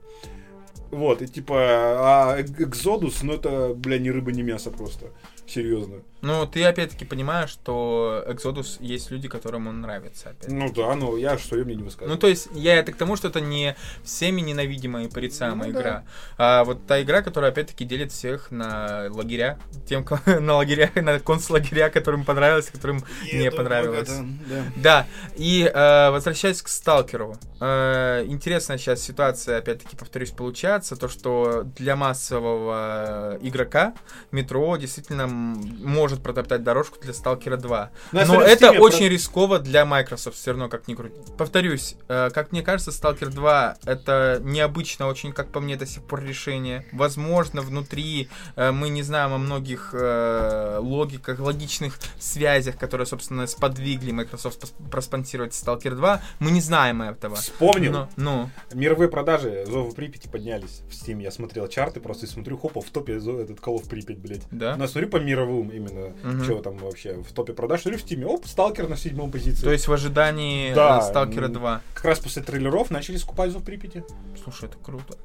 [0.92, 5.08] Вот, и типа, а Экзодус, ну это, бля, ни рыба, ни мясо просто.
[5.48, 6.02] Серьезно.
[6.24, 10.30] Ну, ты опять-таки понимаешь, что Exodus есть люди, которым он нравится.
[10.30, 10.50] Опять.
[10.50, 12.14] Ну да, ну я что я мне не высказываю.
[12.16, 13.76] Ну, то есть, я это к тому, что это не
[14.06, 15.82] всеми ненавидимая и порицаемая Ну, да.
[15.82, 16.04] игра.
[16.38, 19.60] А вот та игра, которая, опять-таки, делит всех на лагеря.
[19.86, 23.04] Тем, на лагеря, на концлагеря, которым понравилось, которым
[23.34, 24.10] не понравилось.
[24.48, 24.64] Да.
[24.78, 27.36] Да, и э, возвращаясь к Сталкеру.
[27.60, 30.96] Э, интересная сейчас ситуация, опять-таки, повторюсь, получается.
[30.96, 33.94] То, что для массового игрока
[34.32, 37.92] метро действительно может протоптать дорожку для Сталкера 2.
[38.12, 41.16] Ну, Но в это Steam очень про- рисково для Microsoft, все равно как ни крути.
[41.38, 46.04] Повторюсь, э, как мне кажется, Stalker 2 это необычно очень, как по мне, до сих
[46.04, 46.86] пор решение.
[46.92, 54.12] Возможно, внутри э, мы не знаем о многих э, логиках, логичных связях, которые, собственно, сподвигли
[54.12, 56.22] Microsoft проспонсировать Stalker 2.
[56.40, 57.36] Мы не знаем этого.
[57.36, 57.92] Вспомнил.
[57.92, 61.22] Но- ну, Мировые продажи Зова Припяти поднялись в Steam.
[61.22, 64.42] Я смотрел чарты, просто и смотрю, хопа, в топе этот Call of Припять, блядь.
[64.52, 64.76] да.
[64.76, 66.44] Ну, я смотрю по мировым именно, Мгм.
[66.44, 67.82] что там вообще в топе продаж.
[67.82, 69.64] Смотрю в Steam, оп, Сталкер на седьмом позиции.
[69.64, 71.82] То есть в ожидании Да, э, Сталкера м, 2.
[71.94, 74.04] Как раз после трейлеров начали скупать Зов Припяти.
[74.44, 75.16] Слушай, это круто.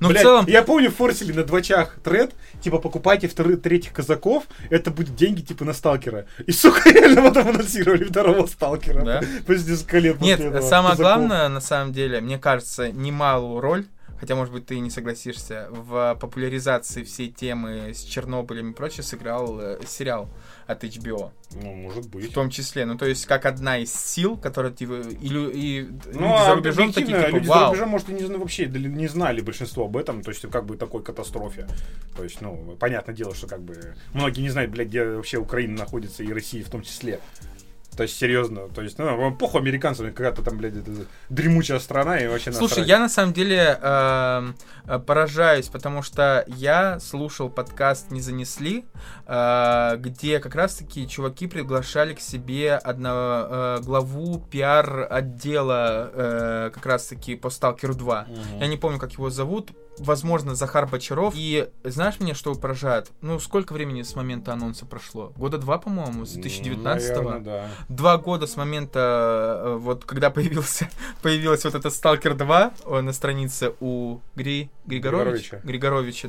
[0.00, 4.44] Но Блядь, в целом, Я помню, форсили на двачах тред, типа, покупайте вторых, третьих казаков,
[4.70, 6.26] это будет деньги, типа, на сталкера.
[6.46, 9.02] И, сука, реально потом анонсировали второго сталкера.
[9.04, 9.20] Да?
[9.46, 10.96] После несколько лет Нет, самое казаков.
[10.98, 13.84] главное, на самом деле, мне кажется, немалую роль,
[14.20, 19.60] хотя, может быть, ты не согласишься, в популяризации всей темы с Чернобылем и прочее сыграл
[19.60, 20.28] э, сериал
[20.66, 21.30] от HBO.
[21.52, 22.32] Ну, может В быть.
[22.34, 26.00] том числе, ну, то есть, как одна из сил, которая, типа, и, лю- и люди
[26.14, 27.70] Ну, за а рубежом такие, типа, люди за вау.
[27.70, 31.02] рубежом, может, и не, вообще не знали большинство об этом, то есть, как бы, такой
[31.02, 31.66] катастрофе.
[32.16, 35.78] То есть, ну, понятное дело, что, как бы, многие не знают, блядь, где вообще Украина
[35.78, 37.20] находится, и Россия в том числе.
[37.98, 40.88] То есть, серьезно, то есть, ну, похуй американцам, какая-то там, блядь, это
[41.30, 42.88] дремучая страна, и вообще Слушай, насрать.
[42.88, 44.54] я на самом деле эм,
[44.86, 48.84] э, поражаюсь, потому что я слушал подкаст «Не занесли»,
[49.26, 57.34] э, где как раз-таки чуваки приглашали к себе одного э, главу пиар-отдела э, как раз-таки
[57.34, 58.28] по «Сталкеру 2».
[58.28, 58.60] Мгм.
[58.60, 59.72] Я не помню, как его зовут.
[60.00, 61.34] Возможно, Захар Бочаров.
[61.36, 63.10] И знаешь меня, что поражает?
[63.20, 65.32] Ну, сколько времени с момента анонса прошло?
[65.36, 67.22] Года два, по-моему, с 2019 -го.
[67.22, 67.68] Наверно, да.
[67.88, 70.88] Два года с момента, э, вот когда появился,
[71.22, 76.28] появилась вот эта Сталкер 2 э, на странице у Гри, Григоровича, Григоровича.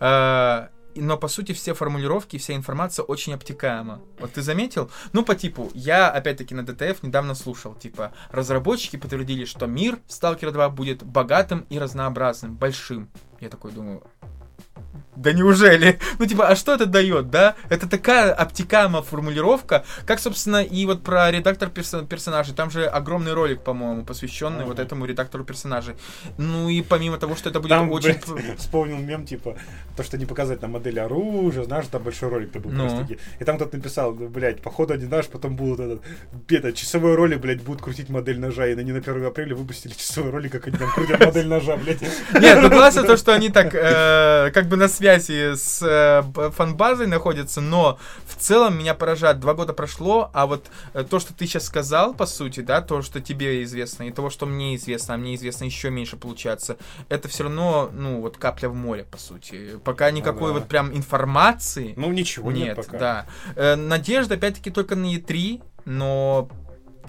[0.00, 0.70] да.
[0.96, 4.00] Но по сути все формулировки, вся информация очень обтекаема.
[4.18, 4.90] Вот ты заметил?
[5.12, 10.52] Ну, по типу, я опять-таки на ДТФ недавно слушал, типа, разработчики подтвердили, что мир Сталкер
[10.52, 13.08] 2 будет богатым и разнообразным, большим.
[13.40, 14.02] Я такой думаю,
[15.16, 15.98] да неужели?
[16.18, 17.54] Ну, типа, а что это дает, да?
[17.68, 22.54] Это такая обтекаемая формулировка, как, собственно, и вот про редактор персо- персонажей.
[22.54, 24.66] Там же огромный ролик, по-моему, посвященный Ага.
[24.68, 25.94] вот этому редактору персонажей.
[26.38, 28.18] Ну, и помимо того, что это будет Там, очень...
[28.26, 29.56] блядь, вспомнил мем, типа,
[29.96, 33.06] то, что не показать на модели оружия, знаешь, там большой ролик-то был Ну.
[33.38, 36.02] И там кто-то написал, блядь, походу один наш, потом будут этот,
[36.48, 39.92] это, часовой ролик, блядь, будут крутить модель ножа, и на не на 1 апреля выпустили
[39.92, 42.02] часовой ролик, как они там крутят модель ножа, блядь.
[42.02, 47.06] Нет, ну классно то, что они так э, как бы на связи с э, фан-базой
[47.06, 49.38] находятся, но в целом меня поражает.
[49.38, 53.02] Два года прошло, а вот э, то, что ты сейчас сказал, по сути, да, то,
[53.02, 56.76] что тебе известно, и того, что мне известно, а мне известно еще меньше получается,
[57.08, 59.78] это все равно, ну, вот капля в море, по сути.
[59.84, 60.60] Пока никакой Ага.
[60.60, 62.98] вот прям информации Ну, ничего нет, нет, пока.
[62.98, 63.26] да.
[63.54, 66.48] Э, надежда, опять-таки, только на E3, но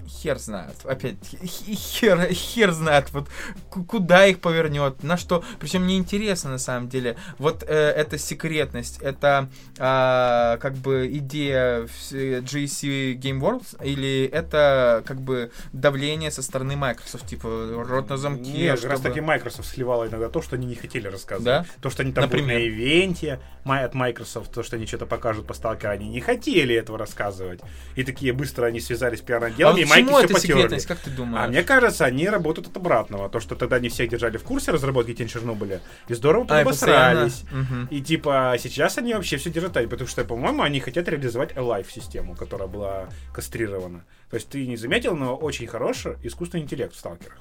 [0.08, 0.74] хер знает.
[0.84, 3.28] Опять, хер, хер знает, вот
[3.70, 5.44] ку- куда их повернет, на что.
[5.60, 9.48] Причем мне интересно, на самом деле, вот э, эта секретность, это
[9.78, 17.26] а, как бы идея GSC Game World, или это как бы давление со стороны Microsoft,
[17.26, 17.48] типа
[17.86, 20.74] рот на замке, Нет, как раз чтобы- таки Microsoft сливала иногда то, что они не
[20.74, 21.44] хотели рассказывать.
[21.44, 21.66] Да?
[21.80, 22.58] То, что они там будут Например?
[22.60, 26.96] на ивенте от Microsoft, то, что они что-то покажут по сталкеру, они не хотели этого
[26.98, 27.60] рассказывать.
[27.96, 31.10] И такие быстро они связались с пиарным А вот и почему это секретность, как ты
[31.10, 31.44] думаешь?
[31.44, 33.28] А мне кажется, они работают от обратного.
[33.28, 37.44] То, что тогда не всех держали в курсе разработки Тень Чернобыля, и здорово А, обосрались.
[37.50, 37.88] Мгм.
[37.90, 42.34] И типа сейчас они вообще все держат, потому что, по-моему, они хотят реализовать Alive систему,
[42.34, 44.04] которая была кастрирована.
[44.30, 47.38] То есть ты не заметил, но очень хороший искусственный интеллект в сталкерах.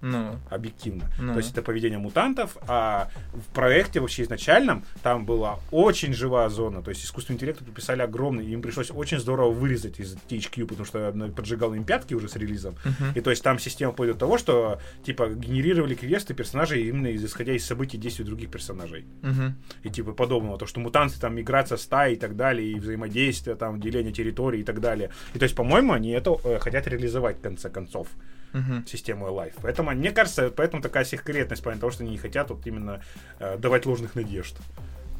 [0.00, 1.04] Ну, Объективно.
[1.18, 1.32] Ну.
[1.32, 6.82] То есть это поведение мутантов, а в проекте вообще изначальном там была очень живая зона.
[6.82, 11.08] То есть искусственный интеллект приписали огромный, им пришлось очень здорово вырезать из THQ, потому что
[11.08, 12.74] она поджигал им пятки уже с релизом.
[12.84, 13.12] мгм.
[13.14, 17.52] И то есть там система пойдет того, что типа генерировали квесты персонажей именно из- исходя
[17.52, 19.04] из событий действий других персонажей.
[19.22, 19.56] Мгм.
[19.82, 20.58] И типа подобного.
[20.58, 24.64] То, что мутанты там миграция стаи и так далее, и взаимодействие, там, деление территорий и
[24.64, 25.10] так далее.
[25.34, 28.08] И то есть, по-моему, они это э, хотят реализовать в конце концов
[28.54, 28.86] Мгм.
[28.86, 29.54] систему Life.
[29.60, 33.02] Поэтому, мне кажется, поэтому такая секретность, плане того, что они не хотят вот именно
[33.38, 34.56] э, давать ложных надежд.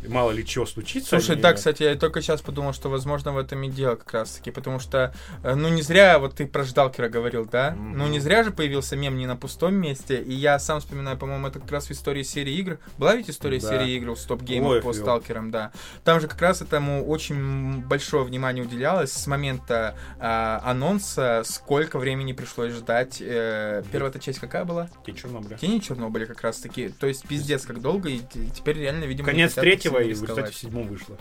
[0.07, 1.11] Мало ли что случится.
[1.11, 4.12] Слушай, они- да, кстати, я только сейчас подумал, что, возможно, в этом и дело как
[4.12, 5.12] раз-таки, потому что,
[5.43, 7.73] э, ну, не зря, вот ты про Ждалкера говорил, да?
[7.73, 7.99] Мгм.
[7.99, 11.49] Ну, не зря же появился мем не на пустом месте, и я сам вспоминаю, по-моему,
[11.49, 12.79] это как раз в истории серии игр.
[12.97, 13.69] Была ведь история Да.
[13.69, 14.93] серии игр у Стоп Гейма по.
[14.93, 15.73] Сталкерам, да.
[16.05, 22.33] Там же как раз этому очень большое внимание уделялось с момента а, анонса, сколько времени
[22.33, 23.19] пришлось ждать.
[23.20, 24.89] Э, первая эта часть какая была?
[25.07, 25.57] Тень Чернобыля.
[25.57, 26.89] Тени Чернобыля как раз-таки.
[26.89, 28.20] То есть пиздец как долго, и
[28.55, 31.16] теперь реально, видимо, не Конец хотят третьего, и в результате в седьмом вышло.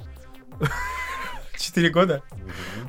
[1.57, 2.21] Четыре года?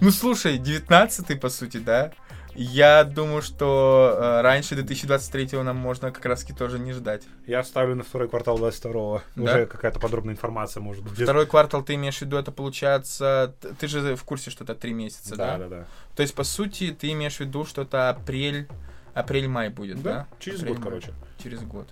[0.00, 2.12] Ну, слушай, 19-й, по сути, да?
[2.60, 7.22] Я думаю, что э, раньше 2023 нам можно как раз-таки тоже не ждать.
[7.46, 9.42] Я ставлю на второй квартал 22 Да?
[9.42, 11.12] Уже какая-то подробная информация может быть.
[11.12, 13.54] Второй квартал, ты имеешь в виду, это получается...
[13.78, 15.56] Ты же в курсе, что это три месяца, да?
[15.56, 15.86] Да, да, да.
[16.16, 18.66] То есть, по сути, ты имеешь в виду, что это апрель...
[19.14, 20.10] Апрель-май будет, да?
[20.12, 20.90] Да, через Апрель, год, май.
[20.90, 21.12] короче.
[21.40, 21.88] Через год.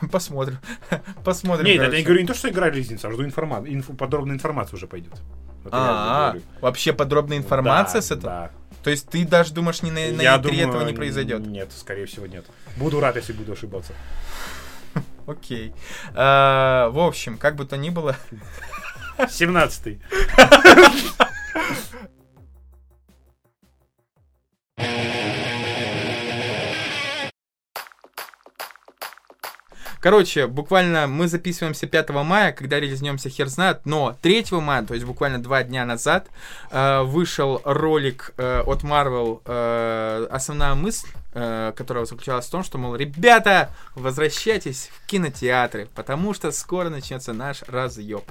[0.12, 0.58] Посмотрим.
[1.24, 1.66] Посмотрим.
[1.66, 1.98] Нет, я короче.
[1.98, 3.74] не говорю не то, что игра релизница, а жду информацию.
[3.74, 5.12] Инфу, подробная информация уже пойдет.
[5.64, 6.42] Вот я А, говорю.
[6.60, 8.32] вообще подробная информация Да, с этого?
[8.32, 8.50] Да.
[8.82, 11.46] То есть ты даже думаешь, не на, на Я E3 думаю, этого не произойдет?
[11.46, 12.44] Нет, скорее всего, нет.
[12.76, 13.92] Буду рад, если буду ошибаться.
[15.26, 15.72] Окей.
[16.14, 18.14] А, в общем, как бы то ни было,
[19.18, 20.00] 17-й.
[30.04, 35.06] Короче, буквально мы записываемся 5 мая, когда релизнемся хер знает, но 3 мая, то есть
[35.06, 36.26] буквально два дня назад,
[36.70, 42.94] э, вышел ролик э, от Marvel, э, основная мысль, которая заключалась в том, что, мол,
[42.96, 48.24] ребята, возвращайтесь в кинотеатры, потому что скоро начнется наш разъеб.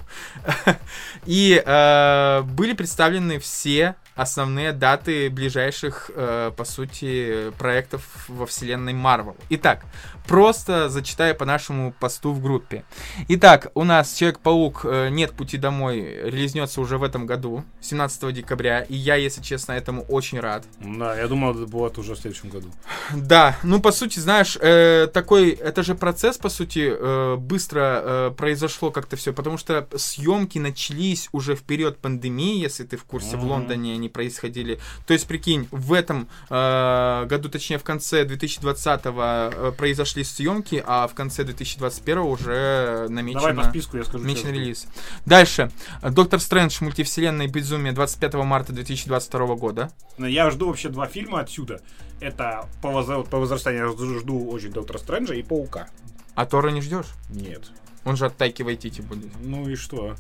[1.26, 9.36] И э, были представлены все основные даты ближайших, э, по сути, проектов во вселенной Marvel.
[9.50, 9.86] Итак,
[10.28, 12.84] просто зачитаю по нашему посту в группе.
[13.28, 18.82] Итак, у нас Человек-паук э, «Нет пути домой» релизнется уже в этом году, 17 декабря,
[18.82, 20.64] и я, если честно, этому очень рад.
[20.80, 22.72] Да, я думал, это будет уже в следующем году.
[23.14, 28.32] Да, ну по сути, знаешь, э, такой, это же процесс, по сути, э, быстро э,
[28.36, 33.38] произошло как-то все, потому что съемки начались уже в период пандемии, если ты в курсе,
[33.38, 33.50] в Мгм.
[33.50, 34.80] Лондоне они происходили.
[35.06, 41.08] То есть, прикинь, в этом э, году, точнее в конце 2020 э, произошли съемки, а
[41.08, 43.42] в конце 2021 уже намечено...
[43.42, 44.20] Давай по списку я скажу.
[44.24, 44.88] Намечен релиз.
[45.26, 45.72] Дальше.
[46.02, 49.92] Доктор Стрэндж, мультивселенная и безумие 25 марта 2022 года.
[50.18, 51.82] Я жду вообще два фильма отсюда.
[52.20, 55.88] Это по, возра- по возрастанию я жду, очень Доктора Стрэнджа и Паука.
[56.36, 57.08] А Тора не ждешь?
[57.30, 57.72] Нет.
[58.06, 59.32] Он же от Тайки Вайтити будет.
[59.42, 60.16] Ну и что?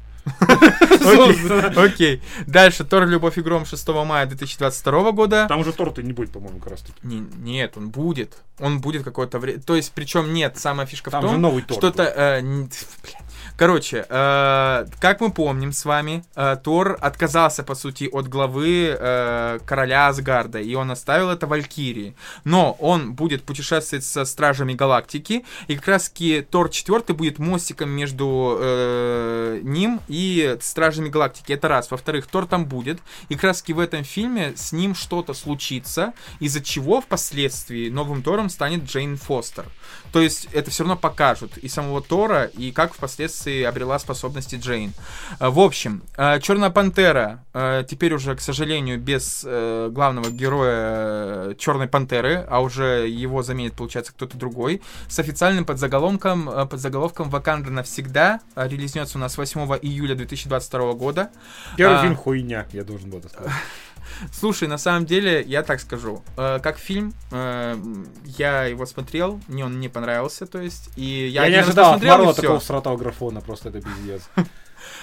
[1.75, 2.21] Окей.
[2.47, 2.85] Дальше.
[2.85, 5.45] Тор Любовь и Гром 6 мая 2022 года.
[5.49, 6.93] Там уже торта не будет, по-моему, как раз таки.
[7.03, 8.37] Не- нет, он будет.
[8.59, 9.59] Он будет какое-то время.
[9.61, 11.41] То есть, причем нет, самая фишка в том,
[11.73, 12.03] что-то...
[12.03, 13.17] э, блядь.
[13.57, 19.59] Короче, э, как мы помним с вами, э, Тор отказался, по сути, от главы э,
[19.65, 22.15] короля Асгарда, и он оставил это Валькирии.
[22.43, 28.57] Но он будет путешествовать со Стражами Галактики, и как раз-таки Тор 4 будет мостиком между
[28.59, 31.53] э, ним и Стражами Галактики.
[31.53, 31.91] Это раз.
[31.91, 32.99] Во-вторых, Тор там будет,
[33.29, 38.49] и как раз-таки в этом фильме с ним что-то случится, из-за чего впоследствии новым Тором
[38.49, 39.65] станет Джейн Фостер.
[40.11, 43.32] То есть это все равно покажут и самого Тора, и как впоследствии
[43.65, 44.93] обрела способности Джейн.
[45.39, 46.03] А, В общем,
[46.41, 53.07] Черная Пантера э, теперь уже, к сожалению, без э, главного героя Черной Пантеры, а уже
[53.07, 58.39] его заменит, получается, кто-то другой, с официальным подзаголовком, э, подзаголовком «Ваканда навсегда».
[58.55, 61.29] Релизнется у нас 8 июля 2022 года.
[61.77, 62.01] Первый А.
[62.01, 63.51] фильм хуйня, я должен был это сказать.
[64.31, 66.23] Слушай, на самом деле, я так скажу.
[66.37, 67.75] э, как фильм, э,
[68.25, 72.03] я его смотрел, мне он не понравился, то есть, и я, Я, не ожидал от
[72.03, 74.23] Марвела такого сратого графона, просто это пиздец.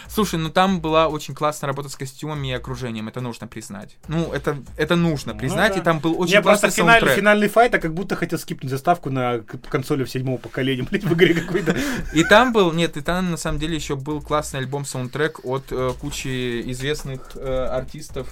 [0.08, 3.96] Слушай, ну там была очень классная работа с костюмами и окружением, это нужно признать.
[4.08, 5.80] Ну, это, это нужно Ну признать, да.
[5.80, 9.10] и там был очень Не, просто классный финальный, файт, а как будто хотел скипнуть заставку
[9.10, 11.76] на консоли седьмого поколения, блядь, в игре какой-то.
[12.12, 15.92] И там был, нет, и там на самом деле еще был классный альбом-саундтрек от э,
[16.00, 18.28] кучи известных э, артистов,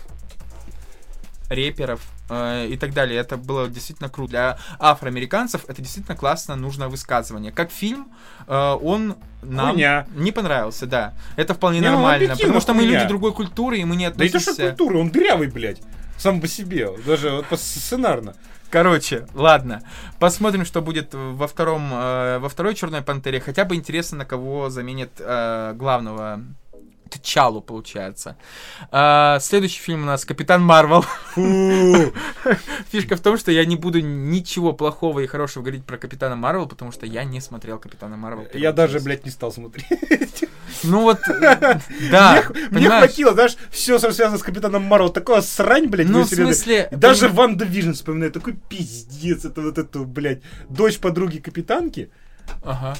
[1.49, 3.19] рэперов э, и так далее.
[3.19, 4.31] Это было действительно круто.
[4.31, 7.53] Для афроамериканцев это действительно классно, нужное высказывание.
[7.53, 8.09] Как фильм,
[8.47, 10.07] э, он нам Хуйня.
[10.15, 11.15] не понравился, да.
[11.37, 12.99] Это вполне Не, ну, нормально, объективно потому что мы хуйня.
[12.99, 14.77] люди другой культуры, и мы не Да и то, что относимся...
[14.77, 15.81] культура, он дырявый, блядь.
[16.19, 18.35] Сам по себе, даже вот по сценарно.
[18.71, 19.83] Короче, ладно.
[20.19, 23.41] Посмотрим, что будет во втором, э, во второй Черной Пантере.
[23.41, 26.41] Хотя бы интересно, на кого заменит э, главного
[27.09, 28.37] Тчалу, получается.
[28.91, 31.05] А, следующий фильм у нас Капитан Марвел.
[32.91, 36.67] Фишка в том, что я не буду ничего плохого и хорошего говорить про Капитана Марвел,
[36.67, 38.47] потому что я не смотрел Капитана Марвел.
[38.53, 40.45] Я даже, блядь, не стал смотреть.
[40.85, 41.81] Ну вот, э,
[42.11, 46.29] да, Мне хватило, знаешь, все, что связано с Капитаном Марвел, такое срань, блядь, Ну, в
[46.29, 46.89] смысле...
[46.91, 52.11] Даже WandaVision вспоминаю, такой пиздец, это вот эту, блядь, дочь подруги капитанки.
[52.63, 52.97] Ага.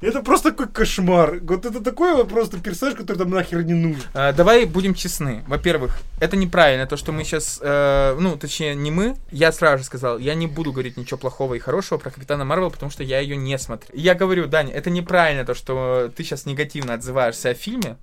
[0.00, 1.40] Это просто такой кошмар.
[1.42, 4.02] Вот это такой вот просто персонаж, который там нахер не нужен.
[4.14, 5.42] А, Давай будем честны.
[5.46, 10.18] Во-первых, это неправильно, то, что мы сейчас, ну, точнее, не мы, я сразу же сказал,
[10.18, 13.36] я не буду говорить ничего плохого и хорошего про Капитана Марвел, потому что я ее
[13.36, 13.98] не смотрел.
[13.98, 17.96] Я говорю, Даня, это неправильно, то, что ты сейчас негативно отзываешься о фильме.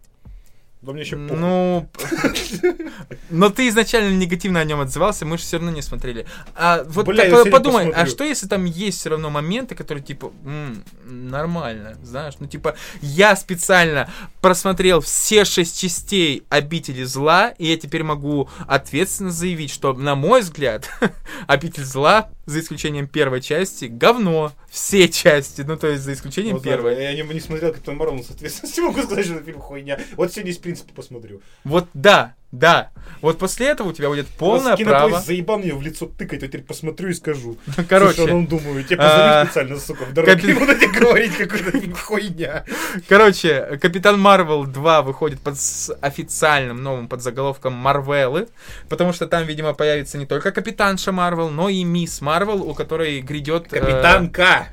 [0.86, 1.38] Да мне еще похуй.
[1.38, 1.90] Ну,
[3.30, 6.28] но ты изначально негативно о нем отзывался, мы же все равно не смотрели.
[6.56, 8.12] А вот Бля, так подумай, а посмотрю.
[8.12, 13.36] что если там есть все равно моменты, которые типа м, нормально, знаешь, ну типа я
[13.36, 14.10] специально
[14.42, 20.42] просмотрел все шесть частей обители зла, и я теперь могу ответственно заявить, что на мой
[20.42, 20.90] взгляд
[21.48, 26.64] обитель зла за исключением первой части говно, все части, ну то есть за исключением Вот,
[26.64, 27.02] да, первой.
[27.02, 30.00] Я не, не смотрел Капитан Марвел, но, соответственно, не могу сказать, что это фильм хуйня.
[30.16, 31.42] Вот сегодня из принципа посмотрю.
[31.64, 32.90] Вот да, да.
[33.22, 35.20] Вот после этого у тебя будет полное право.
[35.20, 37.58] заебал мне в лицо тыкать, я теперь посмотрю и скажу.
[37.90, 40.34] Короче, Что он думаю, тебе а, позову специально, сука, в дороге.
[40.34, 42.66] Капи- Не буду тебе говорить, фильм хуйня.
[43.08, 48.48] короче, Капитан Марвел 2 выходит под с официальным новым подзаголовком Марвелы,
[48.90, 53.22] потому что там, видимо, появится не только Капитанша Марвел, но и Мисс Марвел, у которой
[53.22, 53.72] грядет...
[53.74, 54.68] э, Капитанка.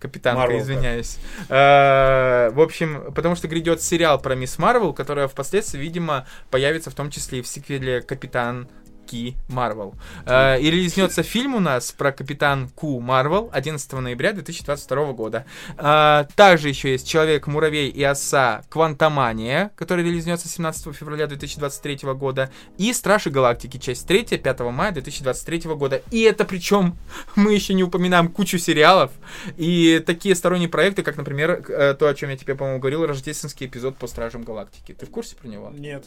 [0.00, 0.64] Капитанка, Марвел, да.
[0.64, 1.18] извиняюсь.
[1.48, 6.94] Э, В общем, потому что грядет сериал про Мисс Марвел, которая впоследствии, видимо, появится в
[6.94, 8.68] том числе и в сиквеле Капитан
[9.10, 9.94] Ки Марвел.
[10.24, 15.44] Э, И релизнется фильм у нас про Капитан Ку Марвел 11 ноября 2022 года.
[15.76, 22.50] Э, Также еще есть Человек-муравей и оса Квантомания, который релизнется 17 февраля 2023 года.
[22.78, 26.02] И Стражи Галактики, часть 3, 5 мая 2023 года.
[26.12, 26.96] И это причем
[27.34, 29.10] мы еще не упоминаем кучу сериалов
[29.56, 33.66] и такие сторонние проекты, как, например, э, то, о чем я тебе, по-моему, говорил, рождественский
[33.66, 34.92] эпизод по Стражам Галактики.
[34.92, 35.72] Ты в курсе про него?
[35.76, 36.04] Нет.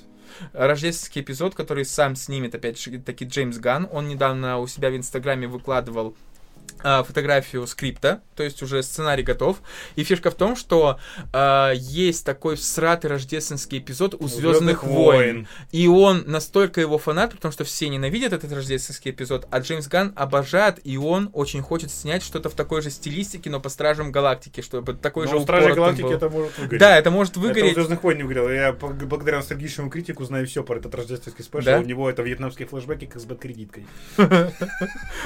[0.54, 3.88] Рождественский эпизод, который сам снимет, опять же, таки Джеймс Ган.
[3.92, 6.16] Он недавно у себя в Инстаграме выкладывал
[6.84, 9.58] а, фотографию скрипта, то есть уже сценарий готов.
[9.96, 11.00] И фишка в том, что
[11.32, 15.48] а, есть такой всратый рождественский эпизод у Звездных войн.
[15.72, 20.14] И он настолько его фанат, потому что все ненавидят этот рождественский эпизод, а Джеймс Ган
[20.16, 24.62] обожает, и он очень хочет снять что-то в такой же стилистике, но по Стражам Галактики,
[24.62, 26.12] чтобы такой Но же Стражи упор там Галактики был.
[26.12, 26.80] это может выгореть.
[26.80, 27.74] Да, это может Это у выгореть.
[27.74, 28.50] Звездных войн не выгорело.
[28.50, 31.66] Я благодаря ностальгичному критику знаю все про этот рождественский спешл.
[31.66, 31.80] Да?
[31.80, 33.86] У него это вьетнамские флешбеки как с бэткредиткой.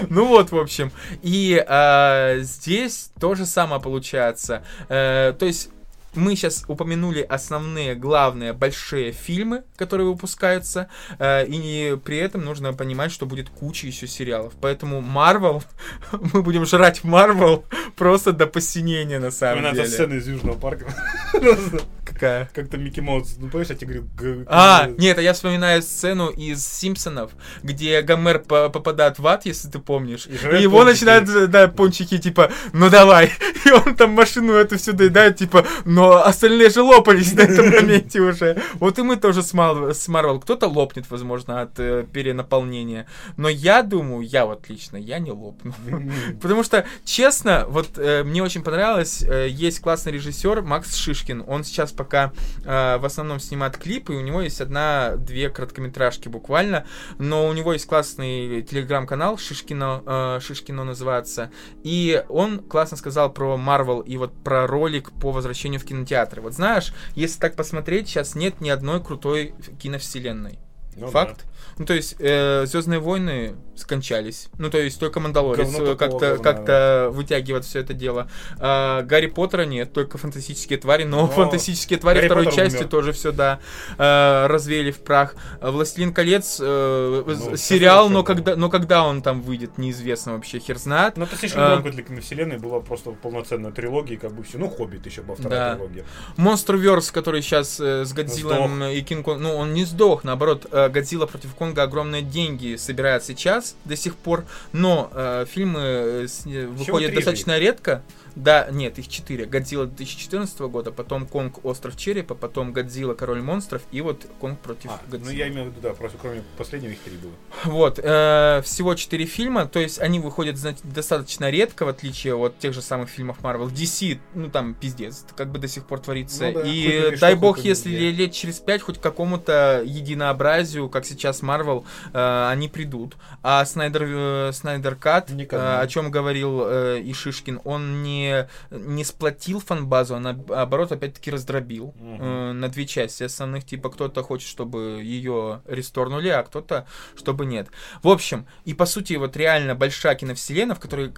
[0.09, 0.91] Ну вот, в общем.
[1.21, 4.63] И а, здесь то же самое получается.
[4.89, 5.69] Э, то есть
[6.17, 13.11] мы сейчас упомянули основные, главные, большие фильмы, которые выпускаются, э, и при этом нужно понимать,
[13.11, 14.53] что будет куча еще сериалов.
[14.59, 15.63] Поэтому Марвел,
[16.11, 17.65] мы будем жрать Марвел
[17.95, 19.87] просто до посинения на самом Именно деле.
[19.87, 20.85] сцена из Южного парка.
[22.17, 22.49] Какая?
[22.51, 24.43] Как-то Микки Маус, ну помнишь, я тебе говорю...
[24.47, 27.31] А, нет, а я вспоминаю сцену из Симпсонов,
[27.61, 30.25] где Гомер по- попадает в ад, если ты помнишь.
[30.25, 33.31] И его начинают, да, пончики, типа, ну давай.
[33.65, 38.19] И он там машину эту всю доедает, типа, но остальные же лопались на этом моменте
[38.19, 38.59] уже.
[38.75, 40.39] Вот и мы тоже с Мар- с Марвел.
[40.39, 43.05] Кто-то лопнет, возможно, от э, перенаполнения.
[43.35, 45.75] Но я думаю, я вот лично, я не лопну.
[46.41, 51.43] Потому что, честно, вот э, мне очень понравилось, э, есть классный режиссер Макс Шишкин.
[51.45, 56.85] Он сейчас пока э, в основном снимает клипы, и у него есть одна-две короткометражки буквально.
[57.17, 61.51] Но у него есть классный телеграм-канал Шишкино, э, Шишкино называется.
[61.83, 66.41] И он классно сказал про Марвел и вот про ролик по возвращению в кинотеатры.
[66.41, 70.59] Вот знаешь, если так посмотреть, сейчас нет ни одной крутой киновселенной.
[70.95, 71.45] Ну Факт.
[71.77, 74.49] Ну, то есть, Звездные войны скончались.
[74.57, 78.27] Ну, то есть, только Мандалорец как-то как вытягивает все это дело.
[78.59, 82.77] А, Гарри Поттера нет, только фантастические твари, но, Но фантастические твари Гарри второй Поттер части
[82.79, 82.87] умер.
[82.89, 83.59] тоже все, да,
[83.97, 85.35] э, развеяли в прах.
[85.61, 88.27] А, Властелин колец э, Ну, сериал, но да.
[88.27, 91.17] когда, но когда он там выйдет, неизвестно вообще, хер знает.
[91.17, 91.69] Ну, это слишком А.
[91.71, 94.57] громко для киновселенной, была просто полноценная трилогия, как бы все.
[94.57, 95.75] Ну, Хоббит еще была вторая Да.
[95.75, 96.05] трилогия.
[96.37, 101.25] Монстр-верс, который сейчас э, с Годзиллом и Кинг ну, он не сдох, наоборот, э, Годзилла
[101.25, 106.65] против Конга огромные деньги собирает сейчас до сих пор, но э, фильмы э, с- э,
[106.67, 108.01] выходят достаточно редко.
[108.37, 109.45] Да, нет, их четыре.
[109.45, 114.91] Годзилла 2014 года, потом Конг Остров Черепа, потом Годзилла Король монстров и вот Конг против
[114.91, 117.31] А, ну я имею в виду, да, просто кроме последнего их три было.
[117.63, 122.59] Вот, э, всего четыре фильма, то есть они выходят знаете, достаточно редко, в отличие от
[122.59, 123.71] тех же самых фильмов Marvel.
[123.71, 126.51] DC, ну там пиздец, как бы до сих пор творится.
[126.51, 128.11] Ну да, и дай бог, если где.
[128.11, 133.15] лет через пять хоть к какому-то единообразию, как сейчас Marvel, э, они придут.
[133.41, 138.26] А Снайдер, э, Snyder Cut, э, о чем говорил э, и Шишкин, он не,
[138.69, 142.21] не сплотил фанбазу, а наоборот опять-таки раздробил Мгм.
[142.21, 143.65] э, на две части основных.
[143.65, 146.85] Типа кто-то хочет, чтобы ее ресторнули, а кто-то,
[147.15, 147.67] чтобы нет.
[148.03, 151.13] В общем, и по сути, вот реально большая киновселенная, в которой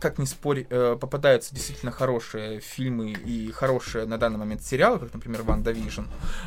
[0.00, 5.14] как ни спорь, э, попадаются действительно хорошие фильмы и хорошие на данный момент сериалы, как,
[5.14, 6.02] например, WandaVision.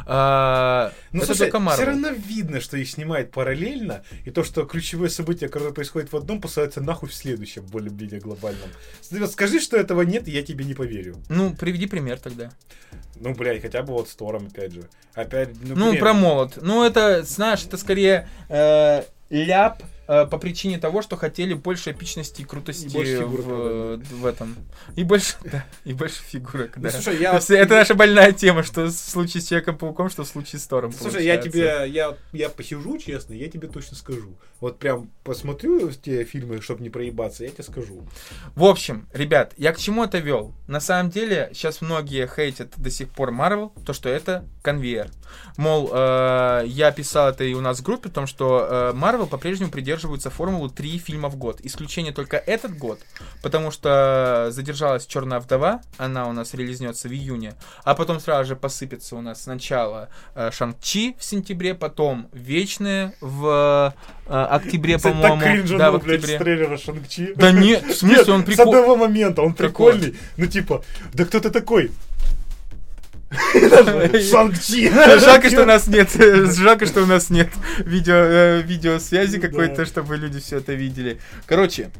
[0.05, 5.09] А, Ну, это слушай, все равно видно, что их снимают параллельно, и то, что ключевые
[5.09, 8.69] события, которые происходят в одном, посылаются нахуй в следующем, более-менее глобальном.
[9.27, 11.15] Скажи, что этого нет, и я тебе не поверю.
[11.29, 12.51] Ну, приведи пример тогда.
[13.15, 14.87] Ну, блядь, хотя бы вот с Тором, опять же.
[15.13, 16.59] Опять, ну, Ну, про молот.
[16.61, 22.45] Ну, это, знаешь, это скорее э, ляп по причине того, что хотели больше эпичности и
[22.45, 24.55] крутости И больше фигурок, в, э, в этом.
[24.95, 26.91] И больше, да, и больше фигурок, Ну, да.
[26.91, 27.35] слушай, То я...
[27.35, 30.93] есть это наша больная тема, что в случае с Человеком-пауком, что в случае с Тором.
[30.93, 31.49] Слушай, я получается.
[31.49, 34.37] тебе, я, я посижу, честно, я тебе точно скажу.
[34.61, 38.07] Вот прям посмотрю те фильмы, чтобы не проебаться, я тебе скажу.
[38.55, 40.53] В общем, ребят, я к чему это вел?
[40.67, 45.11] На самом деле, сейчас многие хейтят до сих пор Marvel, то, что это конвейер.
[45.57, 49.27] Мол, э, я писал это и у нас в группе, о том, что э, Marvel
[49.27, 49.96] по-прежнему придерживается
[50.29, 51.59] формулы 3 фильма в год.
[51.63, 52.99] Исключение только этот год,
[53.41, 57.53] потому что задержалась Черная вдова, она у нас релизнется в июне,
[57.83, 63.93] а потом сразу же посыпется у нас сначала э, Шанг-Чи в сентябре, потом Вечные в
[64.27, 65.41] э, октябре, по-моему.
[65.41, 66.37] так кринжанул, да, в блядь, с октябре.
[66.39, 67.33] трейлера Шанг-Чи.
[67.35, 68.79] Да нет, в смысле, он С прикольный.
[68.79, 70.15] одного момента, он прикольный.
[70.37, 70.83] Ну, типа,
[71.13, 71.91] да кто ты такой?
[74.31, 74.89] Шанг-Чи.
[75.19, 76.09] Жалко, что у нас нет,
[76.55, 77.49] жалко, что у нас нет
[77.79, 81.19] видео, э, видеосвязи какой-то, чтобы люди все это видели.
[81.45, 81.91] Короче,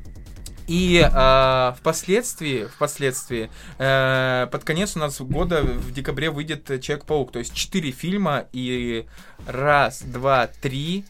[0.68, 7.32] и а, впоследствии, впоследствии, э, под конец у нас года в декабре выйдет Человек-паук.
[7.32, 9.06] То есть четыре фильма и
[9.48, 11.06] раз, два, три,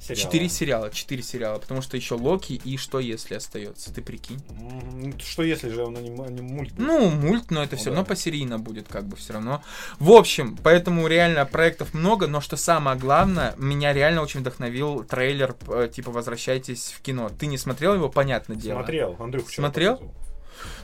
[0.00, 0.16] сериала.
[0.22, 4.40] Четыре сериала, четыре сериала, потому что еще Локи и что если остается, ты прикинь.
[4.50, 6.72] Ну, Что если же он аним- аним- мульт?
[6.78, 7.96] Ну, мульт, но это Ну все да.
[7.96, 9.62] равно посерийно будет, как бы все равно.
[9.98, 15.54] В общем, поэтому реально проектов много, но что самое главное, меня реально очень вдохновил трейлер,
[15.68, 17.28] э, типа «Возвращайтесь в кино».
[17.28, 18.78] Ты не смотрел его, понятное дело.
[18.78, 19.92] Смотрел, Андрюх Смотрел?
[19.96, 20.14] показывал.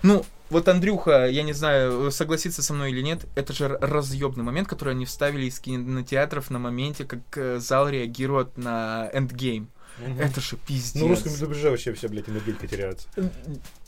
[0.03, 4.69] Ну, вот Андрюха, я не знаю, согласится со мной или нет, это же разъебный момент,
[4.69, 9.71] который они вставили из кинотеатров на моменте, как э, зал реагирует на эндгейм.
[9.99, 10.21] Мгм.
[10.21, 11.01] Это же пиздец.
[11.01, 13.09] Ну, в русском дубляже вообще все, блядь, энергетика теряется.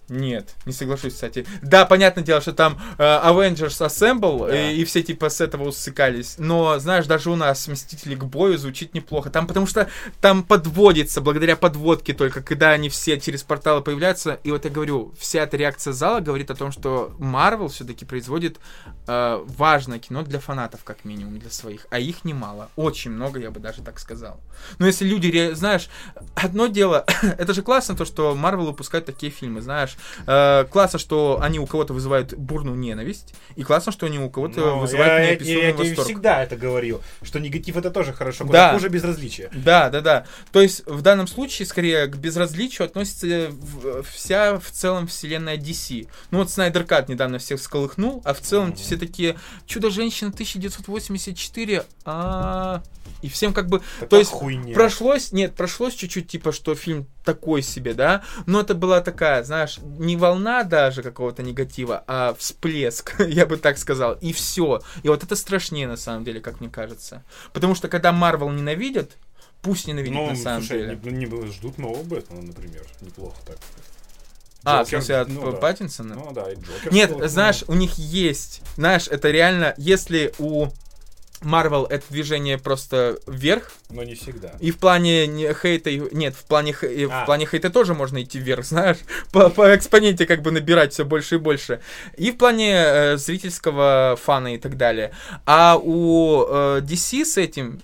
[0.09, 1.47] Нет, не соглашусь, кстати.
[1.62, 4.70] Да, понятное дело, что там э, Avengers Assemble, Да.
[4.70, 6.35] и, и все типа с этого усыкались.
[6.39, 9.31] Но, знаешь, даже у нас Мстители к бою звучит неплохо.
[9.31, 9.89] Там, потому что
[10.20, 14.39] там подводится, благодаря подводке только, когда они все через порталы появляются.
[14.44, 18.59] И вот я говорю, вся эта реакция зала говорит о том, что Marvel все-таки производит
[19.06, 21.86] э, важное кино для фанатов, как минимум, для своих.
[21.90, 22.68] А их немало.
[22.76, 24.39] Очень много, я бы даже так сказал.
[24.78, 25.89] Но если люди, знаешь,
[26.35, 29.93] одно дело, это же классно, то, что Marvel выпускает такие фильмы, знаешь.
[30.26, 34.60] Э, классно, что они у кого-то вызывают бурную ненависть, и классно, что они у кого-то
[34.60, 36.06] Но вызывают Ну, я, я- неописуемый я тебе восторг.
[36.06, 38.72] всегда это говорю, что негатив это тоже хорошо, Да.
[38.72, 39.50] хуже безразличия.
[39.54, 40.26] Да, да, да.
[40.52, 46.08] То есть в данном случае скорее к безразличию относится в- вся в целом вселенная DC.
[46.30, 48.76] Ну вот Снайдер Кат недавно всех сколыхнул, а в целом Мгм.
[48.76, 52.82] все такие Чудо-женщина 1984, а
[53.24, 54.74] и всем как бы Такая То есть хуйня.
[54.74, 59.78] Прошлось, нет, прошлось чуть-чуть, типа, что фильм такой себе, да, но это была такая, знаешь,
[59.82, 64.82] не волна даже какого-то негатива, а всплеск, я бы так сказал, и все.
[65.02, 67.24] И вот это страшнее, на самом деле, как мне кажется.
[67.55, 69.12] Потому что, когда Марвел ненавидят,
[69.62, 71.01] пусть ненавидят Ну, на самом слушай, деле.
[71.05, 72.82] не, не ждут нового Бэтмена, например.
[73.01, 73.56] Неплохо так.
[74.64, 75.56] А, в смысле, от ну да.
[75.59, 76.14] Паттинсона?
[76.14, 76.92] Ну да, и Джокер.
[76.92, 80.68] Нет, сколько, знаешь, у них есть, знаешь, это реально, если у
[81.44, 84.52] Марвел это движение просто вверх, Но не всегда.
[84.60, 87.24] И в плане не- хейта, нет, в плане, и в А.
[87.24, 88.98] плане хейта тоже можно идти вверх, знаешь,
[89.32, 91.80] по, по экспоненте как бы набирать все больше и больше.
[92.16, 95.12] И в плане э, зрительского фана и так далее.
[95.46, 97.80] А у э, DC с этим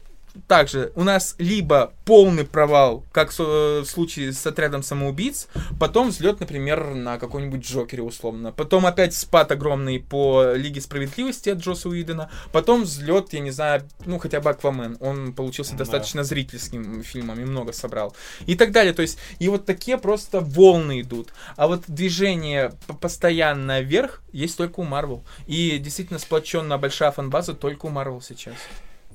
[0.48, 5.48] также у нас либо полный провал, как с- э, в случае с отрядом самоубийц,
[5.78, 11.59] потом взлет, например, на какой-нибудь Джокере условно, потом опять спад огромный по Лиге Справедливости от
[11.59, 15.78] Джоса Уидона, потом взлет, я не знаю, ну хотя бы Аквамен, он получился Да.
[15.78, 18.15] достаточно зрительским фильмом и много собрал.
[18.47, 21.32] И так далее, то есть, и вот такие просто волны идут.
[21.57, 25.24] А вот движение постоянно вверх есть только у Марвел.
[25.47, 28.55] И действительно сплоченная большая фанбаза только у Марвел сейчас.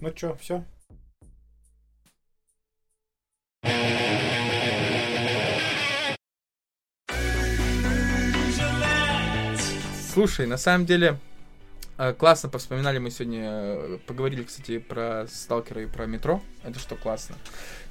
[0.02, 0.64] Ну чё, все?
[10.16, 11.20] Слушай, на самом деле,
[11.98, 16.42] э, классно повспоминали мы сегодня, э, поговорили, кстати, про Сталкера и про метро.
[16.64, 17.36] Это что классно.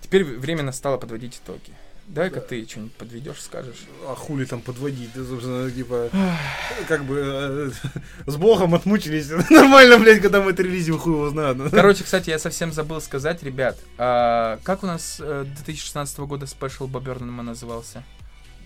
[0.01, 1.75] Теперь время настало подводить итоги.
[2.07, 3.85] Давай-ка ты что-нибудь подведешь, скажешь.
[4.09, 5.11] А хули там подводить?
[5.15, 6.09] Да, собственно, типа,
[6.89, 7.71] как бы э,
[8.27, 9.29] с богом отмучились.
[9.51, 11.59] Нормально, блядь, когда мы это релизим, хуй его знает.
[11.73, 16.87] Короче, кстати, я совсем забыл сказать, ребят, а как у нас э, 2016 года спешл
[16.87, 18.03] Бобернема назывался?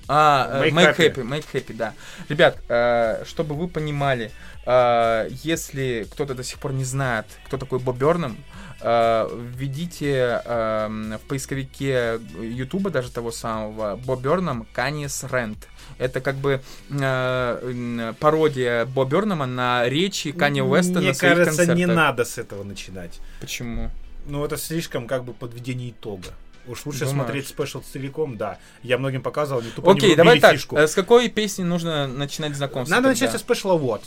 [0.09, 1.15] А, э, Make Make Happy.
[1.15, 1.93] Happy, Make Happy, да.
[2.29, 4.31] Ребят, э, чтобы вы понимали,
[4.67, 8.37] э, если кто-то до сих пор не знает, кто такой Боб Бернем,
[8.81, 15.69] э, введите э, в поисковике Ютуба, даже того самого, Боб Бернем Канис Рент.
[15.99, 21.57] Это как бы э, пародия Боб Бернема на речи Канье Уэста Мне на своих кажется,
[21.67, 21.77] концертах.
[21.77, 23.21] не надо с этого начинать.
[23.41, 23.91] Почему?
[24.27, 26.29] Ну, это слишком как бы подведение итога.
[26.69, 27.15] Уж лучше Думаешь?
[27.16, 28.59] смотреть спешл целиком, да.
[28.82, 30.53] Я многим показывал, не тупо не Окей, врубили давай так.
[30.53, 30.77] фишку.
[30.77, 32.95] э, С какой песни нужно начинать знакомство?
[32.95, 33.20] Надо тогда?
[33.20, 34.03] начать со спешла вот.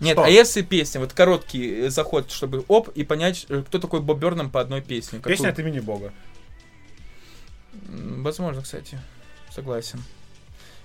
[0.00, 0.24] Нет, Что?
[0.24, 4.18] а если песня, вот короткий э, заход, чтобы оп, и понять, э, кто такой Боб
[4.18, 5.18] Бёрном по одной песне.
[5.20, 5.36] Какую?
[5.36, 6.12] Песня от имени Бога.
[7.72, 8.98] Возможно, кстати.
[9.50, 10.02] Согласен.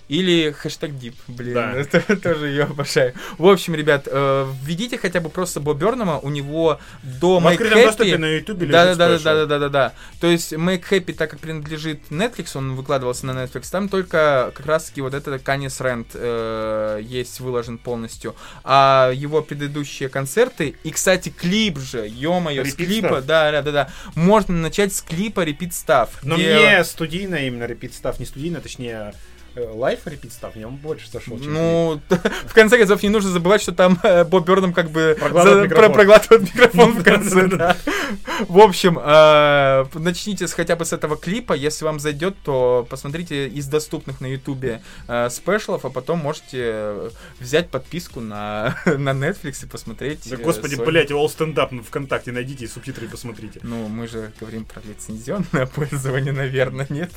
[0.08, 1.72] Или хэштег дип, блин, Да.
[1.76, 3.14] это тоже ее обожаю.
[3.38, 7.84] В общем, ребят, э, введите хотя бы просто Боб Бёрнема, у него до Make Happy...
[7.86, 9.94] доступе на ютубе Да, да, да, да, да, да, да, да, да.
[10.22, 14.66] То есть Make Happy, так как принадлежит Netflix, он выкладывался на Netflix, там только как
[14.66, 18.36] раз таки вот этот Канис Рент э, есть выложен полностью.
[18.64, 23.22] А его предыдущие концерты, и, кстати, клип же, ё-моё, с Repeat клипа, Stuff.
[23.26, 26.10] да, да, да, да, можно начать с клипа Repeat Stuff.
[26.24, 29.14] Но где- мне студийно именно репит став, не студийно, точнее
[29.58, 32.02] э, лайф репит став, мне он больше чем Ну,
[32.46, 35.86] в конце концов, не нужно забывать, что там э, Боб Бёрнам как бы Проглатывает микрофон.
[35.86, 37.76] про- проглатывает микрофон в конце.
[38.48, 41.54] В общем, э, начните хотя бы с этого клипа.
[41.54, 44.82] Если вам зайдет, то посмотрите из доступных на Ютубе
[45.30, 50.30] спешлов, а потом можете взять подписку на, на Netflix и посмотреть.
[50.30, 53.60] Да, господи, блять, All Stand Up ВКонтакте найдите и субтитры посмотрите.
[53.64, 57.12] Ну, мы же говорим про лицензионное пользование, наверное, нет?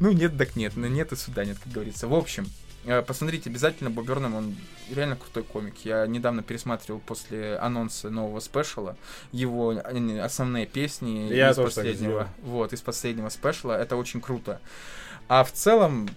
[0.00, 1.81] Ну, нет, так нет, ну, нет и сюда нет, как говорится.
[1.90, 2.46] В общем,
[2.84, 4.56] э, посмотрите обязательно, Боб Бёрнам, он
[4.90, 5.74] реально крутой комик.
[5.84, 8.96] Я недавно пересматривал после анонса нового спешала
[9.32, 12.28] его э, основные песни Я из последнего.
[12.42, 13.72] Вот, из последнего спешала.
[13.72, 14.60] Это очень круто.
[15.28, 16.08] А в целом,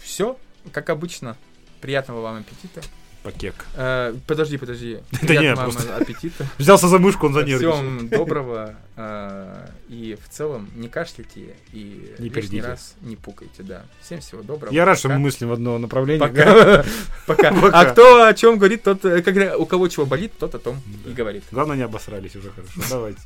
[0.00, 0.38] все,
[0.72, 1.36] как обычно.
[1.80, 2.82] Приятного вам аппетита.
[3.24, 3.54] Покек.
[3.74, 4.98] Э, подожди, подожди.
[5.22, 5.96] Да нет, просто...
[5.96, 6.46] аппетита.
[6.58, 7.72] Взялся за мышку, он занервничал.
[7.72, 8.74] Всем доброго.
[8.96, 13.86] Э, и в целом не кашляйте и не лишний раз не пукайте, да.
[14.00, 14.72] Всем всего доброго.
[14.72, 16.28] Я рад, что мы мыслим в одно направление.
[16.28, 16.84] Пока.
[17.26, 17.48] Пока.
[17.72, 20.80] А кто о чем говорит, тот, э, когда у кого чего болит, тот о том
[21.04, 21.42] и говорит.
[21.50, 22.82] Главное, не обосрались уже хорошо.
[22.88, 23.20] Давайте.